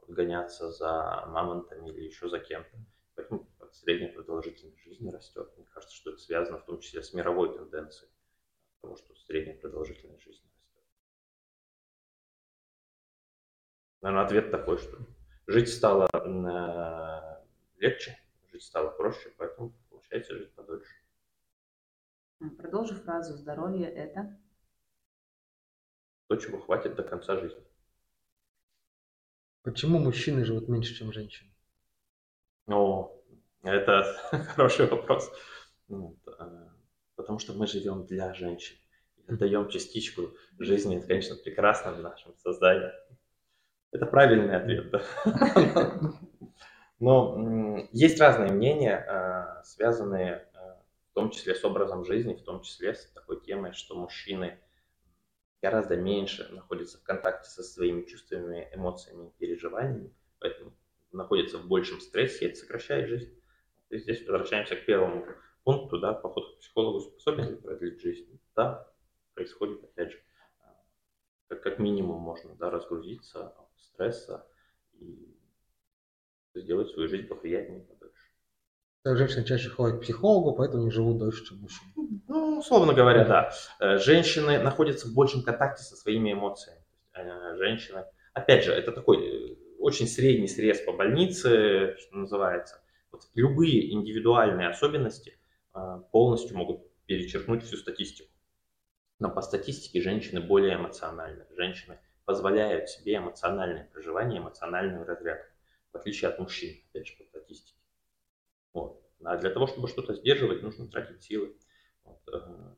гоняться 0.08 0.72
за 0.72 1.26
мамонтами 1.28 1.90
или 1.90 2.06
еще 2.06 2.30
за 2.30 2.40
кем-то. 2.40 2.78
Поэтому 3.16 3.48
средняя 3.72 4.14
продолжительность 4.14 4.80
жизни 4.84 5.10
растет. 5.10 5.52
Мне 5.58 5.66
кажется, 5.74 5.96
что 5.96 6.12
это 6.12 6.20
связано 6.20 6.60
в 6.60 6.66
том 6.66 6.80
числе 6.80 7.02
с 7.02 7.14
мировой 7.14 7.54
тенденцией, 7.54 8.12
потому 8.80 8.98
что 8.98 9.16
средняя 9.16 9.58
продолжительность 9.58 10.24
жизни 10.24 10.55
Наверное, 14.06 14.26
ответ 14.26 14.52
такой, 14.52 14.78
что 14.78 15.00
жить 15.48 15.68
стало 15.68 16.08
э, 16.14 17.44
легче, 17.80 18.16
жить 18.52 18.62
стало 18.62 18.92
проще, 18.92 19.34
поэтому 19.36 19.74
получается 19.90 20.38
жить 20.38 20.54
подольше. 20.54 20.94
Продолжи 22.56 22.94
фразу 22.94 23.36
«здоровье– 23.36 23.90
это…» 23.96 24.40
То, 26.28 26.36
чего 26.36 26.60
хватит 26.60 26.94
до 26.94 27.02
конца 27.02 27.40
жизни. 27.40 27.64
Почему 29.64 29.98
мужчины 29.98 30.46
живут 30.46 30.70
меньше, 30.70 30.94
чем 30.94 31.12
женщины? 31.12 31.50
О, 32.68 33.12
это 33.64 34.04
хороший 34.56 34.86
вопрос. 34.88 35.32
Ну, 35.88 36.16
э, 36.28 36.70
потому 37.16 37.40
что 37.40 37.54
мы 37.54 37.66
живем 37.66 38.06
для 38.06 38.36
женщин. 38.36 38.78
Даем 39.28 39.68
частичку 39.68 40.38
жизни. 40.60 40.98
Это, 40.98 41.08
конечно, 41.08 41.36
прекрасно 41.38 41.94
в 41.94 42.02
нашем 42.02 42.38
создании. 42.38 42.92
Это 43.96 44.06
правильный 44.08 44.58
ответ, 44.58 44.92
да. 44.92 45.02
Но 47.00 47.88
есть 47.94 48.20
разные 48.20 48.52
мнения, 48.52 48.98
а, 48.98 49.64
связанные 49.64 50.50
а, 50.54 50.82
в 51.12 51.14
том 51.14 51.30
числе 51.30 51.56
с 51.56 51.64
образом 51.64 52.04
жизни, 52.04 52.34
в 52.34 52.44
том 52.44 52.62
числе 52.62 52.94
с 52.94 53.10
такой 53.12 53.40
темой, 53.40 53.72
что 53.72 53.96
мужчины 53.96 54.60
гораздо 55.62 55.96
меньше 55.96 56.46
находятся 56.52 56.98
в 56.98 57.04
контакте 57.04 57.50
со 57.50 57.64
своими 57.64 58.04
чувствами, 58.04 58.68
эмоциями, 58.74 59.32
переживаниями, 59.40 60.14
поэтому 60.40 60.74
находятся 61.14 61.58
в 61.58 61.68
большем 61.68 62.02
стрессе, 62.02 62.48
это 62.48 62.58
сокращает 62.58 63.08
жизнь. 63.08 63.34
И 63.92 63.98
здесь 63.98 64.28
возвращаемся 64.28 64.76
к 64.76 64.86
первому 64.86 65.26
пункту, 65.64 66.00
да, 66.00 66.14
поход 66.14 66.58
к 66.58 66.60
психологу 66.60 67.00
способен 67.00 67.52
ли 67.52 67.56
продлить 67.56 68.02
жизнь? 68.02 68.42
Да, 68.58 68.92
происходит, 69.36 69.86
опять 69.86 70.12
же, 70.12 70.22
как, 71.48 71.62
как 71.62 71.80
минимум 71.80 72.20
можно 72.20 72.56
да, 72.56 72.70
разгрузиться 72.70 73.56
стресса 73.78 74.46
и 75.00 75.36
сделать 76.56 76.90
свою 76.90 77.08
жизнь 77.08 77.28
поприятнее 77.28 77.82
подольше. 77.82 78.16
Женщины 79.06 79.44
чаще 79.44 79.70
ходят 79.70 80.00
к 80.00 80.02
психологу, 80.02 80.56
поэтому 80.56 80.84
не 80.84 80.92
живут 80.92 81.20
дольше, 81.20 81.46
чем 81.46 81.60
мужчины. 81.60 81.92
Ну, 82.28 82.58
условно 82.60 82.94
говоря, 82.94 83.24
да. 83.26 83.52
Э, 83.80 83.98
женщины 83.98 84.58
находятся 84.60 85.08
в 85.08 85.14
большем 85.14 85.44
контакте 85.44 85.84
со 85.84 85.96
своими 85.96 86.34
эмоциями. 86.34 86.82
Э, 87.14 87.56
женщины, 87.58 88.06
опять 88.34 88.64
же, 88.64 88.72
это 88.72 88.92
такой 88.92 89.18
э, 89.18 89.56
очень 89.80 90.08
средний 90.08 90.48
срез 90.48 90.82
по 90.82 90.92
больнице, 90.92 91.96
что 92.00 92.16
называется. 92.16 92.82
Вот 93.12 93.22
любые 93.36 93.94
индивидуальные 93.94 94.70
особенности 94.70 95.38
полностью 96.12 96.58
могут 96.58 96.82
перечеркнуть 97.06 97.64
всю 97.64 97.78
статистику. 97.78 98.32
Но 99.20 99.30
по 99.30 99.42
статистике 99.42 100.02
женщины 100.02 100.42
более 100.42 100.76
эмоциональны. 100.76 101.46
Женщины 101.56 102.00
позволяют 102.26 102.90
себе 102.90 103.18
эмоциональное 103.18 103.90
проживание, 103.92 104.42
эмоциональную 104.42 105.06
разрядку, 105.06 105.54
в 105.94 105.98
отличие 105.98 106.30
от 106.30 106.40
мужчин, 106.40 106.76
опять 106.90 107.08
же, 107.08 107.18
по 107.18 107.24
статистике. 107.24 107.80
Вот. 108.74 109.02
А 109.24 109.38
для 109.38 109.52
того, 109.52 109.68
чтобы 109.68 109.88
что-то 109.88 110.14
сдерживать, 110.14 110.62
нужно 110.62 110.88
тратить 110.88 111.24
силы. 111.24 111.56
Вот. 112.04 112.22
Э, 112.28 112.76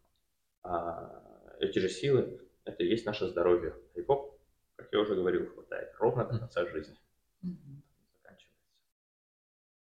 а 0.63 1.55
эти 1.59 1.79
же 1.79 1.89
силы– 1.89 2.39
это 2.65 2.83
и 2.83 2.87
есть 2.87 3.05
наше 3.05 3.27
здоровье. 3.27 3.75
И 3.95 4.01
Бог, 4.01 4.37
как 4.75 4.91
я 4.91 4.99
уже 4.99 5.15
говорил, 5.15 5.49
хватает 5.49 5.93
ровно 5.97 6.25
до 6.25 6.39
конца 6.39 6.65
жизни. 6.67 6.97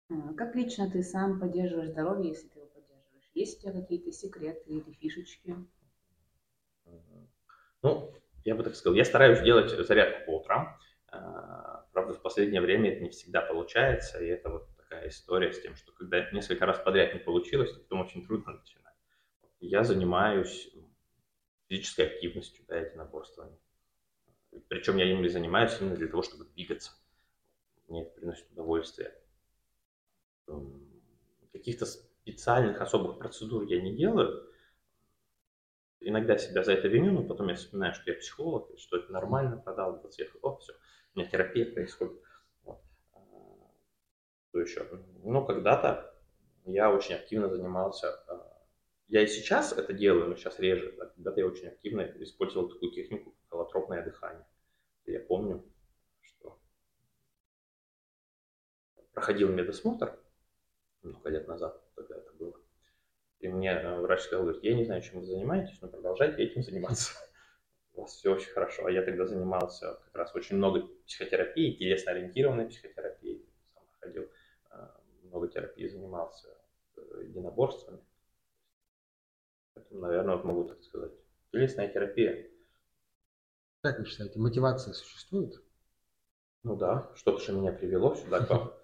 А 0.08 0.34
как 0.34 0.56
лично 0.56 0.90
ты 0.90 1.02
сам 1.04 1.38
поддерживаешь 1.38 1.90
здоровье, 1.90 2.30
если 2.30 2.48
ты 2.48 2.58
его 2.58 2.68
поддерживаешь? 2.68 3.30
Есть 3.34 3.58
у 3.58 3.62
тебя 3.62 3.80
какие-то 3.80 4.10
секреты 4.10 4.68
или 4.68 4.92
фишечки? 4.94 5.54
Ну, 7.82 8.12
я 8.44 8.54
бы 8.54 8.62
так 8.62 8.74
сказал, 8.74 8.94
я 8.96 9.04
стараюсь 9.04 9.40
делать 9.40 9.70
зарядку 9.70 10.26
по 10.26 10.38
утрам. 10.38 10.78
А, 11.08 11.86
правда, 11.92 12.14
в 12.14 12.22
последнее 12.22 12.60
время 12.60 12.92
это 12.92 13.02
не 13.02 13.10
всегда 13.10 13.40
получается, 13.40 14.22
и 14.22 14.26
это 14.26 14.48
вот 14.48 14.68
такая 14.76 15.08
история 15.08 15.52
с 15.52 15.60
тем, 15.60 15.76
что 15.76 15.92
когда 15.92 16.30
несколько 16.30 16.66
раз 16.66 16.78
подряд 16.78 17.14
не 17.14 17.20
получилось, 17.20 17.72
то 17.72 17.80
потом 17.80 18.02
очень 18.02 18.26
трудно 18.26 18.52
начинать. 18.52 18.94
Я 19.60 19.84
занимаюсь 19.84 20.72
физической 21.68 22.06
активностью, 22.06 22.64
да, 22.66 22.78
единоборствами. 22.78 23.56
Причем 24.68 24.96
я 24.96 25.04
им 25.04 25.28
занимаюсь 25.28 25.76
именно 25.80 25.96
для 25.96 26.08
того, 26.08 26.22
чтобы 26.22 26.44
двигаться. 26.44 26.92
Мне 27.88 28.02
это 28.02 28.12
приносит 28.12 28.50
удовольствие. 28.50 29.14
Каких-то 31.52 31.86
специальных 31.86 32.80
особых 32.80 33.18
процедур 33.18 33.64
я 33.64 33.80
не 33.80 33.96
делаю, 33.96 34.49
иногда 36.00 36.38
себя 36.38 36.62
за 36.62 36.72
это 36.72 36.88
виню, 36.88 37.12
но 37.12 37.22
потом 37.22 37.48
я 37.48 37.54
вспоминаю, 37.54 37.94
что 37.94 38.10
я 38.10 38.16
психолог, 38.16 38.70
что 38.78 38.96
это 38.96 39.12
нормально, 39.12 39.56
продал 39.56 39.96
этот 39.96 40.14
сверху, 40.14 40.38
о, 40.42 40.56
все, 40.58 40.72
у 41.14 41.18
меня 41.18 41.28
терапия 41.28 41.72
происходит. 41.72 42.20
Вот. 42.62 42.82
Что 44.48 44.60
еще? 44.60 44.88
Ну, 45.22 45.44
когда-то 45.44 46.14
я 46.64 46.92
очень 46.92 47.14
активно 47.14 47.48
занимался, 47.48 48.08
а, 48.28 48.50
я 49.08 49.22
и 49.22 49.26
сейчас 49.26 49.72
это 49.72 49.92
делаю, 49.92 50.28
но 50.28 50.36
сейчас 50.36 50.58
реже, 50.58 50.94
да, 50.96 51.06
когда-то 51.06 51.40
я 51.40 51.46
очень 51.46 51.68
активно 51.68 52.02
использовал 52.22 52.68
такую 52.68 52.92
технику, 52.92 53.34
холотропное 53.48 54.04
дыхание. 54.04 54.46
Я 55.06 55.20
помню, 55.20 55.64
что 56.20 56.60
проходил 59.12 59.48
медосмотр 59.48 60.16
много 61.02 61.28
лет 61.30 61.48
назад, 61.48 61.82
когда 61.94 62.16
это 62.16 62.32
было. 62.34 62.59
И 63.40 63.48
мне 63.48 63.70
э, 63.70 64.00
врач 64.00 64.20
сказал, 64.20 64.44
говорит, 64.44 64.62
я 64.62 64.74
не 64.74 64.84
знаю, 64.84 65.00
чем 65.00 65.20
вы 65.20 65.26
занимаетесь, 65.26 65.80
но 65.80 65.88
продолжайте 65.88 66.42
этим 66.42 66.62
заниматься. 66.62 67.14
У 67.94 68.02
вас 68.02 68.12
все 68.12 68.34
очень 68.34 68.50
хорошо. 68.50 68.86
А 68.86 68.90
я 68.90 69.02
тогда 69.02 69.26
занимался 69.26 69.94
как 70.04 70.14
раз 70.14 70.34
очень 70.34 70.56
много 70.56 70.86
психотерапии, 71.06 71.76
телесно-ориентированной 71.76 72.68
психотерапии. 72.68 73.46
Сам 73.72 73.82
ходил, 73.98 74.28
э, 74.70 74.88
много 75.22 75.48
терапии 75.48 75.88
занимался 75.88 76.48
э, 76.96 77.22
единоборствами. 77.24 78.00
Поэтому, 79.74 80.00
наверное, 80.00 80.36
вот 80.36 80.44
могу 80.44 80.64
так 80.64 80.82
сказать. 80.82 81.12
Телесная 81.50 81.88
терапия. 81.88 82.46
Как 83.82 83.98
вы 83.98 84.04
считаете, 84.04 84.38
мотивация 84.38 84.92
существует? 84.92 85.54
Ну 86.62 86.76
да, 86.76 87.10
что-то 87.14 87.42
же 87.42 87.52
меня 87.52 87.72
привело 87.72 88.14
сюда 88.14 88.44
к 88.44 88.50
вам. 88.50 88.74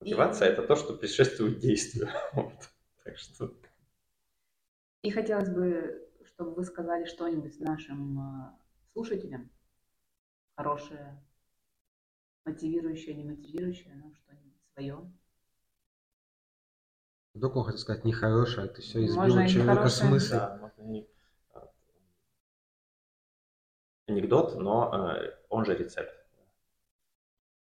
Мотивация– 0.00 0.48
это 0.50 0.62
то, 0.62 0.76
что 0.76 0.94
предшествует 0.94 1.58
действию. 1.58 2.08
Вот. 2.32 2.52
Так 3.04 3.16
что... 3.18 3.54
И 5.02 5.10
хотелось 5.10 5.48
бы, 5.48 6.10
чтобы 6.24 6.54
вы 6.54 6.64
сказали 6.64 7.04
что-нибудь 7.04 7.60
нашим 7.60 8.18
а, 8.18 8.58
слушателям. 8.92 9.50
Хорошее, 10.56 11.22
мотивирующее, 12.44 13.14
не 13.14 13.24
мотивирующее, 13.24 13.94
но 13.94 14.12
что-нибудь 14.14 14.56
свое. 14.72 15.12
Вдруг 17.34 17.56
он 17.56 17.64
хотел 17.64 17.78
сказать 17.78 18.04
нехорошее, 18.04 18.66
это 18.66 18.80
все 18.80 19.04
избило 19.04 19.46
человека 19.46 19.88
смысл. 19.88 20.34
Да, 20.34 20.56
можно 20.56 20.82
не... 20.82 21.08
Анекдот, 24.06 24.56
но 24.56 25.14
э, 25.14 25.32
он 25.48 25.64
же 25.64 25.76
рецепт. 25.76 26.14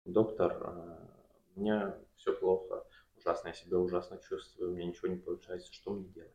Доктор, 0.04 0.62
э, 0.62 1.08
мне 1.56 1.94
все 2.18 2.36
плохо, 2.36 2.86
ужасно 3.16 3.48
я 3.48 3.54
себя 3.54 3.78
ужасно 3.78 4.18
чувствую, 4.18 4.70
у 4.70 4.74
меня 4.74 4.86
ничего 4.86 5.08
не 5.08 5.16
получается, 5.16 5.72
что 5.72 5.92
мне 5.92 6.08
делать? 6.08 6.34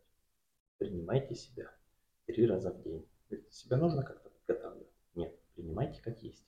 Принимайте 0.78 1.36
себя 1.36 1.74
три 2.26 2.48
раза 2.48 2.72
в 2.72 2.82
день. 2.82 3.08
Себя 3.50 3.78
нужно 3.78 4.04
как-то 4.04 4.30
подготавливать? 4.30 4.92
Нет, 5.16 5.40
принимайте 5.56 6.02
как 6.02 6.22
есть. 6.24 6.46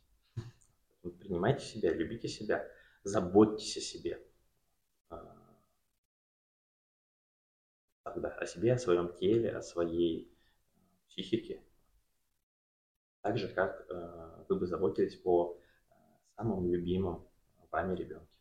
Принимайте 1.20 1.64
себя, 1.64 1.94
любите 1.94 2.28
себя, 2.28 2.68
заботьтесь 3.04 3.78
о 3.78 3.82
себе. 3.82 4.26
А, 5.10 5.60
тогда 8.04 8.30
о 8.30 8.46
себе, 8.46 8.74
о 8.74 8.78
своем 8.78 9.14
теле, 9.14 9.52
о 9.52 9.62
своей 9.62 10.36
психике. 11.08 11.64
Так 13.22 13.38
же, 13.38 13.48
как 13.48 13.86
э, 13.90 14.46
вы 14.50 14.60
бы 14.60 14.68
заботились 14.68 15.20
о 15.26 15.60
самом 16.36 16.68
любимом 16.68 17.28
вами 17.76 17.96
ребенке. 17.96 18.35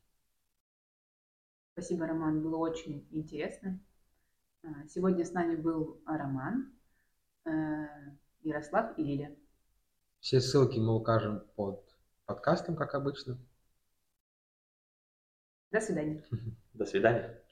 Спасибо, 1.74 2.06
Роман, 2.06 2.40
было 2.40 2.56
очень 2.58 3.04
интересно. 3.10 3.80
А, 4.62 4.86
сегодня 4.86 5.24
с 5.24 5.32
нами 5.32 5.56
был 5.56 6.00
Роман, 6.06 6.72
э, 7.46 7.50
Ярослав 8.42 8.96
и 8.96 9.02
Лиля. 9.02 9.36
Все 10.20 10.40
ссылки 10.40 10.78
мы 10.78 10.94
укажем 10.94 11.42
под 11.56 11.84
подкастом, 12.26 12.76
как 12.76 12.94
обычно. 12.94 13.38
До 15.72 15.80
свидания. 15.80 16.24
До 16.74 16.86
свидания. 16.86 17.43